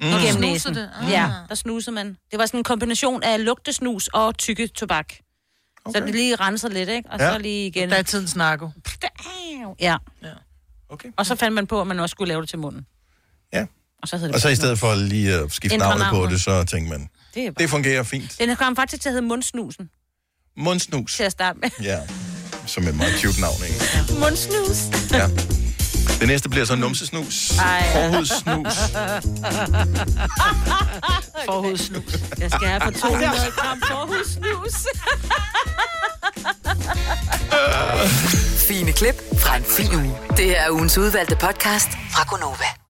Mm. 0.00 0.06
gennem 0.24 0.40
næsen. 0.40 0.74
det? 0.74 0.90
Ah. 1.02 1.10
Ja, 1.10 1.30
der 1.48 1.54
snusede 1.54 1.94
man. 1.94 2.16
Det 2.30 2.38
var 2.38 2.46
sådan 2.46 2.60
en 2.60 2.64
kombination 2.64 3.22
af 3.22 3.44
lugtesnus 3.44 4.08
og 4.08 4.38
tykke 4.38 4.66
tobak. 4.66 5.06
Okay. 5.84 6.00
Så 6.00 6.06
det 6.06 6.14
lige 6.14 6.36
renser 6.36 6.68
lidt, 6.68 6.88
ikke? 6.88 7.08
Og 7.10 7.18
Ja. 7.20 7.32
så 7.32 7.38
lige 7.38 7.66
igen. 7.66 7.90
Der 7.90 7.96
er 7.96 8.02
tidens 8.02 8.36
narko. 8.36 8.70
Ja. 9.80 9.96
ja. 10.22 10.28
Okay. 10.88 11.08
Og 11.16 11.26
så 11.26 11.34
fandt 11.36 11.54
man 11.54 11.66
på, 11.66 11.80
at 11.80 11.86
man 11.86 12.00
også 12.00 12.10
skulle 12.12 12.28
lave 12.28 12.40
det 12.40 12.48
til 12.48 12.58
munden. 12.58 12.86
Ja. 13.52 13.66
Og 14.02 14.08
så, 14.08 14.18
det 14.18 14.34
Og 14.34 14.40
så 14.40 14.48
i 14.48 14.56
stedet 14.56 14.78
for 14.78 14.94
lige 14.94 15.34
at 15.34 15.52
skifte 15.52 15.74
Ændre 15.74 15.88
navnet 15.98 16.06
på 16.10 16.26
det, 16.32 16.40
så 16.40 16.64
tænker 16.64 16.90
man, 16.90 17.08
Det, 17.34 17.46
er 17.46 17.50
bare... 17.50 17.62
det 17.62 17.70
fungerer 17.70 18.02
fint. 18.02 18.36
Den 18.38 18.56
kom 18.56 18.76
faktisk 18.76 19.02
til 19.02 19.08
at 19.08 19.12
hedde 19.12 19.26
mundsnusen, 19.26 19.90
Mundsnus. 20.56 21.16
til 21.16 21.22
at 21.24 21.32
starte 21.32 21.58
med. 21.58 21.70
Ja, 21.82 21.98
som 22.66 22.86
et 22.88 22.96
meget 22.96 23.14
cute 23.20 23.40
navn, 23.40 23.56
ikke? 23.68 24.20
Mundsnus. 24.20 24.78
Ja. 25.12 25.59
Det 26.20 26.28
næste 26.28 26.48
bliver 26.48 26.64
så 26.64 26.74
numsesnus. 26.76 27.50
Ej. 27.58 27.82
Forhudssnus. 27.92 28.74
Forhudssnus. 31.50 32.14
Jeg 32.40 32.50
skal 32.50 32.68
have 32.68 32.80
for 32.80 32.90
200 32.90 33.30
gram 33.56 33.82
forhudssnus. 33.88 34.86
Fine 38.68 38.92
klip 38.92 39.14
fra 39.38 39.56
en 39.56 39.64
fin 39.64 39.94
uge. 39.94 40.16
Det 40.36 40.44
her 40.44 40.60
er 40.60 40.70
ugens 40.70 40.98
udvalgte 40.98 41.36
podcast 41.36 41.88
fra 42.12 42.24
Gonova. 42.30 42.80